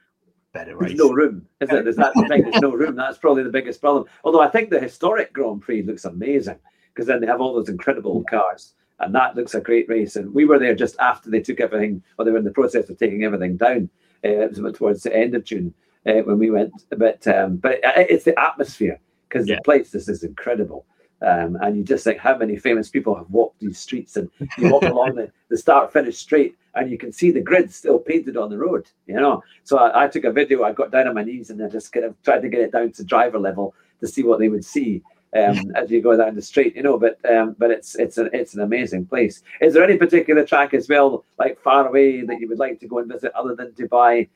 better 0.53 0.75
There's 0.79 0.95
no 0.95 1.11
room, 1.11 1.45
is 1.61 1.69
it? 1.69 1.83
There's 1.83 1.95
that 1.95 2.13
thing. 2.27 2.41
There's 2.51 2.61
no 2.61 2.71
room. 2.71 2.95
That's 2.95 3.17
probably 3.17 3.43
the 3.43 3.49
biggest 3.49 3.79
problem. 3.79 4.05
Although 4.23 4.41
I 4.41 4.49
think 4.49 4.69
the 4.69 4.79
historic 4.79 5.31
Grand 5.33 5.61
Prix 5.61 5.83
looks 5.83 6.05
amazing 6.05 6.59
because 6.93 7.07
then 7.07 7.21
they 7.21 7.27
have 7.27 7.41
all 7.41 7.53
those 7.53 7.69
incredible 7.69 8.23
cars, 8.29 8.73
and 8.99 9.13
that 9.15 9.35
looks 9.35 9.55
a 9.55 9.61
great 9.61 9.87
race. 9.87 10.15
And 10.15 10.33
we 10.33 10.45
were 10.45 10.59
there 10.59 10.75
just 10.75 10.97
after 10.99 11.29
they 11.29 11.41
took 11.41 11.59
everything, 11.59 12.03
or 12.17 12.25
they 12.25 12.31
were 12.31 12.37
in 12.37 12.43
the 12.43 12.51
process 12.51 12.89
of 12.89 12.97
taking 12.97 13.23
everything 13.23 13.55
down. 13.55 13.89
Uh, 14.25 14.29
it 14.29 14.57
was 14.57 14.77
towards 14.77 15.03
the 15.03 15.15
end 15.15 15.35
of 15.35 15.43
June 15.43 15.73
uh, 16.07 16.21
when 16.23 16.39
we 16.39 16.49
went. 16.49 16.73
But 16.97 17.27
um, 17.27 17.57
but 17.57 17.79
it's 17.83 18.25
the 18.25 18.39
atmosphere 18.39 18.99
because 19.27 19.47
Yeah. 19.47 19.55
the 19.55 19.61
place 19.61 19.91
this 19.91 20.07
is 20.07 20.23
incredible. 20.23 20.85
Um, 21.21 21.57
and 21.61 21.75
you 21.75 21.83
just 21.83 22.03
think 22.03 22.19
how 22.19 22.37
many 22.37 22.57
famous 22.57 22.89
people 22.89 23.15
have 23.15 23.29
walked 23.31 23.59
these 23.59 23.79
streets 23.79 24.17
and 24.17 24.29
you 24.57 24.69
walk 24.69 24.83
along 24.93 25.15
the, 25.15 25.31
the 25.49 25.57
start 25.57 25.91
finish 25.91 26.17
straight 26.17 26.55
and 26.75 26.91
you 26.91 26.97
can 26.97 27.11
see 27.11 27.31
the 27.31 27.41
grid 27.41 27.73
still 27.73 27.97
painted 27.97 28.37
on 28.37 28.51
the 28.51 28.57
road, 28.57 28.87
you 29.07 29.15
know. 29.15 29.41
So 29.63 29.79
I, 29.79 30.03
I, 30.03 30.07
took 30.07 30.25
a 30.25 30.31
video, 30.31 30.63
I 30.63 30.73
got 30.73 30.91
down 30.91 31.07
on 31.07 31.15
my 31.15 31.23
knees 31.23 31.49
and 31.49 31.63
I 31.63 31.69
just 31.69 31.91
kind 31.91 32.05
of 32.05 32.21
tried 32.21 32.41
to 32.41 32.49
get 32.49 32.61
it 32.61 32.71
down 32.71 32.91
to 32.91 33.03
driver 33.03 33.39
level 33.39 33.73
to 33.99 34.07
see 34.07 34.21
what 34.21 34.37
they 34.37 34.49
would 34.49 34.63
see 34.63 35.01
um, 35.35 35.71
as 35.75 35.89
you 35.89 36.01
go 36.01 36.15
down 36.15 36.35
the 36.35 36.41
street, 36.41 36.75
you 36.75 36.83
know. 36.83 36.99
But 36.99 37.19
um, 37.29 37.55
but 37.57 37.71
it's 37.71 37.95
it's 37.95 38.17
an 38.17 38.29
it's 38.31 38.53
an 38.53 38.61
amazing 38.61 39.07
place. 39.07 39.41
Is 39.59 39.73
there 39.73 39.83
any 39.83 39.97
particular 39.97 40.45
track 40.45 40.73
as 40.73 40.87
well, 40.87 41.25
like 41.39 41.59
far 41.59 41.87
away, 41.87 42.21
that 42.21 42.39
you 42.39 42.47
would 42.47 42.59
like 42.59 42.79
to 42.81 42.87
go 42.87 42.99
and 42.99 43.11
visit 43.11 43.31
other 43.33 43.55
than 43.55 43.71
Dubai 43.71 44.27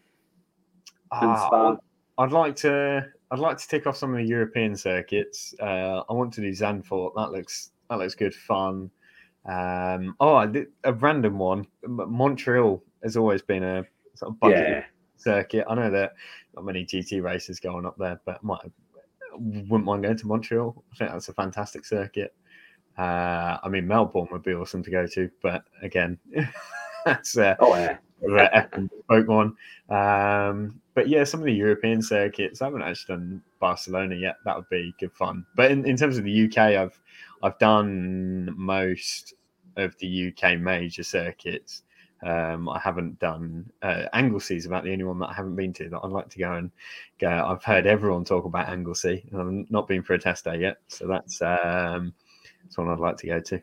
uh, 1.12 1.76
I'd 2.18 2.32
like 2.32 2.56
to 2.58 3.06
I'd 3.32 3.40
like 3.40 3.58
to 3.58 3.68
tick 3.68 3.88
off 3.88 3.98
some 3.98 4.12
of 4.12 4.18
the 4.18 4.26
European 4.26 4.76
circuits. 4.76 5.54
Uh, 5.60 6.04
I 6.10 6.14
want 6.14 6.34
to 6.34 6.42
do 6.42 6.52
Zandvoort. 6.52 7.14
That 7.16 7.32
looks 7.32 7.72
that 7.90 8.00
looks 8.00 8.16
good 8.16 8.36
fun. 8.36 8.90
Um, 9.46 10.16
oh, 10.20 10.52
a 10.84 10.94
random 10.94 11.40
one. 11.40 11.66
Montreal 11.88 12.84
has 13.04 13.18
always 13.18 13.42
been 13.42 13.64
a 13.64 13.84
sort 14.16 14.32
of 14.32 14.40
bucket 14.40 14.68
yeah. 14.68 14.84
circuit. 15.18 15.66
I 15.68 15.76
know 15.76 15.90
that 15.90 16.14
not 16.56 16.66
many 16.66 16.86
GT 16.86 17.24
races 17.24 17.60
going 17.60 17.86
up 17.86 17.98
there, 17.98 18.20
but 18.26 18.44
might 18.44 18.62
wouldn't 19.34 19.86
mind 19.86 20.04
going 20.04 20.18
to 20.18 20.28
Montreal. 20.28 20.84
I 20.94 20.96
think 20.98 21.12
that's 21.12 21.30
a 21.30 21.34
fantastic 21.34 21.86
circuit. 21.86 22.36
Uh, 22.98 23.58
I 23.64 23.70
mean, 23.70 23.88
Melbourne 23.88 24.28
would 24.32 24.44
be 24.44 24.54
awesome 24.54 24.84
to 24.84 24.92
go 24.92 25.08
to, 25.08 25.30
but 25.42 25.64
again, 25.82 26.20
that's 27.06 27.38
uh, 27.38 27.56
oh 27.60 27.76
yeah, 27.76 27.98
spoke 28.22 29.28
one. 29.28 29.56
Um, 29.90 30.82
but 30.94 31.08
yeah, 31.08 31.24
some 31.24 31.40
of 31.40 31.46
the 31.46 31.54
European 31.54 32.02
circuits. 32.02 32.62
I 32.62 32.66
haven't 32.66 32.82
actually 32.82 33.16
done 33.16 33.42
Barcelona 33.60 34.16
yet. 34.16 34.38
That 34.46 34.56
would 34.56 34.70
be 34.70 34.94
good 35.00 35.14
fun. 35.14 35.46
But 35.56 35.72
in, 35.72 35.86
in 35.86 35.98
terms 35.98 36.18
of 36.18 36.24
the 36.24 36.46
UK, 36.46 36.58
I've 36.58 37.00
I've 37.44 37.58
done 37.60 38.54
most 38.58 39.34
of 39.78 39.98
the 40.00 40.34
UK 40.34 40.60
major 40.60 41.04
circuits. 41.04 41.84
Um, 42.24 42.70
I 42.70 42.78
haven't 42.78 43.18
done 43.18 43.72
uh, 43.82 44.04
Anglesey 44.14 44.56
is 44.56 44.68
about 44.68 44.84
the 44.84 44.92
only 44.92 45.06
one 45.06 45.18
that 45.20 45.30
I 45.30 45.34
haven't 45.34 45.56
been 45.56 45.74
to 45.74 45.90
that 45.90 46.02
I'd 46.04 46.12
like 46.12 46.30
to 46.30 46.40
go 46.40 46.54
and 46.54 46.70
go. 47.20 47.30
I've 47.30 47.64
heard 47.64 47.88
everyone 47.88 48.26
talk 48.26 48.46
about 48.46 48.70
Anglesey, 48.70 49.28
and 49.32 49.42
I've 49.42 49.72
not 49.72 49.88
been 49.88 50.04
for 50.04 50.14
a 50.14 50.20
test 50.20 50.46
day 50.46 50.60
yet, 50.60 50.78
so 50.88 51.08
that's 51.08 51.42
um, 51.42 52.14
that's 52.64 52.78
one 52.78 52.90
I'd 52.90 53.00
like 53.00 53.18
to 53.18 53.28
go 53.28 53.40
to. 53.40 53.62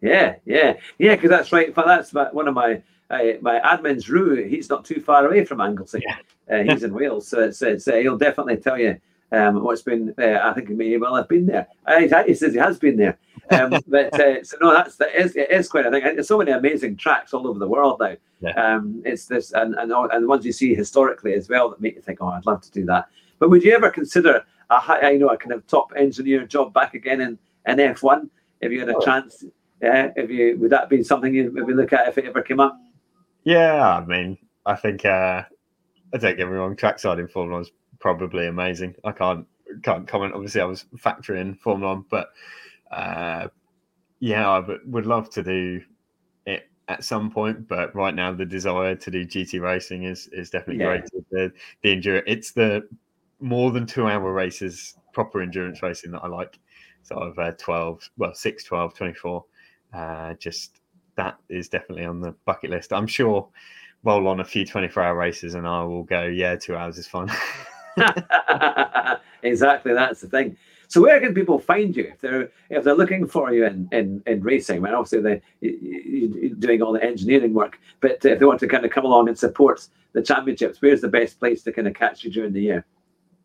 Yeah, 0.00 0.36
yeah, 0.46 0.74
yeah, 0.98 1.14
because 1.14 1.30
that's 1.30 1.52
right. 1.52 1.74
That's 1.74 2.14
one 2.14 2.48
of 2.48 2.54
my 2.54 2.82
uh, 3.14 3.38
my 3.40 3.60
admin's 3.60 4.08
Rue. 4.08 4.44
He's 4.44 4.68
not 4.68 4.84
too 4.84 5.00
far 5.00 5.26
away 5.26 5.44
from 5.44 5.60
Anglesey. 5.60 6.02
Yeah. 6.06 6.16
Uh, 6.50 6.62
he's 6.62 6.82
in 6.82 6.92
Wales, 6.92 7.28
so 7.28 7.40
it's, 7.40 7.62
it's 7.62 7.88
uh, 7.88 7.94
he'll 7.94 8.18
definitely 8.18 8.56
tell 8.58 8.78
you 8.78 8.98
um, 9.32 9.62
what's 9.62 9.82
been. 9.82 10.14
Uh, 10.18 10.40
I 10.42 10.52
think 10.52 10.68
he 10.68 10.74
may 10.74 10.96
well 10.96 11.16
have 11.16 11.28
been 11.28 11.46
there. 11.46 11.66
Uh, 11.86 12.00
he 12.26 12.34
says 12.34 12.52
he 12.52 12.58
has 12.58 12.78
been 12.78 12.96
there. 12.96 13.18
Um, 13.50 13.70
but 13.88 14.18
uh, 14.18 14.42
so 14.42 14.56
no, 14.60 14.72
that's 14.72 14.96
that 14.96 15.14
is 15.14 15.36
it 15.36 15.50
is 15.50 15.68
quite. 15.68 15.86
I 15.86 15.90
think 15.90 16.04
there's 16.04 16.28
so 16.28 16.38
many 16.38 16.52
amazing 16.52 16.96
tracks 16.96 17.34
all 17.34 17.46
over 17.46 17.58
the 17.58 17.68
world 17.68 18.00
now. 18.00 18.16
Yeah. 18.40 18.50
Um, 18.52 19.02
it's 19.04 19.26
this 19.26 19.52
and 19.52 19.74
and 19.74 19.92
and 19.92 20.24
the 20.24 20.28
ones 20.28 20.44
you 20.44 20.52
see 20.52 20.74
historically 20.74 21.34
as 21.34 21.48
well 21.48 21.70
that 21.70 21.80
make 21.80 21.96
you 21.96 22.02
think, 22.02 22.18
oh, 22.20 22.28
I'd 22.28 22.46
love 22.46 22.62
to 22.62 22.70
do 22.70 22.84
that. 22.86 23.08
But 23.38 23.50
would 23.50 23.62
you 23.62 23.74
ever 23.74 23.90
consider 23.90 24.44
a 24.70 24.78
high, 24.78 25.10
you 25.10 25.18
know, 25.18 25.28
a 25.28 25.36
kind 25.36 25.52
of 25.52 25.66
top 25.66 25.92
engineer 25.96 26.46
job 26.46 26.72
back 26.72 26.94
again 26.94 27.20
in 27.20 27.38
in 27.66 27.76
F1 27.76 28.28
if 28.60 28.72
you 28.72 28.80
had 28.80 28.88
a 28.88 28.96
oh. 28.96 29.00
chance? 29.00 29.44
Yeah, 29.82 30.12
if 30.16 30.30
you 30.30 30.56
would 30.58 30.70
that 30.70 30.88
be 30.88 31.02
something 31.02 31.34
you 31.34 31.50
maybe 31.52 31.74
look 31.74 31.92
at 31.92 32.08
if 32.08 32.18
it 32.18 32.26
ever 32.26 32.42
came 32.42 32.60
up? 32.60 32.78
Yeah, 33.44 33.98
I 33.98 34.04
mean, 34.04 34.38
I 34.66 34.74
think 34.76 35.04
uh, 35.04 35.42
I 36.12 36.16
don't 36.16 36.36
get 36.36 36.48
me 36.48 36.54
wrong, 36.54 36.76
trackside 36.76 37.18
in 37.18 37.28
Formula 37.28 37.56
One 37.56 37.62
is 37.62 37.72
probably 38.00 38.46
amazing. 38.46 38.94
I 39.04 39.12
can't 39.12 39.46
can't 39.82 40.06
comment. 40.08 40.34
Obviously, 40.34 40.60
I 40.60 40.66
was 40.66 40.86
factoring 40.96 41.58
Formula 41.58 41.94
One, 41.94 42.04
but 42.10 42.28
uh, 42.90 43.48
yeah, 44.20 44.48
I 44.48 44.64
would 44.86 45.06
love 45.06 45.30
to 45.30 45.42
do 45.42 45.82
it 46.46 46.70
at 46.88 47.04
some 47.04 47.30
point. 47.30 47.68
But 47.68 47.94
right 47.94 48.14
now, 48.14 48.32
the 48.32 48.46
desire 48.46 48.94
to 48.94 49.10
do 49.10 49.26
GT 49.26 49.60
racing 49.60 50.04
is 50.04 50.28
is 50.28 50.50
definitely 50.50 50.82
yeah. 50.84 50.98
great. 50.98 51.04
The 51.30 51.52
the 51.82 51.92
endurance, 51.92 52.24
it's 52.26 52.52
the 52.52 52.88
more 53.40 53.70
than 53.72 53.86
two 53.86 54.06
hour 54.08 54.32
races, 54.32 54.96
proper 55.12 55.42
endurance 55.42 55.82
racing 55.82 56.12
that 56.12 56.24
I 56.24 56.28
like. 56.28 56.58
So 57.02 57.20
I've 57.20 57.38
uh, 57.38 57.52
12, 57.58 58.10
well, 58.16 58.34
6, 58.34 58.64
12, 58.64 58.94
24. 58.94 59.44
Uh, 59.92 60.34
just 60.34 60.80
that 61.16 61.38
is 61.48 61.68
definitely 61.68 62.04
on 62.04 62.20
the 62.20 62.32
bucket 62.44 62.70
list. 62.70 62.92
I'm 62.92 63.06
sure 63.06 63.48
roll 64.04 64.28
on 64.28 64.40
a 64.40 64.44
few 64.44 64.66
24 64.66 65.02
hour 65.02 65.16
races 65.16 65.54
and 65.54 65.66
I 65.66 65.82
will 65.82 66.04
go, 66.04 66.24
yeah, 66.24 66.56
two 66.56 66.76
hours 66.76 66.98
is 66.98 67.06
fine. 67.06 67.30
exactly, 69.42 69.94
that's 69.94 70.20
the 70.20 70.28
thing. 70.28 70.56
So 70.88 71.00
where 71.00 71.18
can 71.18 71.34
people 71.34 71.58
find 71.58 71.96
you 71.96 72.04
if 72.12 72.20
they're 72.20 72.50
if 72.70 72.84
they're 72.84 72.94
looking 72.94 73.26
for 73.26 73.52
you 73.52 73.64
in 73.66 73.88
in, 73.90 74.22
in 74.26 74.42
racing? 74.42 74.84
I 74.86 74.92
obviously 74.92 75.20
they 75.20 75.42
you're 75.60 76.54
doing 76.54 76.82
all 76.82 76.92
the 76.92 77.02
engineering 77.02 77.54
work, 77.54 77.80
but 78.00 78.24
if 78.24 78.38
they 78.38 78.44
want 78.44 78.60
to 78.60 78.68
kind 78.68 78.84
of 78.84 78.90
come 78.90 79.04
along 79.04 79.28
and 79.28 79.38
support 79.38 79.88
the 80.12 80.22
championships, 80.22 80.80
where's 80.82 81.00
the 81.00 81.08
best 81.08 81.40
place 81.40 81.62
to 81.62 81.72
kind 81.72 81.88
of 81.88 81.94
catch 81.94 82.22
you 82.22 82.30
during 82.30 82.52
the 82.52 82.60
year? 82.60 82.84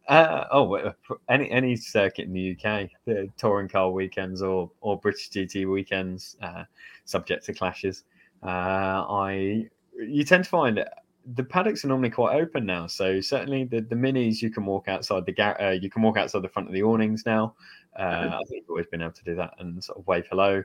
Uh, 0.10 0.48
oh, 0.52 0.92
any 1.30 1.50
any 1.52 1.76
circuit 1.76 2.26
in 2.26 2.34
the 2.34 2.58
UK, 2.58 2.90
the 3.06 3.30
touring 3.38 3.70
car 3.70 3.92
weekends 3.92 4.42
or 4.42 4.72
or 4.82 5.00
British 5.00 5.30
GT 5.30 5.72
weekends, 5.72 6.36
uh, 6.42 6.64
subject 7.06 7.46
to 7.46 7.54
clashes. 7.54 8.06
Uh, 8.42 9.06
I 9.08 9.68
you 10.00 10.24
tend 10.24 10.46
to 10.46 10.50
find 10.50 10.84
the 11.36 11.44
paddocks 11.44 11.86
are 11.86 11.90
normally 11.90 12.10
quite 12.10 12.42
open 12.42 12.66
now. 12.66 12.88
So 12.88 13.22
certainly 13.22 13.66
the, 13.66 13.82
the 13.82 13.96
minis 13.96 14.42
you 14.42 14.50
can 14.50 14.66
walk 14.66 14.88
outside 14.88 15.28
the 15.28 15.32
gar- 15.32 15.62
uh, 15.62 15.72
you 15.72 15.92
can 15.92 16.02
walk 16.02 16.18
outside 16.18 16.42
the 16.42 16.50
front 16.50 16.68
of 16.68 16.74
the 16.74 16.82
awnings 16.82 17.24
now. 17.28 17.54
Uh. 17.98 18.30
I 18.34 18.42
think 18.48 18.62
you've 18.62 18.70
always 18.70 18.88
been 18.88 19.04
able 19.04 19.12
to 19.12 19.24
do 19.24 19.36
that 19.36 19.54
and 19.60 19.84
sort 19.84 20.00
of 20.00 20.08
wave 20.08 20.26
hello, 20.28 20.64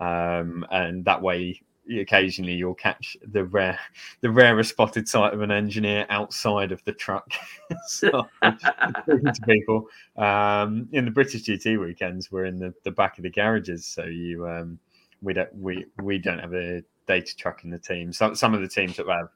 um, 0.00 0.64
and 0.70 1.04
that 1.04 1.20
way 1.20 1.60
occasionally 2.00 2.52
you'll 2.52 2.74
catch 2.74 3.16
the 3.28 3.44
rare 3.44 3.78
the 4.20 4.30
rarest 4.30 4.70
spotted 4.70 5.08
sight 5.08 5.32
of 5.32 5.40
an 5.40 5.50
engineer 5.50 6.06
outside 6.10 6.72
of 6.72 6.82
the 6.84 6.92
truck. 6.92 7.30
So, 7.88 8.26
to 8.42 9.32
people 9.46 9.88
um, 10.16 10.88
in 10.92 11.04
the 11.04 11.10
british 11.10 11.42
gt 11.42 11.80
weekends 11.80 12.30
we're 12.30 12.44
in 12.44 12.58
the, 12.58 12.72
the 12.84 12.90
back 12.90 13.18
of 13.18 13.22
the 13.22 13.30
garages. 13.30 13.86
So 13.86 14.04
you 14.04 14.48
um, 14.48 14.78
we 15.22 15.32
don't 15.32 15.54
we 15.54 15.86
we 16.02 16.18
don't 16.18 16.38
have 16.38 16.54
a 16.54 16.82
data 17.06 17.36
truck 17.36 17.64
in 17.64 17.70
the 17.70 17.78
team. 17.78 18.12
Some 18.12 18.34
some 18.34 18.54
of 18.54 18.60
the 18.60 18.68
teams 18.68 18.96
that 18.96 19.08
have 19.08 19.28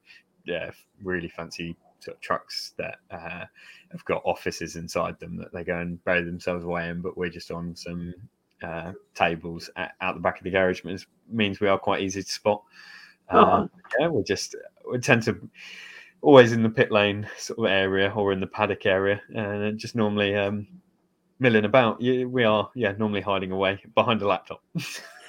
yeah 0.44 0.70
really 1.02 1.28
fancy 1.28 1.76
sort 2.00 2.16
of 2.16 2.20
trucks 2.20 2.72
that 2.78 2.96
uh, 3.10 3.44
have 3.92 4.04
got 4.04 4.22
offices 4.24 4.76
inside 4.76 5.18
them 5.20 5.36
that 5.36 5.52
they 5.52 5.64
go 5.64 5.78
and 5.78 6.02
bury 6.04 6.22
themselves 6.24 6.64
away 6.64 6.88
in 6.88 7.02
but 7.02 7.16
we're 7.16 7.28
just 7.28 7.50
on 7.50 7.76
some 7.76 8.14
uh, 8.62 8.92
tables 9.14 9.70
at, 9.76 9.92
out 10.00 10.14
the 10.14 10.20
back 10.20 10.38
of 10.38 10.44
the 10.44 10.50
garage 10.50 10.84
means, 10.84 11.06
means 11.28 11.60
we 11.60 11.68
are 11.68 11.78
quite 11.78 12.02
easy 12.02 12.22
to 12.22 12.30
spot. 12.30 12.62
Uh, 13.28 13.66
yeah, 13.98 14.08
we 14.08 14.22
just 14.22 14.56
we 14.90 14.98
tend 14.98 15.22
to 15.24 15.48
always 16.22 16.52
in 16.52 16.62
the 16.62 16.68
pit 16.68 16.90
lane 16.90 17.26
sort 17.38 17.58
of 17.58 17.64
area 17.66 18.12
or 18.14 18.32
in 18.32 18.40
the 18.40 18.46
paddock 18.46 18.86
area, 18.86 19.20
and 19.34 19.78
just 19.78 19.94
normally 19.94 20.34
um, 20.34 20.66
milling 21.38 21.64
about. 21.64 22.00
We 22.00 22.44
are, 22.44 22.70
yeah, 22.74 22.92
normally 22.92 23.22
hiding 23.22 23.50
away 23.50 23.82
behind 23.94 24.22
a 24.22 24.26
laptop. 24.26 24.62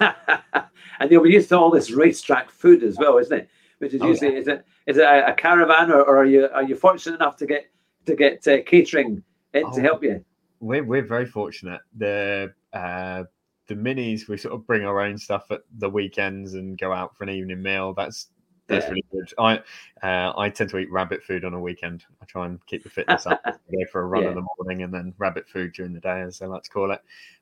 and 0.00 1.10
you'll 1.10 1.24
be 1.24 1.30
used 1.30 1.48
to 1.48 1.58
all 1.58 1.70
this 1.70 1.90
racetrack 1.90 2.50
food 2.50 2.82
as 2.82 2.96
well, 2.98 3.18
isn't 3.18 3.36
it? 3.36 3.48
Which 3.78 3.94
is 3.94 4.02
oh, 4.02 4.08
usually 4.08 4.34
yeah. 4.34 4.38
is 4.38 4.48
it 4.48 4.64
is 4.86 4.96
it 4.98 5.04
a, 5.04 5.32
a 5.32 5.34
caravan 5.34 5.90
or, 5.90 6.02
or, 6.02 6.18
are 6.18 6.24
you 6.24 6.48
are 6.52 6.62
you 6.62 6.76
fortunate 6.76 7.16
enough 7.16 7.36
to 7.38 7.46
get 7.46 7.66
to 8.06 8.14
get 8.14 8.46
uh, 8.46 8.62
catering 8.64 9.22
in 9.54 9.64
oh, 9.66 9.74
to 9.74 9.80
help 9.80 10.04
you? 10.04 10.24
We're 10.60 10.84
we're 10.84 11.04
very 11.04 11.26
fortunate. 11.26 11.80
The 11.96 12.54
uh, 12.72 13.24
the 13.68 13.74
minis, 13.74 14.28
we 14.28 14.36
sort 14.36 14.54
of 14.54 14.66
bring 14.66 14.84
our 14.84 15.00
own 15.00 15.16
stuff 15.16 15.50
at 15.50 15.62
the 15.78 15.88
weekends 15.88 16.54
and 16.54 16.78
go 16.78 16.92
out 16.92 17.16
for 17.16 17.24
an 17.24 17.30
evening 17.30 17.62
meal. 17.62 17.94
That's 17.94 18.28
that's 18.68 18.84
yeah. 18.84 18.90
really 18.90 19.04
good. 19.12 19.32
I 19.38 19.58
uh, 20.06 20.32
I 20.36 20.48
tend 20.48 20.70
to 20.70 20.78
eat 20.78 20.90
rabbit 20.90 21.22
food 21.22 21.44
on 21.44 21.54
a 21.54 21.60
weekend. 21.60 22.04
I 22.20 22.24
try 22.26 22.46
and 22.46 22.64
keep 22.66 22.82
the 22.82 22.90
fitness 22.90 23.26
up. 23.26 23.42
go 23.44 23.84
for 23.90 24.02
a 24.02 24.06
run 24.06 24.22
yeah. 24.22 24.30
in 24.30 24.34
the 24.36 24.46
morning 24.58 24.82
and 24.82 24.92
then 24.92 25.14
rabbit 25.18 25.48
food 25.48 25.72
during 25.72 25.92
the 25.92 26.00
day, 26.00 26.22
as 26.22 26.38
they 26.38 26.46
like 26.46 26.62
to 26.64 26.70
call 26.70 26.90
it. 26.92 27.00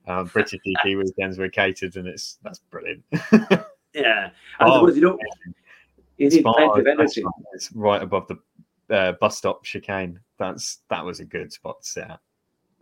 Um, 0.08 0.26
British 0.26 0.60
GT 0.66 0.96
weekends 1.04 1.38
were 1.38 1.48
catered, 1.48 1.96
and 1.96 2.06
it's 2.06 2.38
that's 2.42 2.58
brilliant. 2.58 3.02
yeah, 3.92 4.30
and 4.60 4.70
oh, 4.70 4.88
you 4.88 5.00
don't. 5.00 5.20
You 6.16 6.28
need 6.28 6.42
plenty 6.42 6.80
of 6.80 6.86
energy. 6.86 7.24
It's 7.54 7.72
right 7.72 8.02
above 8.02 8.28
the 8.28 8.94
uh, 8.94 9.12
bus 9.12 9.38
stop 9.38 9.64
chicane. 9.64 10.20
That's 10.38 10.80
that 10.90 11.04
was 11.04 11.20
a 11.20 11.24
good 11.24 11.52
spot 11.52 11.82
to 11.82 11.88
sit 11.88 12.04
at. 12.04 12.20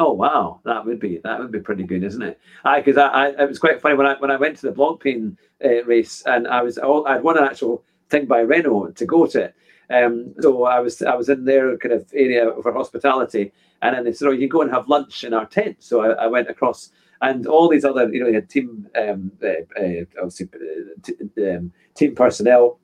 Oh 0.01 0.13
wow, 0.13 0.61
that 0.65 0.85
would 0.87 1.01
be 1.01 1.19
that 1.25 1.41
would 1.41 1.51
be 1.51 1.59
pretty 1.61 1.83
good, 1.83 2.05
isn't 2.05 2.23
it? 2.23 2.39
Because 2.77 2.97
I, 2.97 3.09
I, 3.09 3.27
I, 3.31 3.43
it 3.43 3.49
was 3.49 3.59
quite 3.59 3.81
funny 3.81 3.97
when 3.97 4.07
I 4.07 4.15
when 4.19 4.31
I 4.31 4.37
went 4.37 4.57
to 4.59 4.63
the 4.63 4.73
Blancpain 4.73 5.37
uh, 5.65 5.83
race 5.85 6.23
and 6.25 6.47
I 6.47 6.63
was 6.63 6.79
oh, 6.81 7.05
I'd 7.05 7.23
won 7.25 7.37
an 7.37 7.45
actual 7.45 7.83
thing 8.09 8.27
by 8.27 8.41
Renault 8.41 8.93
to 8.93 9.07
go 9.07 9.27
to 9.27 9.43
it. 9.45 9.55
Um, 9.91 10.35
so 10.41 10.65
I 10.65 10.79
was 10.79 11.03
I 11.03 11.15
was 11.17 11.29
in 11.29 11.45
their 11.45 11.77
kind 11.79 11.95
of 11.95 12.07
area 12.15 12.53
for 12.63 12.73
hospitality, 12.73 13.53
and 13.83 13.97
then 13.97 14.05
they 14.05 14.13
said, 14.13 14.29
"Oh, 14.29 14.31
you 14.31 14.41
can 14.41 14.49
go 14.49 14.63
and 14.63 14.71
have 14.71 14.89
lunch 14.89 15.25
in 15.25 15.35
our 15.35 15.47
tent." 15.47 15.79
So 15.81 16.01
I, 16.03 16.11
I 16.25 16.27
went 16.29 16.49
across, 16.49 16.91
and 17.21 17.47
all 17.49 17.69
these 17.69 17.85
other 17.85 18.09
you 18.13 18.21
know, 18.21 18.29
you 18.29 18.35
had 18.35 18.49
team 18.49 18.87
um, 18.97 19.33
uh, 19.43 19.49
uh, 19.81 20.05
obviously 20.19 20.49
uh, 20.55 21.01
t- 21.03 21.51
um, 21.51 21.73
team 21.97 22.15
personnel, 22.15 22.79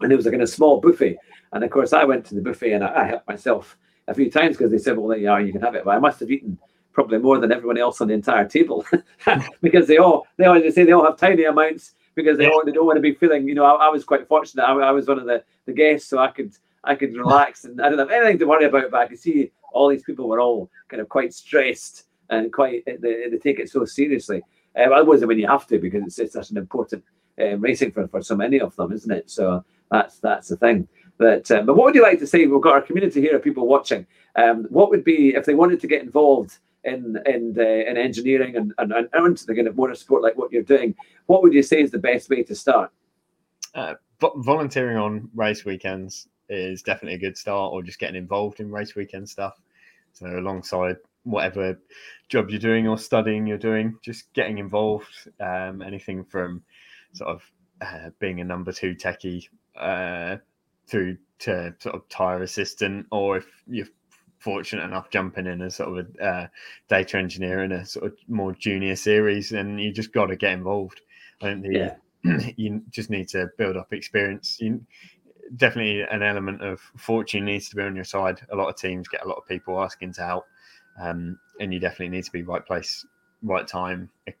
and 0.00 0.12
it 0.12 0.16
was 0.16 0.26
like 0.26 0.34
in 0.34 0.42
a 0.42 0.46
small 0.46 0.80
buffet. 0.80 1.16
And 1.52 1.64
of 1.64 1.70
course, 1.70 1.92
I 1.92 2.04
went 2.04 2.24
to 2.26 2.34
the 2.34 2.40
buffet 2.40 2.72
and 2.72 2.84
I, 2.84 3.02
I 3.02 3.06
helped 3.06 3.28
myself 3.28 3.76
a 4.08 4.14
few 4.14 4.30
times 4.30 4.56
because 4.56 4.70
they 4.70 4.78
said, 4.78 4.96
well, 4.96 5.08
there 5.08 5.18
you 5.18 5.30
are, 5.30 5.40
you 5.40 5.52
can 5.52 5.62
have 5.62 5.74
it. 5.74 5.84
But 5.84 5.96
I 5.96 5.98
must 5.98 6.20
have 6.20 6.30
eaten 6.30 6.58
probably 6.92 7.18
more 7.18 7.38
than 7.38 7.52
everyone 7.52 7.78
else 7.78 8.00
on 8.00 8.08
the 8.08 8.14
entire 8.14 8.46
table 8.46 8.84
because 9.62 9.86
they 9.86 9.98
all 9.98 10.26
they 10.36 10.44
all, 10.44 10.60
they 10.60 10.70
say 10.70 10.84
they 10.84 10.92
all 10.92 11.04
have 11.04 11.16
tiny 11.16 11.44
amounts 11.44 11.94
because 12.14 12.36
they, 12.36 12.44
yeah. 12.44 12.50
all, 12.50 12.62
they 12.64 12.72
don't 12.72 12.86
want 12.86 12.96
to 12.96 13.02
be 13.02 13.14
feeling. 13.14 13.48
You 13.48 13.54
know, 13.54 13.64
I, 13.64 13.86
I 13.86 13.88
was 13.88 14.04
quite 14.04 14.28
fortunate. 14.28 14.64
I, 14.64 14.72
I, 14.72 14.90
was 14.90 15.06
one 15.06 15.18
of 15.18 15.24
the, 15.24 15.42
the 15.66 15.72
guests, 15.72 16.08
so 16.08 16.18
I 16.18 16.28
could 16.28 16.52
I 16.84 16.94
could 16.94 17.16
relax 17.16 17.64
and 17.64 17.80
I 17.80 17.88
didn't 17.88 18.08
have 18.08 18.10
anything 18.10 18.38
to 18.40 18.46
worry 18.46 18.64
about. 18.64 18.90
But 18.90 19.00
I 19.00 19.06
could 19.08 19.18
see 19.18 19.52
all 19.72 19.88
these 19.88 20.02
people 20.02 20.28
were 20.28 20.40
all 20.40 20.70
kind 20.88 21.00
of 21.00 21.08
quite 21.08 21.32
stressed 21.32 22.04
and 22.30 22.52
quite 22.52 22.84
they, 22.86 23.28
they 23.30 23.38
take 23.38 23.58
it 23.58 23.70
so 23.70 23.84
seriously. 23.84 24.42
Uh, 24.76 24.92
um, 24.92 25.06
wasn't 25.06 25.28
when 25.28 25.38
you 25.38 25.46
have 25.46 25.66
to 25.66 25.78
because 25.78 26.02
it's, 26.04 26.18
it's 26.18 26.32
such 26.32 26.50
an 26.50 26.56
important 26.56 27.04
uh, 27.40 27.56
racing 27.58 27.92
for, 27.92 28.08
for 28.08 28.22
so 28.22 28.34
many 28.34 28.60
of 28.60 28.74
them, 28.76 28.92
isn't 28.92 29.10
it? 29.10 29.30
So 29.30 29.64
that's 29.90 30.18
that's 30.18 30.48
the 30.48 30.56
thing. 30.56 30.88
But 31.22 31.48
um, 31.52 31.66
but 31.66 31.76
what 31.76 31.84
would 31.84 31.94
you 31.94 32.02
like 32.02 32.18
to 32.18 32.26
say? 32.26 32.46
We've 32.46 32.60
got 32.60 32.74
our 32.74 32.82
community 32.82 33.20
here 33.20 33.36
of 33.36 33.44
people 33.44 33.68
watching. 33.68 34.04
Um, 34.34 34.64
what 34.70 34.90
would 34.90 35.04
be 35.04 35.36
if 35.36 35.44
they 35.46 35.54
wanted 35.54 35.78
to 35.82 35.86
get 35.86 36.02
involved 36.02 36.58
in 36.82 37.16
in 37.26 37.54
uh, 37.56 37.62
in 37.62 37.96
engineering 37.96 38.56
and, 38.56 38.74
and, 38.78 38.92
and 38.92 39.26
into 39.26 39.46
the 39.46 39.54
kind 39.54 39.68
of 39.68 39.76
motorsport 39.76 40.20
like 40.20 40.36
what 40.36 40.50
you're 40.50 40.64
doing? 40.64 40.96
What 41.26 41.44
would 41.44 41.54
you 41.54 41.62
say 41.62 41.80
is 41.80 41.92
the 41.92 41.98
best 41.98 42.28
way 42.28 42.42
to 42.42 42.56
start? 42.56 42.90
Uh, 43.72 43.94
volunteering 44.38 44.96
on 44.96 45.30
race 45.32 45.64
weekends 45.64 46.26
is 46.48 46.82
definitely 46.82 47.14
a 47.14 47.20
good 47.20 47.38
start, 47.38 47.72
or 47.72 47.84
just 47.84 48.00
getting 48.00 48.16
involved 48.16 48.58
in 48.58 48.72
race 48.72 48.96
weekend 48.96 49.28
stuff. 49.28 49.60
So 50.14 50.26
alongside 50.26 50.96
whatever 51.22 51.78
job 52.30 52.50
you're 52.50 52.58
doing 52.58 52.88
or 52.88 52.98
studying 52.98 53.46
you're 53.46 53.58
doing, 53.58 53.96
just 54.02 54.32
getting 54.32 54.58
involved. 54.58 55.28
Um, 55.38 55.82
anything 55.82 56.24
from 56.24 56.64
sort 57.12 57.30
of 57.30 57.42
uh, 57.80 58.10
being 58.18 58.40
a 58.40 58.44
number 58.44 58.72
two 58.72 58.96
techie 58.96 59.46
uh, 59.76 60.38
through 60.86 61.16
to 61.40 61.74
sort 61.78 61.94
of 61.94 62.08
tire 62.08 62.42
assistant, 62.42 63.06
or 63.10 63.38
if 63.38 63.46
you're 63.66 63.86
fortunate 64.38 64.84
enough 64.84 65.10
jumping 65.10 65.46
in 65.46 65.62
as 65.62 65.76
sort 65.76 65.98
of 65.98 66.06
a 66.20 66.24
uh, 66.24 66.46
data 66.88 67.16
engineer 67.16 67.62
in 67.62 67.72
a 67.72 67.86
sort 67.86 68.06
of 68.06 68.16
more 68.28 68.52
junior 68.52 68.96
series, 68.96 69.52
and 69.52 69.80
you 69.80 69.92
just 69.92 70.12
got 70.12 70.26
to 70.26 70.36
get 70.36 70.52
involved. 70.52 71.00
I 71.40 71.46
think 71.46 71.62
the, 71.62 71.96
yeah. 72.24 72.38
you 72.56 72.82
just 72.90 73.10
need 73.10 73.28
to 73.28 73.48
build 73.58 73.76
up 73.76 73.92
experience. 73.92 74.58
You, 74.60 74.84
definitely 75.56 76.02
an 76.02 76.22
element 76.22 76.62
of 76.62 76.80
fortune 76.96 77.44
needs 77.44 77.68
to 77.68 77.76
be 77.76 77.82
on 77.82 77.94
your 77.94 78.04
side. 78.04 78.40
A 78.50 78.56
lot 78.56 78.68
of 78.68 78.76
teams 78.76 79.08
get 79.08 79.24
a 79.24 79.28
lot 79.28 79.36
of 79.36 79.46
people 79.46 79.82
asking 79.82 80.12
to 80.14 80.22
help, 80.22 80.44
um, 81.00 81.38
and 81.60 81.72
you 81.72 81.80
definitely 81.80 82.16
need 82.16 82.24
to 82.24 82.32
be 82.32 82.42
right 82.42 82.64
place, 82.64 83.04
right 83.42 83.66
time 83.66 84.10
eh, 84.26 84.32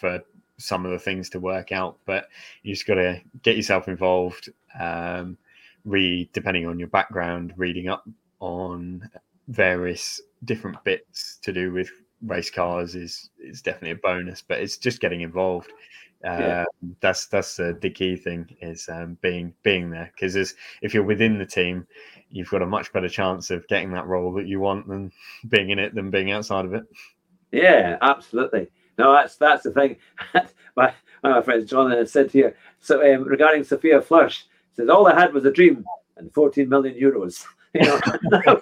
for 0.00 0.20
some 0.58 0.84
of 0.84 0.92
the 0.92 0.98
things 0.98 1.30
to 1.30 1.40
work 1.40 1.72
out. 1.72 1.98
But 2.04 2.28
you 2.62 2.74
just 2.74 2.86
got 2.86 2.94
to 2.94 3.20
get 3.42 3.56
yourself 3.56 3.88
involved. 3.88 4.50
Um, 4.78 5.38
read, 5.84 6.30
depending 6.32 6.66
on 6.66 6.78
your 6.78 6.88
background, 6.88 7.52
reading 7.56 7.88
up 7.88 8.08
on 8.40 9.08
various 9.48 10.20
different 10.44 10.82
bits 10.84 11.38
to 11.42 11.52
do 11.52 11.72
with 11.72 11.90
race 12.26 12.50
cars 12.50 12.94
is 12.94 13.30
is 13.38 13.62
definitely 13.62 13.92
a 13.92 13.96
bonus. 13.96 14.42
But 14.42 14.60
it's 14.60 14.76
just 14.76 15.00
getting 15.00 15.22
involved. 15.22 15.70
Uh, 16.22 16.64
That's 17.00 17.26
that's 17.26 17.58
uh, 17.58 17.72
the 17.80 17.88
key 17.88 18.14
thing 18.14 18.54
is 18.60 18.88
um, 18.90 19.16
being 19.22 19.54
being 19.62 19.88
there 19.90 20.12
because 20.14 20.54
if 20.82 20.92
you're 20.92 21.02
within 21.02 21.38
the 21.38 21.46
team, 21.46 21.86
you've 22.28 22.50
got 22.50 22.60
a 22.60 22.66
much 22.66 22.92
better 22.92 23.08
chance 23.08 23.50
of 23.50 23.66
getting 23.68 23.90
that 23.92 24.06
role 24.06 24.32
that 24.34 24.46
you 24.46 24.60
want 24.60 24.86
than 24.86 25.10
being 25.48 25.70
in 25.70 25.78
it 25.78 25.94
than 25.94 26.10
being 26.10 26.30
outside 26.30 26.66
of 26.66 26.74
it. 26.74 26.84
Yeah, 27.52 27.96
absolutely. 28.02 28.70
No, 28.98 29.12
that's 29.14 29.36
that's 29.36 29.62
the 29.62 29.72
thing. 29.72 29.96
my 30.76 30.92
my 31.22 31.40
friends, 31.40 31.70
John, 31.70 31.90
has 31.90 32.12
said 32.12 32.30
here. 32.30 32.54
So 32.80 33.00
um, 33.14 33.24
regarding 33.24 33.64
Sophia 33.64 34.00
Flörsch, 34.00 34.42
says 34.80 34.88
all 34.88 35.06
I 35.06 35.18
had 35.18 35.32
was 35.32 35.44
a 35.44 35.52
dream 35.52 35.84
and 36.16 36.32
14 36.32 36.68
million 36.68 36.98
euros. 37.00 37.44
You 37.72 37.82
know, 37.82 38.00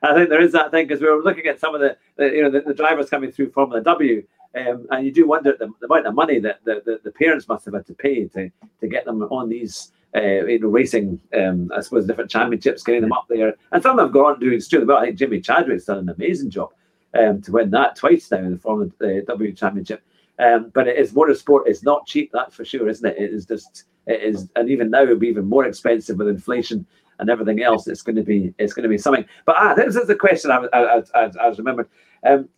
I 0.00 0.14
think 0.14 0.28
there 0.28 0.40
is 0.40 0.52
that 0.52 0.70
thing 0.70 0.86
because 0.86 1.00
we 1.00 1.08
were 1.08 1.24
looking 1.24 1.46
at 1.46 1.58
some 1.58 1.74
of 1.74 1.80
the, 1.80 1.96
the 2.14 2.26
you 2.26 2.42
know 2.42 2.50
the, 2.50 2.60
the, 2.60 2.72
drivers 2.72 3.10
coming 3.10 3.32
through 3.32 3.50
Formula 3.50 3.82
W, 3.82 4.24
um, 4.54 4.86
and 4.92 5.04
you 5.04 5.10
do 5.10 5.26
wonder 5.26 5.56
the, 5.58 5.68
the 5.80 5.86
amount 5.86 6.06
of 6.06 6.14
money 6.14 6.38
that 6.38 6.64
the, 6.64 7.00
the, 7.02 7.10
parents 7.10 7.48
must 7.48 7.64
have 7.64 7.74
had 7.74 7.84
to 7.86 7.94
pay 7.94 8.26
to, 8.26 8.48
to 8.80 8.86
get 8.86 9.04
them 9.04 9.22
on 9.24 9.48
these 9.48 9.90
uh, 10.14 10.46
you 10.46 10.60
know 10.60 10.68
racing 10.68 11.20
um, 11.34 11.68
I 11.76 11.80
suppose 11.80 12.06
different 12.06 12.30
championships, 12.30 12.84
getting 12.84 13.02
them 13.02 13.12
up 13.12 13.26
there, 13.28 13.54
and 13.72 13.82
some 13.82 13.98
have 13.98 14.12
gone 14.12 14.34
on 14.34 14.38
doing 14.38 14.54
extremely 14.54 14.86
well. 14.86 14.98
I 14.98 15.06
think 15.06 15.18
Jamie 15.18 15.40
Chadwick's 15.40 15.86
done 15.86 15.98
an 15.98 16.10
amazing 16.10 16.50
job 16.50 16.70
um, 17.18 17.42
to 17.42 17.50
win 17.50 17.70
that 17.70 17.96
twice 17.96 18.30
now 18.30 18.38
in 18.38 18.52
the 18.52 18.58
Formula 18.58 18.92
uh, 19.02 19.24
W 19.26 19.52
Championship. 19.52 20.00
Um, 20.38 20.70
but 20.74 20.86
it 20.86 20.96
is 20.96 21.12
motorsport. 21.12 21.62
It's 21.66 21.82
not 21.82 22.06
cheap, 22.06 22.30
that's 22.32 22.54
for 22.54 22.64
sure, 22.64 22.88
isn't 22.88 23.04
it? 23.04 23.16
It 23.18 23.32
is 23.32 23.46
just 23.46 23.84
it 24.06 24.22
is, 24.22 24.48
and 24.56 24.70
even 24.70 24.90
now 24.90 25.02
it'll 25.02 25.16
be 25.16 25.28
even 25.28 25.48
more 25.48 25.64
expensive 25.64 26.18
with 26.18 26.28
inflation 26.28 26.86
and 27.18 27.30
everything 27.30 27.62
else. 27.62 27.88
It's 27.88 28.02
going 28.02 28.16
to 28.16 28.22
be 28.22 28.54
it's 28.58 28.72
going 28.72 28.84
to 28.84 28.88
be 28.88 28.98
something. 28.98 29.24
But 29.44 29.56
ah, 29.58 29.74
this 29.74 29.96
is 29.96 30.06
the 30.06 30.14
question 30.14 30.50
I, 30.50 30.66
I, 30.72 31.02
I, 31.14 31.30
I 31.40 31.48
was 31.48 31.58
remembered. 31.58 31.88
Um, 32.26 32.48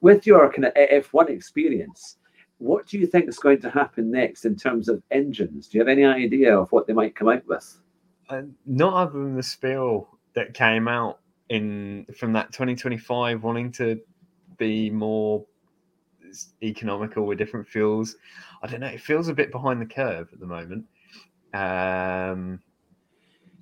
with 0.00 0.26
your 0.26 0.52
kind 0.52 0.66
of 0.66 0.74
F1 0.74 1.30
experience, 1.30 2.16
what 2.58 2.86
do 2.86 2.98
you 2.98 3.06
think 3.06 3.28
is 3.28 3.38
going 3.38 3.60
to 3.62 3.70
happen 3.70 4.10
next 4.10 4.44
in 4.44 4.54
terms 4.54 4.88
of 4.88 5.02
engines? 5.10 5.68
Do 5.68 5.78
you 5.78 5.80
have 5.80 5.88
any 5.88 6.04
idea 6.04 6.56
of 6.56 6.70
what 6.70 6.86
they 6.86 6.92
might 6.92 7.16
come 7.16 7.28
out 7.28 7.46
with? 7.46 7.80
Uh, 8.28 8.42
not 8.66 8.94
other 8.94 9.18
than 9.18 9.34
the 9.34 9.42
spill 9.42 10.08
that 10.34 10.54
came 10.54 10.86
out 10.86 11.18
in 11.48 12.06
from 12.16 12.32
that 12.32 12.52
2025 12.52 13.42
wanting 13.42 13.72
to 13.72 14.00
be 14.56 14.88
more 14.88 15.44
economical 16.62 17.26
with 17.26 17.38
different 17.38 17.66
fuels. 17.66 18.16
I 18.62 18.66
don't 18.66 18.80
know. 18.80 18.86
It 18.86 19.00
feels 19.00 19.28
a 19.28 19.34
bit 19.34 19.50
behind 19.50 19.80
the 19.80 19.86
curve 19.86 20.28
at 20.32 20.40
the 20.40 20.46
moment. 20.46 20.84
Um, 21.52 22.60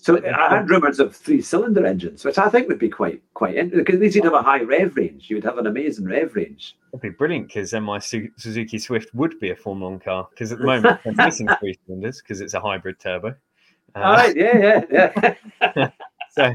so 0.01 0.23
I 0.25 0.57
had 0.57 0.71
rumours 0.71 1.01
of 1.01 1.15
three-cylinder 1.15 1.85
engines, 1.85 2.25
which 2.25 2.39
I 2.39 2.49
think 2.49 2.69
would 2.69 2.79
be 2.79 2.89
quite 2.89 3.21
quite 3.35 3.57
interesting 3.57 3.85
because 3.85 4.01
these 4.01 4.15
would 4.15 4.25
have 4.25 4.33
a 4.33 4.43
high 4.43 4.63
rev 4.63 4.97
range. 4.97 5.29
You 5.29 5.37
would 5.37 5.45
have 5.45 5.59
an 5.59 5.67
amazing 5.67 6.07
rev 6.07 6.35
range. 6.37 6.77
It'd 6.93 7.03
be 7.03 7.09
brilliant 7.11 7.49
because 7.49 7.73
then 7.73 7.83
my 7.83 7.99
Suzuki 7.99 8.79
Swift 8.79 9.13
would 9.15 9.39
be 9.41 9.51
a 9.51 9.57
Formula 9.57 9.91
One 9.91 10.01
car 10.01 10.29
because 10.31 10.53
at 10.53 10.59
the 10.59 10.65
moment 10.65 11.01
I'm 11.05 11.17
missing 11.27 11.49
three 11.59 11.77
cylinders 11.85 12.23
because 12.23 12.41
it's 12.41 12.55
a 12.55 12.61
hybrid 12.61 13.01
turbo. 13.01 13.35
Uh, 13.95 13.99
All 13.99 14.13
right, 14.13 14.37
yeah, 14.37 14.85
yeah, 14.91 15.35
yeah. 15.75 15.91
so 16.31 16.55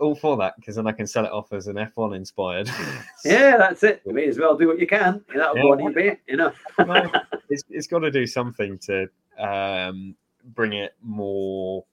all 0.00 0.14
for 0.14 0.36
that 0.38 0.54
because 0.56 0.76
then 0.76 0.86
I 0.86 0.92
can 0.92 1.06
sell 1.06 1.24
it 1.24 1.32
off 1.32 1.52
as 1.52 1.66
an 1.66 1.76
F1 1.76 2.16
inspired. 2.16 2.68
yeah, 3.24 3.56
that's 3.56 3.82
it. 3.82 4.02
You 4.04 4.14
may 4.14 4.26
as 4.26 4.38
well 4.38 4.56
do 4.56 4.66
what 4.66 4.78
you 4.78 4.86
can. 4.86 5.24
That'll 5.34 5.56
yeah. 5.56 5.62
go 5.62 5.72
on 5.72 5.78
eBay, 5.78 6.18
you 6.26 6.36
know. 6.36 6.52
well, 6.78 7.10
it's, 7.50 7.62
it's 7.68 7.86
got 7.86 8.00
to 8.00 8.10
do 8.10 8.26
something 8.26 8.78
to 8.78 9.08
um, 9.38 10.14
bring 10.54 10.72
it 10.72 10.94
more 11.02 11.84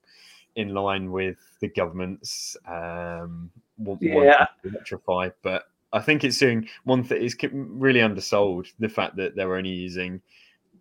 in 0.56 0.74
line 0.74 1.12
with 1.12 1.38
the 1.60 1.68
government's 1.68 2.58
um, 2.68 3.52
yeah. 4.00 4.48
electrify. 4.64 5.30
But 5.44 5.66
I 5.94 6.00
think 6.00 6.24
it's 6.24 6.40
doing 6.40 6.68
one 6.86 7.04
thing 7.04 7.22
is 7.22 7.36
really 7.52 8.02
undersold 8.02 8.68
the 8.80 8.90
fact 8.90 9.16
that 9.18 9.36
they're 9.36 9.56
only 9.56 9.70
using 9.70 10.22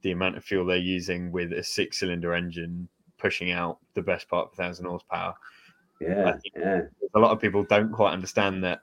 the 0.03 0.13
amount 0.13 0.37
of 0.37 0.45
fuel 0.45 0.65
they're 0.65 0.77
using 0.77 1.33
with 1.33 1.53
a 1.53 1.63
six 1.63 1.99
cylinder 1.99 2.35
engine 2.35 2.89
pushing 3.19 3.51
out 3.51 3.79
the 3.95 4.03
best 4.03 4.29
part 4.29 4.47
of 4.47 4.53
a 4.53 4.57
thousand 4.57 4.87
horsepower 4.87 5.35
yeah, 6.01 6.37
yeah. 6.57 6.83
A 7.15 7.19
lot 7.19 7.31
of 7.31 7.41
people 7.41 7.65
don't 7.65 7.93
quite 7.93 8.13
understand 8.13 8.63
that. 8.65 8.81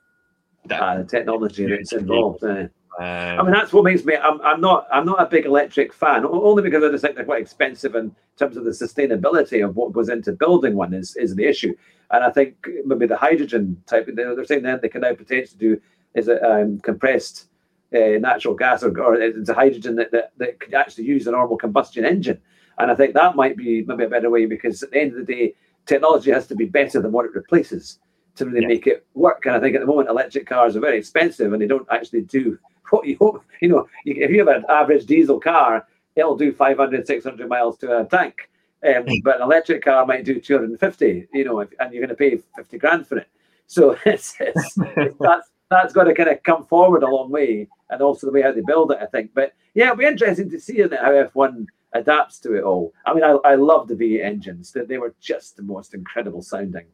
that 0.66 0.82
uh, 0.82 0.98
the 1.00 1.04
technology 1.06 1.68
that's 1.68 1.94
involved. 1.94 2.44
Uh, 2.44 2.68
um, 3.00 3.40
I 3.40 3.44
mean, 3.44 3.54
that's 3.54 3.74
what 3.74 3.84
makes 3.84 4.06
me. 4.06 4.16
I'm, 4.16 4.40
I'm 4.42 4.62
not. 4.62 4.88
I'm 4.92 5.06
not 5.06 5.22
a 5.22 5.26
big 5.26 5.46
electric 5.46 5.94
fan, 5.94 6.26
only 6.26 6.62
because 6.62 6.84
I 6.84 6.90
just 6.90 7.04
think 7.04 7.16
they're 7.16 7.26
quite 7.26 7.42
expensive 7.42 7.96
in 7.96 8.16
terms 8.38 8.56
of 8.56 8.66
the 8.66 8.72
sustainability 8.72 9.66
of 9.66 9.76
what 9.76 9.94
goes 9.94 10.10
into 10.10 10.32
building 10.34 10.76
one 10.76 10.94
is 10.94 11.16
is 11.16 11.36
the 11.36 11.46
issue. 11.46 11.74
And 12.12 12.24
I 12.24 12.30
think 12.30 12.68
maybe 12.86 13.08
the 13.08 13.18
hydrogen 13.18 13.82
type. 13.88 14.08
They're 14.14 14.46
saying 14.46 14.64
that 14.64 14.82
they 14.82 14.90
can 14.90 15.02
now 15.02 15.16
potentially 15.16 15.58
do 15.58 15.82
is 16.14 16.28
a 16.28 16.44
um, 16.48 16.80
compressed 16.80 17.48
uh, 17.96 18.20
natural 18.20 18.54
gas 18.54 18.84
or, 18.84 19.00
or 19.02 19.16
it's 19.16 19.50
a 19.50 19.54
hydrogen 19.56 19.96
that, 19.96 20.12
that 20.12 20.32
that 20.38 20.60
could 20.60 20.76
actually 20.76 21.06
use 21.06 21.26
a 21.26 21.32
normal 21.32 21.58
combustion 21.58 22.06
engine. 22.06 22.40
And 22.78 22.92
I 22.92 22.96
think 22.96 23.16
that 23.16 23.36
might 23.36 23.58
be 23.58 23.84
maybe 23.84 24.04
a 24.04 24.10
better 24.10 24.30
way 24.30 24.46
because 24.46 24.84
at 24.84 24.92
the 24.92 25.00
end 25.00 25.12
of 25.12 25.26
the 25.26 25.34
day, 25.34 25.56
technology 25.86 26.32
has 26.32 26.48
to 26.48 26.56
be 26.56 26.66
better 26.66 27.02
than 27.02 27.12
what 27.12 27.26
it 27.26 27.36
replaces 27.36 28.00
to 28.36 28.46
really 28.46 28.62
yeah. 28.62 28.68
make 28.68 28.88
it 28.88 29.06
work. 29.14 29.46
And 29.46 29.56
I 29.56 29.60
think 29.60 29.76
at 29.76 29.82
the 29.82 29.88
moment, 29.88 30.10
electric 30.10 30.48
cars 30.48 30.76
are 30.76 30.80
very 30.80 30.98
expensive 30.98 31.54
and 31.54 31.62
they 31.62 31.68
don't 31.68 31.88
actually 31.92 32.22
do 32.22 32.58
what 32.90 33.06
you 33.06 33.18
hope. 33.20 33.44
You 33.62 33.70
know, 33.70 33.88
if 34.06 34.32
you 34.32 34.40
have 34.40 34.56
an 34.56 34.66
average 34.70 35.06
diesel 35.06 35.40
car, 35.40 35.88
it'll 36.16 36.38
do 36.38 36.52
500, 36.52 37.08
600 37.08 37.50
miles 37.50 37.78
to 37.80 38.00
a 38.00 38.06
tank. 38.06 38.50
Um, 38.86 39.06
but 39.24 39.38
an 39.38 39.44
electric 39.44 39.84
car 39.84 40.06
might 40.06 40.26
do 40.26 40.42
250, 40.42 41.28
you 41.34 41.46
know, 41.46 41.62
if, 41.62 41.70
and 41.80 41.94
you're 41.94 42.06
going 42.06 42.10
to 42.10 42.16
pay 42.16 42.38
50 42.56 42.78
grand 42.78 43.08
for 43.08 43.18
it. 43.18 43.30
So 43.68 43.98
it's, 44.06 44.36
it's, 44.40 44.78
it's 44.78 45.16
that's, 45.20 45.50
that's 45.70 45.94
got 45.94 46.04
to 46.04 46.14
kind 46.14 46.30
of 46.30 46.44
come 46.44 46.66
forward 46.66 47.04
a 47.04 47.08
long 47.08 47.30
way. 47.30 47.68
And 47.90 48.02
also 48.02 48.28
the 48.28 48.34
way 48.34 48.42
how 48.42 48.52
they 48.52 48.62
build 48.62 48.92
it, 48.92 48.98
I 49.02 49.06
think. 49.06 49.32
But 49.34 49.54
yeah, 49.74 49.86
it'll 49.86 49.98
be 49.98 50.06
interesting 50.06 50.50
to 50.50 50.60
see 50.60 50.82
how 50.82 50.88
F1 50.88 51.68
adapts 51.94 52.40
to 52.40 52.56
it 52.56 52.64
all. 52.64 52.94
I 53.06 53.14
mean, 53.14 53.24
I, 53.24 53.38
I 53.46 53.56
love 53.56 53.88
the 53.88 53.96
V8 53.96 54.24
engines. 54.24 54.72
That 54.72 54.88
they 54.88 54.98
were 54.98 55.16
just 55.20 55.56
the 55.56 55.64
most 55.64 55.94
incredible 55.94 56.42
sounding 56.42 56.86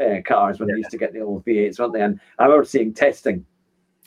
uh, 0.00 0.20
cars 0.24 0.58
when 0.58 0.68
yeah. 0.68 0.74
they 0.74 0.78
used 0.78 0.90
to 0.90 0.98
get 0.98 1.12
the 1.12 1.20
old 1.20 1.44
V8s, 1.44 1.78
weren't 1.78 1.92
they? 1.92 2.02
And 2.02 2.20
I 2.38 2.44
remember 2.44 2.64
seeing 2.64 2.92
testing, 2.94 3.44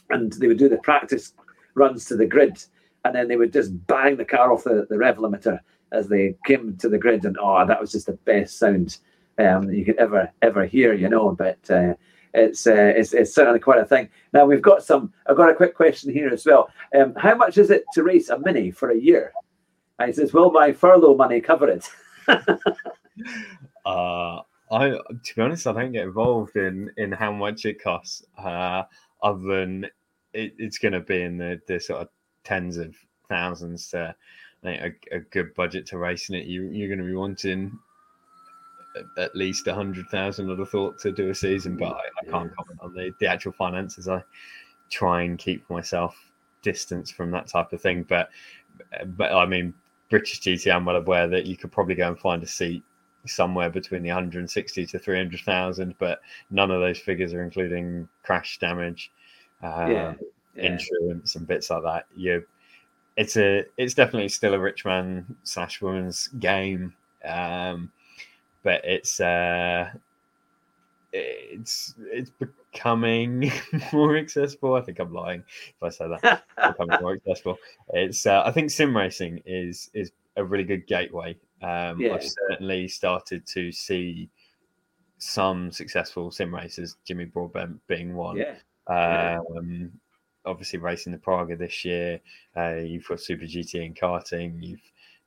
and 0.10 0.32
they 0.34 0.48
would 0.48 0.58
do 0.58 0.70
the 0.70 0.78
practice 0.78 1.34
runs 1.76 2.06
to 2.06 2.16
the 2.16 2.26
grid, 2.26 2.64
and 3.06 3.16
then 3.16 3.28
they 3.28 3.38
would 3.38 3.54
just 3.54 3.86
bang 3.88 4.18
the 4.18 4.26
car 4.26 4.52
off 4.52 4.64
the, 4.64 4.88
the 4.90 4.98
rev 4.98 5.18
limiter 5.18 5.60
as 5.92 6.08
they 6.08 6.36
came 6.46 6.76
to 6.78 6.90
the 6.90 6.98
grid, 6.98 7.26
and 7.26 7.38
oh, 7.42 7.66
that 7.66 7.80
was 7.80 7.92
just 7.92 8.08
the 8.08 8.14
best 8.14 8.58
sound 8.58 8.98
um, 9.38 9.70
you 9.72 9.86
could 9.86 9.98
ever 9.98 10.32
ever 10.42 10.66
hear, 10.66 10.94
you 10.94 11.10
know. 11.10 11.32
But 11.32 11.60
uh, 11.70 11.94
it's, 12.34 12.68
uh, 12.68 12.94
it's 12.96 13.14
it's 13.14 13.34
certainly 13.34 13.60
quite 13.60 13.80
a 13.80 13.86
thing. 13.86 14.10
Now 14.34 14.46
we've 14.46 14.62
got 14.62 14.84
some. 14.84 15.14
I've 15.28 15.38
got 15.38 15.50
a 15.50 15.56
quick 15.56 15.76
question 15.76 16.12
here 16.12 16.30
as 16.30 16.46
well. 16.46 16.70
Um, 16.96 17.14
how 17.16 17.36
much 17.36 17.58
is 17.58 17.70
it 17.70 17.86
to 17.94 18.04
race 18.04 18.30
a 18.30 18.40
mini 18.40 18.72
for 18.72 18.90
a 18.90 18.98
year? 18.98 19.32
He 20.06 20.14
says, 20.14 20.34
"Will 20.34 20.52
my 20.52 20.72
furlough 20.74 21.16
money 21.16 21.42
cover 21.42 21.70
it?" 21.70 21.90
uh, 23.86 24.42
I, 24.70 24.90
to 24.90 25.36
be 25.36 25.42
honest, 25.42 25.66
I 25.66 25.74
don't 25.74 25.92
get 25.92 26.04
involved 26.04 26.56
in 26.56 26.92
in 26.98 27.12
how 27.12 27.32
much 27.32 27.66
it 27.66 27.82
costs. 27.82 28.24
Uh, 28.38 28.84
other 29.24 29.40
than 29.40 29.86
it, 30.34 30.54
it's 30.58 30.78
going 30.78 30.94
to 30.94 31.00
be 31.00 31.22
in 31.22 31.38
the, 31.38 31.60
the 31.68 31.80
sort 31.80 32.02
of 32.02 32.10
tens 32.44 32.78
of 32.78 32.96
thousands 33.28 33.90
to 33.90 34.16
a, 34.64 34.94
a, 35.12 35.20
good 35.20 35.54
budget 35.56 35.86
to 35.88 35.98
racing 35.98 36.36
it. 36.36 36.46
You, 36.46 36.64
you're 36.64 36.88
going 36.88 37.00
to 37.00 37.06
be 37.06 37.16
wanting 37.16 37.78
at 39.18 39.36
least 39.36 39.68
a 39.68 39.74
hundred 39.74 40.08
thousand. 40.10 40.52
I'd 40.52 40.60
have 40.60 40.70
thought 40.70 41.00
to 41.00 41.12
do 41.12 41.30
a 41.30 41.36
season, 41.36 41.78
but 41.78 41.94
I, 41.94 42.02
I 42.22 42.32
can't 42.32 42.56
comment 42.56 42.80
on 42.82 42.94
the, 42.94 43.12
the 43.20 43.28
actual 43.28 43.52
finances. 43.52 44.08
I 44.08 44.24
try 44.90 45.24
and 45.24 45.38
keep 45.38 45.68
myself 45.70 46.16
distance 46.62 47.12
from 47.12 47.32
that 47.32 47.48
type 47.48 47.74
of 47.74 47.82
thing. 47.82 48.04
But 48.04 48.30
but 49.18 49.32
I 49.34 49.46
mean, 49.46 49.74
British 50.10 50.42
GT, 50.42 50.74
I'm 50.74 50.86
well 50.86 50.96
aware 50.96 51.28
that 51.28 51.46
you 51.46 51.58
could 51.58 51.72
probably 51.72 51.96
go 51.96 52.08
and 52.08 52.20
find 52.20 52.42
a 52.44 52.48
seat 52.48 52.84
somewhere 53.26 53.70
between 53.70 54.04
the 54.04 54.10
160 54.10 54.86
to 54.86 55.00
300,000, 55.00 55.96
but 56.00 56.22
none 56.50 56.72
of 56.72 56.80
those 56.80 57.00
figures 57.00 57.34
are 57.34 57.44
including 57.44 58.08
crash 58.24 58.58
damage, 58.60 59.12
uh, 59.64 59.88
yeah, 59.90 60.14
yeah. 60.56 60.64
insurance, 60.64 61.36
and 61.36 61.48
bits 61.48 61.70
like 61.70 61.84
that. 61.84 62.06
You, 62.16 62.46
it's 63.18 63.36
a, 63.38 63.66
it's 63.78 63.94
definitely 63.94 64.30
still 64.30 64.54
a 64.54 64.60
rich 64.60 64.86
man 64.86 65.26
slash 65.44 65.82
woman's 65.82 66.28
game, 66.40 66.94
um, 67.26 67.92
but 68.64 68.82
it's, 68.86 69.20
uh, 69.20 69.90
it's, 71.12 71.96
it's 72.00 72.32
becoming 72.78 73.52
more 73.94 74.18
accessible. 74.18 74.76
I 74.76 74.82
think 74.82 75.00
I'm 75.00 75.14
lying 75.14 75.44
if 75.70 75.84
I 75.84 75.90
say 75.90 76.08
that. 76.08 76.44
becoming 76.56 77.02
more 77.02 77.14
accessible. 77.14 77.58
It's, 77.94 78.26
uh, 78.26 78.44
I 78.46 78.52
think 78.52 78.72
sim 78.72 78.96
racing 78.96 79.42
is 79.46 79.90
is 79.94 80.12
a 80.36 80.44
really 80.44 80.64
good 80.64 80.86
gateway 80.86 81.36
um, 81.62 82.00
yeah. 82.00 82.14
I've 82.14 82.24
certainly 82.24 82.88
started 82.88 83.46
to 83.48 83.72
see 83.72 84.30
some 85.18 85.72
successful 85.72 86.30
sim 86.32 86.54
racers, 86.54 86.98
Jimmy 87.06 87.26
Broadbent 87.26 87.80
being 87.88 88.16
one. 88.16 88.38
Yeah. 88.38 88.56
Um, 88.88 89.92
obviously, 90.46 90.80
racing 90.80 91.14
the 91.14 91.18
Praga 91.18 91.56
this 91.56 91.84
year. 91.84 92.20
Uh, 92.56 92.76
you've 92.76 93.08
got 93.08 93.20
Super 93.20 93.46
GT 93.46 93.86
and 93.86 93.96
karting. 93.96 94.58
You've 94.62 94.82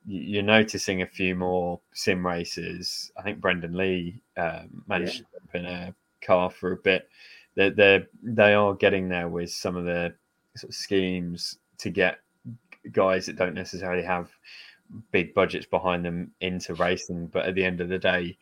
you're 0.07 0.41
noticing 0.41 1.03
a 1.03 1.07
few 1.07 1.35
more 1.35 1.79
sim 1.93 2.25
races. 2.25 3.11
I 3.17 3.21
think 3.21 3.39
Brendon 3.39 3.73
Leigh 3.73 4.19
um, 4.35 4.83
managed 4.87 5.17
yeah. 5.17 5.19
to 5.19 5.25
jump 5.39 5.55
in 5.55 5.65
a 5.65 5.95
car 6.21 6.49
for 6.49 6.71
a 6.71 6.77
bit. 6.77 7.07
They're, 7.55 7.71
they're 7.71 8.07
they 8.23 8.53
are 8.53 8.73
getting 8.73 9.09
there 9.09 9.27
with 9.27 9.51
some 9.51 9.75
of 9.75 9.85
the 9.85 10.13
sort 10.55 10.69
of 10.69 10.75
schemes 10.75 11.57
to 11.79 11.89
get 11.89 12.19
guys 12.91 13.25
that 13.25 13.35
don't 13.35 13.53
necessarily 13.53 14.03
have 14.03 14.29
big 15.11 15.33
budgets 15.33 15.65
behind 15.65 16.05
them 16.05 16.31
into 16.41 16.73
racing, 16.75 17.27
but 17.27 17.45
at 17.45 17.55
the 17.55 17.63
end 17.63 17.81
of 17.81 17.89
the 17.89 17.99
day, 17.99 18.37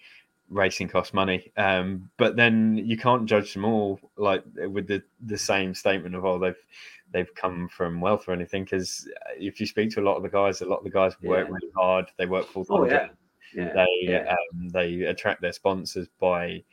racing 0.49 0.87
costs 0.87 1.13
money. 1.13 1.51
Um, 1.57 2.09
but 2.17 2.35
then 2.35 2.77
you 2.77 2.97
can't 2.97 3.25
judge 3.25 3.53
them 3.53 3.65
all 3.65 3.99
like 4.17 4.43
with 4.55 4.87
the 4.87 5.01
the 5.25 5.37
same 5.37 5.73
statement 5.73 6.15
of 6.15 6.25
oh 6.25 6.39
they've 6.39 6.65
they've 7.11 7.33
come 7.35 7.67
from 7.69 8.01
wealth 8.01 8.27
or 8.27 8.33
anything. 8.33 8.63
Because 8.63 9.07
if 9.37 9.59
you 9.59 9.65
speak 9.65 9.91
to 9.91 10.01
a 10.01 10.03
lot 10.03 10.17
of 10.17 10.23
the 10.23 10.29
guys, 10.29 10.61
a 10.61 10.65
lot 10.65 10.77
of 10.77 10.83
the 10.83 10.89
guys 10.89 11.13
work 11.21 11.47
yeah. 11.47 11.53
really 11.53 11.73
hard. 11.75 12.05
They 12.17 12.25
work 12.25 12.47
full 12.47 12.65
time. 12.65 12.77
Oh, 12.77 12.85
yeah. 12.85 13.07
Yeah, 13.53 13.73
they 13.73 13.87
yeah. 14.01 14.35
Um, 14.53 14.69
they 14.69 15.01
attract 15.01 15.41
their 15.41 15.51
sponsors 15.53 16.07
by 16.19 16.63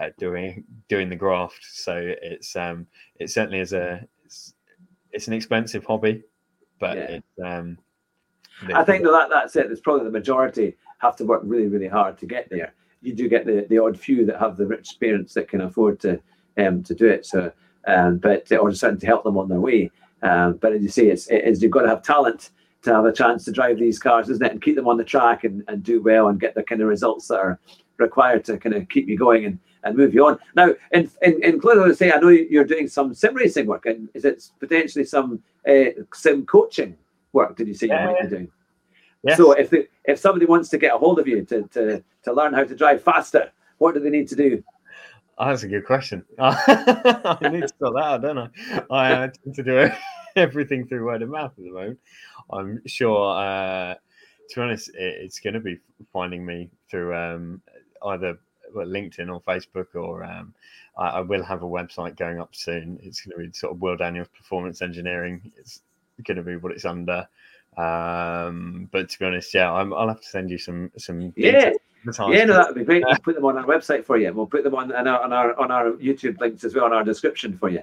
uh, 0.00 0.10
doing 0.18 0.64
doing 0.88 1.08
the 1.08 1.16
graft. 1.16 1.64
So 1.64 2.14
it's 2.22 2.56
um 2.56 2.86
it 3.20 3.30
certainly 3.30 3.60
is 3.60 3.72
a 3.72 4.06
it's, 4.24 4.54
it's 5.12 5.28
an 5.28 5.34
expensive 5.34 5.84
hobby, 5.84 6.22
but 6.78 6.96
it's 6.96 7.26
um 7.44 7.78
I 8.74 8.84
think 8.84 9.04
that 9.04 9.28
that's 9.30 9.56
it. 9.56 9.70
It's 9.70 9.80
probably 9.80 10.04
the 10.04 10.10
majority 10.10 10.76
have 10.98 11.16
to 11.16 11.24
work 11.24 11.42
really, 11.44 11.68
really 11.68 11.88
hard 11.88 12.18
to 12.18 12.26
get 12.26 12.50
there. 12.50 12.74
You 13.02 13.14
do 13.14 13.28
get 13.28 13.46
the, 13.46 13.66
the 13.68 13.78
odd 13.78 13.98
few 13.98 14.26
that 14.26 14.40
have 14.40 14.56
the 14.56 14.66
rich 14.66 14.96
parents 14.98 15.34
that 15.34 15.48
can 15.48 15.60
afford 15.60 16.00
to 16.00 16.20
um, 16.56 16.82
to 16.82 16.94
do 16.94 17.06
it. 17.06 17.24
So, 17.24 17.52
um, 17.86 18.18
but 18.18 18.50
or 18.52 18.72
certainly 18.72 19.00
to 19.00 19.06
help 19.06 19.22
them 19.22 19.38
on 19.38 19.48
their 19.48 19.60
way. 19.60 19.90
Um, 20.22 20.54
but 20.54 20.72
as 20.72 20.82
you 20.82 20.88
say, 20.88 21.06
it's, 21.06 21.28
it's 21.30 21.62
you've 21.62 21.70
got 21.70 21.82
to 21.82 21.88
have 21.88 22.02
talent 22.02 22.50
to 22.82 22.92
have 22.92 23.04
a 23.04 23.12
chance 23.12 23.44
to 23.44 23.52
drive 23.52 23.78
these 23.78 24.00
cars, 24.00 24.28
isn't 24.28 24.44
it? 24.44 24.50
And 24.50 24.62
keep 24.62 24.74
them 24.74 24.88
on 24.88 24.96
the 24.96 25.04
track 25.04 25.44
and, 25.44 25.62
and 25.68 25.82
do 25.82 26.02
well 26.02 26.28
and 26.28 26.40
get 26.40 26.54
the 26.54 26.62
kind 26.64 26.80
of 26.80 26.88
results 26.88 27.28
that 27.28 27.38
are 27.38 27.60
required 27.98 28.44
to 28.46 28.58
kind 28.58 28.74
of 28.74 28.88
keep 28.88 29.08
you 29.08 29.18
going 29.18 29.44
and, 29.44 29.58
and 29.84 29.96
move 29.96 30.14
you 30.14 30.26
on. 30.26 30.38
Now, 30.54 30.74
in 30.92 31.10
in, 31.22 31.42
in 31.42 31.60
closing, 31.60 31.90
I 31.90 31.94
say 31.94 32.12
I 32.12 32.18
know 32.18 32.28
you're 32.28 32.64
doing 32.64 32.88
some 32.88 33.14
sim 33.14 33.34
racing 33.34 33.66
work, 33.66 33.86
and 33.86 34.08
is 34.14 34.24
it 34.24 34.48
potentially 34.60 35.04
some 35.04 35.42
uh, 35.68 35.90
sim 36.14 36.46
coaching 36.46 36.96
work 37.32 37.56
did 37.56 37.68
you 37.68 37.74
say 37.74 37.88
yeah. 37.88 38.04
you 38.04 38.12
might 38.12 38.22
be 38.22 38.28
doing? 38.28 38.48
Yes. 39.22 39.36
So 39.36 39.52
if 39.52 39.70
the, 39.70 39.88
if 40.04 40.18
somebody 40.18 40.46
wants 40.46 40.68
to 40.70 40.78
get 40.78 40.94
a 40.94 40.98
hold 40.98 41.18
of 41.18 41.26
you 41.26 41.44
to, 41.46 41.62
to, 41.68 42.02
to 42.22 42.32
learn 42.32 42.54
how 42.54 42.64
to 42.64 42.74
drive 42.74 43.02
faster, 43.02 43.50
what 43.78 43.94
do 43.94 44.00
they 44.00 44.10
need 44.10 44.28
to 44.28 44.36
do? 44.36 44.62
Oh, 45.38 45.48
that's 45.48 45.62
a 45.62 45.68
good 45.68 45.86
question. 45.86 46.24
I 46.38 47.38
need 47.42 47.62
to 47.62 47.68
sort 47.78 47.94
that 47.94 48.02
out, 48.02 48.22
don't 48.22 48.38
I? 48.38 48.48
I 48.90 49.12
uh, 49.12 49.28
tend 49.28 49.54
to 49.56 49.62
do 49.62 49.90
everything 50.36 50.86
through 50.86 51.04
word 51.04 51.22
of 51.22 51.28
mouth 51.28 51.52
at 51.56 51.64
the 51.64 51.70
moment. 51.70 51.98
I'm 52.50 52.80
sure, 52.86 53.36
uh, 53.36 53.94
to 53.94 54.54
be 54.54 54.60
honest, 54.60 54.88
it, 54.90 55.14
it's 55.22 55.38
going 55.38 55.54
to 55.54 55.60
be 55.60 55.78
finding 56.12 56.44
me 56.44 56.70
through 56.90 57.14
um, 57.14 57.62
either 58.06 58.38
LinkedIn 58.74 59.32
or 59.32 59.40
Facebook, 59.42 59.94
or 59.94 60.24
um, 60.24 60.54
I, 60.96 61.08
I, 61.08 61.20
will 61.20 61.42
have 61.42 61.62
a 61.62 61.66
website 61.66 62.16
going 62.16 62.40
up 62.40 62.54
soon. 62.54 62.98
It's 63.02 63.20
going 63.20 63.38
to 63.38 63.46
be 63.46 63.52
sort 63.52 63.72
of 63.72 63.80
World 63.80 64.02
Annual 64.02 64.26
Performance 64.36 64.82
Engineering. 64.82 65.52
It's 65.56 65.80
going 66.24 66.36
to 66.36 66.42
be 66.42 66.56
what 66.56 66.72
it's 66.72 66.84
under. 66.84 67.26
Um, 67.76 68.88
but 68.90 69.08
to 69.08 69.18
be 69.18 69.24
honest, 69.24 69.54
yeah, 69.54 69.72
i 69.72 69.82
will 69.82 70.08
have 70.08 70.20
to 70.20 70.28
send 70.28 70.50
you 70.50 70.58
some 70.58 70.90
some. 70.96 71.32
Yeah, 71.36 71.72
yeah, 72.04 72.44
no, 72.44 72.54
that 72.54 72.68
would 72.68 72.76
be 72.76 72.84
great. 72.84 73.04
We'll 73.06 73.16
put 73.18 73.34
them 73.34 73.44
on 73.44 73.56
our 73.56 73.64
website 73.64 74.04
for 74.04 74.16
you. 74.16 74.32
We'll 74.32 74.46
put 74.46 74.64
them 74.64 74.74
on, 74.74 74.92
on 74.92 75.06
our 75.06 75.22
on 75.22 75.32
our 75.32 75.58
on 75.58 75.70
our 75.70 75.92
YouTube 75.92 76.40
links 76.40 76.64
as 76.64 76.74
well 76.74 76.84
on 76.84 76.92
our 76.92 77.04
description 77.04 77.56
for 77.56 77.68
you. 77.68 77.82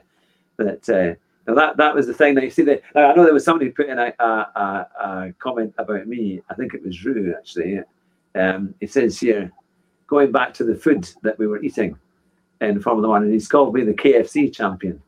But 0.58 0.88
uh, 0.90 1.16
that 1.46 1.78
that 1.78 1.96
was 1.96 2.08
the 2.08 2.14
thing 2.14 2.36
that 2.36 2.44
you 2.44 2.50
see. 2.50 2.64
That 2.64 2.82
I 2.96 3.14
know 3.14 3.24
there 3.24 3.34
was 3.34 3.46
somebody 3.46 3.72
put 3.72 3.88
in 3.88 4.00
a, 4.00 4.14
a, 4.20 4.24
a, 4.24 4.88
a 5.00 5.34
comment 5.40 5.74
about 5.78 6.08
me. 6.08 6.42
I 6.50 6.56
think 6.56 6.74
it 6.74 6.84
was 6.84 7.06
Rue 7.06 7.34
actually. 7.38 7.82
Um, 8.36 8.74
it 8.82 8.92
says 8.92 9.18
here, 9.20 9.52
going 10.08 10.32
back 10.32 10.54
to 10.56 10.64
the 10.64 10.76
food 10.76 11.10
that 11.24 11.38
we 11.40 11.48
were 11.48 11.62
eating 11.62 11.98
in 12.62 12.82
Formula 12.82 13.10
One, 13.10 13.24
and 13.24 13.34
he's 13.34 13.48
called 13.48 13.74
me 13.74 13.84
the 13.84 13.94
KFC 13.94 14.54
champion 14.54 15.02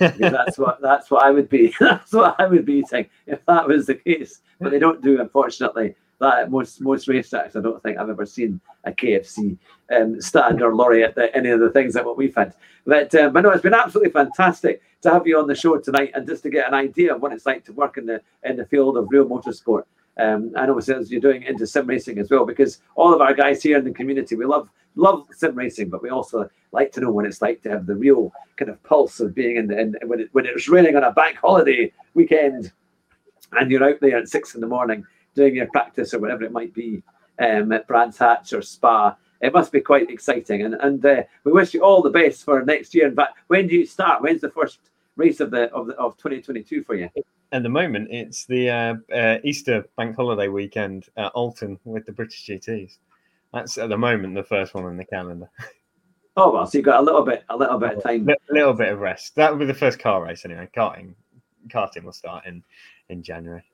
that's 0.00 0.58
what 0.58 0.80
that's 0.80 1.10
what 1.10 1.24
I 1.24 1.30
would 1.30 1.48
be. 1.48 1.74
That's 1.80 2.12
what 2.12 2.36
I 2.38 2.46
would 2.46 2.64
be 2.64 2.74
eating 2.74 3.08
if 3.26 3.44
that 3.46 3.68
was 3.68 3.86
the 3.86 3.94
case. 3.94 4.40
But 4.60 4.70
they 4.70 4.78
don't 4.78 5.02
do, 5.02 5.20
unfortunately. 5.20 5.94
That 6.20 6.50
most 6.50 6.80
most 6.80 7.06
racetracks, 7.06 7.54
I 7.54 7.60
don't 7.60 7.80
think 7.80 7.96
I've 7.96 8.10
ever 8.10 8.26
seen 8.26 8.60
a 8.82 8.90
KFC 8.90 9.56
um, 9.94 10.20
stand 10.20 10.62
or 10.62 10.74
lorry 10.74 11.04
at 11.04 11.14
the, 11.14 11.34
any 11.36 11.50
of 11.50 11.60
the 11.60 11.70
things 11.70 11.94
that 11.94 12.04
what 12.04 12.16
we've 12.16 12.34
had. 12.34 12.54
But 12.84 13.14
um, 13.14 13.32
but 13.32 13.42
no, 13.42 13.50
it's 13.50 13.62
been 13.62 13.72
absolutely 13.72 14.10
fantastic 14.10 14.82
to 15.02 15.10
have 15.10 15.28
you 15.28 15.38
on 15.38 15.46
the 15.46 15.54
show 15.54 15.78
tonight 15.78 16.10
and 16.14 16.26
just 16.26 16.42
to 16.42 16.50
get 16.50 16.66
an 16.66 16.74
idea 16.74 17.14
of 17.14 17.22
what 17.22 17.32
it's 17.32 17.46
like 17.46 17.64
to 17.66 17.72
work 17.72 17.98
in 17.98 18.06
the 18.06 18.20
in 18.42 18.56
the 18.56 18.66
field 18.66 18.96
of 18.96 19.06
real 19.10 19.26
motorsport. 19.26 19.84
Um, 20.18 20.52
and 20.56 20.70
obviously, 20.70 20.94
as 20.94 21.10
you're 21.10 21.20
doing 21.20 21.44
into 21.44 21.66
sim 21.66 21.86
racing 21.86 22.18
as 22.18 22.30
well, 22.30 22.44
because 22.44 22.80
all 22.96 23.14
of 23.14 23.20
our 23.20 23.34
guys 23.34 23.62
here 23.62 23.78
in 23.78 23.84
the 23.84 23.92
community, 23.92 24.34
we 24.34 24.44
love 24.44 24.68
love 24.96 25.26
sim 25.32 25.54
racing, 25.54 25.90
but 25.90 26.02
we 26.02 26.10
also 26.10 26.50
like 26.72 26.92
to 26.92 27.00
know 27.00 27.12
what 27.12 27.24
it's 27.24 27.40
like 27.40 27.62
to 27.62 27.70
have 27.70 27.86
the 27.86 27.94
real 27.94 28.32
kind 28.56 28.70
of 28.70 28.82
pulse 28.82 29.20
of 29.20 29.34
being 29.34 29.56
in 29.56 29.68
the 29.68 29.78
in, 29.78 29.96
when 30.06 30.20
it 30.20 30.28
when 30.32 30.44
it's 30.44 30.68
raining 30.68 30.96
on 30.96 31.04
a 31.04 31.12
bank 31.12 31.36
holiday 31.36 31.92
weekend, 32.14 32.72
and 33.52 33.70
you're 33.70 33.84
out 33.84 34.00
there 34.00 34.18
at 34.18 34.28
six 34.28 34.54
in 34.54 34.60
the 34.60 34.66
morning 34.66 35.04
doing 35.34 35.54
your 35.54 35.68
practice 35.68 36.12
or 36.12 36.18
whatever 36.18 36.42
it 36.42 36.52
might 36.52 36.74
be 36.74 37.00
um, 37.38 37.70
at 37.70 37.86
Brands 37.86 38.18
Hatch 38.18 38.52
or 38.52 38.62
Spa. 38.62 39.16
It 39.40 39.52
must 39.52 39.70
be 39.70 39.80
quite 39.80 40.10
exciting, 40.10 40.62
and 40.62 40.74
and 40.74 41.04
uh, 41.06 41.22
we 41.44 41.52
wish 41.52 41.74
you 41.74 41.84
all 41.84 42.02
the 42.02 42.10
best 42.10 42.44
for 42.44 42.64
next 42.64 42.92
year. 42.92 43.06
In 43.06 43.14
fact, 43.14 43.38
when 43.46 43.68
do 43.68 43.76
you 43.76 43.86
start? 43.86 44.20
When's 44.20 44.40
the 44.40 44.50
first 44.50 44.80
race 45.18 45.40
of 45.40 45.50
the 45.50 45.64
of 45.74 45.88
the, 45.88 45.94
of 45.94 46.16
2022 46.16 46.82
for 46.82 46.94
you? 46.94 47.10
At 47.52 47.62
the 47.62 47.68
moment, 47.68 48.08
it's 48.10 48.46
the 48.46 48.70
uh, 48.70 48.94
uh, 49.14 49.38
Easter 49.44 49.84
bank 49.96 50.16
holiday 50.16 50.48
weekend 50.48 51.06
at 51.16 51.32
Oulton 51.34 51.78
with 51.84 52.06
the 52.06 52.12
British 52.12 52.46
GTS. 52.46 52.98
That's 53.52 53.76
at 53.76 53.90
the 53.90 53.98
moment 53.98 54.34
the 54.34 54.42
first 54.42 54.74
one 54.74 54.84
on 54.84 54.96
the 54.96 55.04
calendar. 55.04 55.50
Oh 56.36 56.52
well, 56.52 56.66
so 56.66 56.78
you've 56.78 56.84
got 56.84 57.00
a 57.00 57.02
little 57.02 57.24
bit, 57.24 57.42
a 57.48 57.56
little 57.56 57.78
bit 57.78 57.96
of 57.96 58.02
time. 58.04 58.28
A 58.28 58.54
little 58.54 58.72
bit 58.72 58.92
of 58.92 59.00
rest. 59.00 59.34
That 59.34 59.50
will 59.50 59.58
be 59.58 59.66
the 59.66 59.74
first 59.74 59.98
car 59.98 60.22
race 60.22 60.44
anyway. 60.44 60.68
Karting, 60.76 61.14
karting 61.66 62.04
will 62.04 62.12
start 62.12 62.46
in 62.46 62.62
in 63.08 63.24
January. 63.24 63.64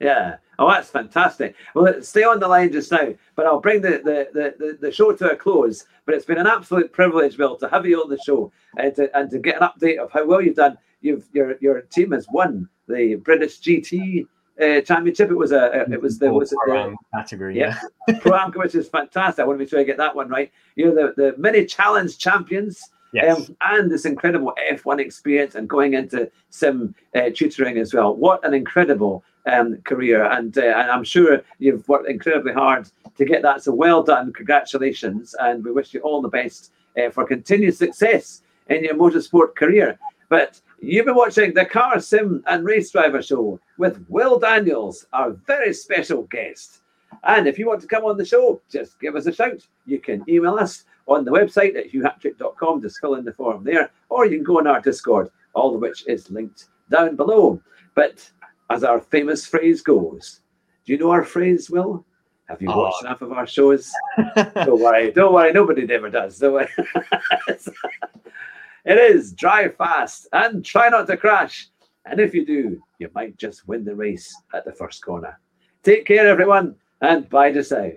Yeah. 0.00 0.36
Oh, 0.58 0.70
that's 0.70 0.90
fantastic. 0.90 1.54
Well, 1.74 2.02
stay 2.02 2.22
on 2.22 2.40
the 2.40 2.48
line 2.48 2.72
just 2.72 2.90
now, 2.90 3.14
but 3.34 3.46
I'll 3.46 3.60
bring 3.60 3.82
the, 3.82 4.00
the, 4.02 4.54
the, 4.58 4.78
the, 4.80 4.92
show 4.92 5.12
to 5.12 5.30
a 5.30 5.36
close. 5.36 5.84
But 6.06 6.14
it's 6.14 6.24
been 6.24 6.38
an 6.38 6.46
absolute 6.46 6.92
privilege, 6.92 7.36
Bill, 7.36 7.56
to 7.56 7.68
have 7.68 7.86
you 7.86 8.00
on 8.00 8.08
the 8.08 8.18
show 8.18 8.52
and 8.78 8.94
to, 8.96 9.14
and 9.16 9.30
to 9.30 9.38
get 9.38 9.60
an 9.60 9.68
update 9.68 9.98
of 9.98 10.10
how 10.12 10.24
well 10.26 10.40
you've 10.40 10.56
done. 10.56 10.78
You've 11.02 11.28
your 11.32 11.56
your 11.60 11.82
team 11.82 12.12
has 12.12 12.26
won 12.32 12.68
the 12.88 13.16
British 13.16 13.60
GT 13.60 14.26
uh, 14.60 14.80
championship. 14.80 15.30
It 15.30 15.36
was 15.36 15.52
a, 15.52 15.86
it 15.90 16.00
was 16.00 16.18
the 16.18 16.32
was 16.32 16.52
it 16.52 16.58
the 16.66 16.96
category, 17.14 17.58
yeah, 17.58 17.78
yeah. 18.08 18.18
pro 18.20 18.48
which 18.52 18.74
is 18.74 18.88
fantastic. 18.88 19.42
I 19.42 19.46
want 19.46 19.58
to 19.58 19.64
be 19.64 19.68
sure 19.68 19.78
I 19.78 19.84
get 19.84 19.98
that 19.98 20.16
one 20.16 20.28
right. 20.28 20.50
You're 20.74 20.94
the 20.94 21.12
the 21.16 21.34
mini 21.38 21.66
challenge 21.66 22.18
champions. 22.18 22.80
Yes. 23.12 23.48
um, 23.48 23.56
and 23.62 23.90
this 23.90 24.04
incredible 24.04 24.52
F1 24.70 25.00
experience 25.00 25.54
and 25.54 25.68
going 25.68 25.94
into 25.94 26.30
sim 26.50 26.94
uh, 27.14 27.30
tutoring 27.32 27.78
as 27.78 27.94
well. 27.94 28.14
What 28.14 28.44
an 28.44 28.52
incredible 28.52 29.24
um, 29.46 29.78
career. 29.82 30.24
And, 30.24 30.56
uh, 30.56 30.62
and 30.62 30.90
I'm 30.90 31.04
sure 31.04 31.42
you've 31.58 31.88
worked 31.88 32.08
incredibly 32.08 32.52
hard 32.52 32.88
to 33.16 33.24
get 33.24 33.42
that. 33.42 33.62
So 33.62 33.72
well 33.72 34.02
done. 34.02 34.32
Congratulations. 34.32 35.34
And 35.38 35.64
we 35.64 35.72
wish 35.72 35.94
you 35.94 36.00
all 36.00 36.20
the 36.20 36.28
best 36.28 36.72
uh, 36.96 37.10
for 37.10 37.24
continued 37.24 37.76
success 37.76 38.42
in 38.68 38.84
your 38.84 38.94
motorsport 38.94 39.54
career. 39.54 39.98
But 40.28 40.60
you've 40.80 41.06
been 41.06 41.14
watching 41.14 41.54
the 41.54 41.64
Car 41.64 42.00
Sim 42.00 42.42
and 42.46 42.64
Race 42.64 42.90
Driver 42.90 43.22
Show 43.22 43.60
with 43.78 44.04
Will 44.08 44.38
Daniels, 44.38 45.06
our 45.12 45.30
very 45.30 45.72
special 45.72 46.22
guest. 46.24 46.82
And 47.22 47.46
if 47.46 47.58
you 47.58 47.66
want 47.66 47.80
to 47.82 47.86
come 47.86 48.04
on 48.04 48.16
the 48.16 48.24
show, 48.24 48.60
just 48.70 49.00
give 49.00 49.16
us 49.16 49.26
a 49.26 49.32
shout. 49.32 49.66
You 49.86 50.00
can 50.00 50.24
email 50.28 50.54
us 50.54 50.84
on 51.06 51.24
the 51.24 51.30
website 51.30 51.76
at 51.76 51.92
hughhattrick.com, 51.92 52.82
just 52.82 52.98
fill 53.00 53.14
in 53.14 53.24
the 53.24 53.32
form 53.32 53.62
there, 53.62 53.90
or 54.08 54.26
you 54.26 54.38
can 54.38 54.44
go 54.44 54.58
on 54.58 54.66
our 54.66 54.80
Discord, 54.80 55.30
all 55.54 55.74
of 55.74 55.80
which 55.80 56.06
is 56.08 56.30
linked 56.30 56.66
down 56.90 57.14
below. 57.16 57.60
But 57.94 58.28
as 58.70 58.84
our 58.84 59.00
famous 59.00 59.46
phrase 59.46 59.82
goes, 59.82 60.40
do 60.84 60.92
you 60.92 60.98
know 60.98 61.10
our 61.10 61.24
phrase, 61.24 61.70
Will? 61.70 62.04
Have 62.48 62.62
you 62.62 62.70
ah. 62.70 62.76
watched 62.76 63.02
Oh. 63.02 63.06
enough 63.06 63.22
of 63.22 63.32
our 63.32 63.46
shows? 63.46 63.92
don't 64.36 64.80
worry, 64.80 65.12
don't 65.12 65.32
worry, 65.32 65.52
nobody 65.52 65.92
ever 65.92 66.10
does. 66.10 66.38
Don't 66.38 66.54
worry. 66.54 66.68
it 67.48 68.98
is 68.98 69.32
drive 69.32 69.76
fast 69.76 70.28
and 70.32 70.64
try 70.64 70.88
not 70.88 71.06
to 71.08 71.16
crash. 71.16 71.68
And 72.04 72.20
if 72.20 72.34
you 72.34 72.46
do, 72.46 72.80
you 72.98 73.10
might 73.14 73.36
just 73.36 73.66
win 73.66 73.84
the 73.84 73.94
race 73.94 74.34
at 74.54 74.64
the 74.64 74.72
first 74.72 75.04
corner. 75.04 75.40
Take 75.82 76.06
care, 76.06 76.26
everyone, 76.26 76.76
and 77.00 77.28
bye 77.28 77.52
just 77.52 77.72
now. 77.72 77.90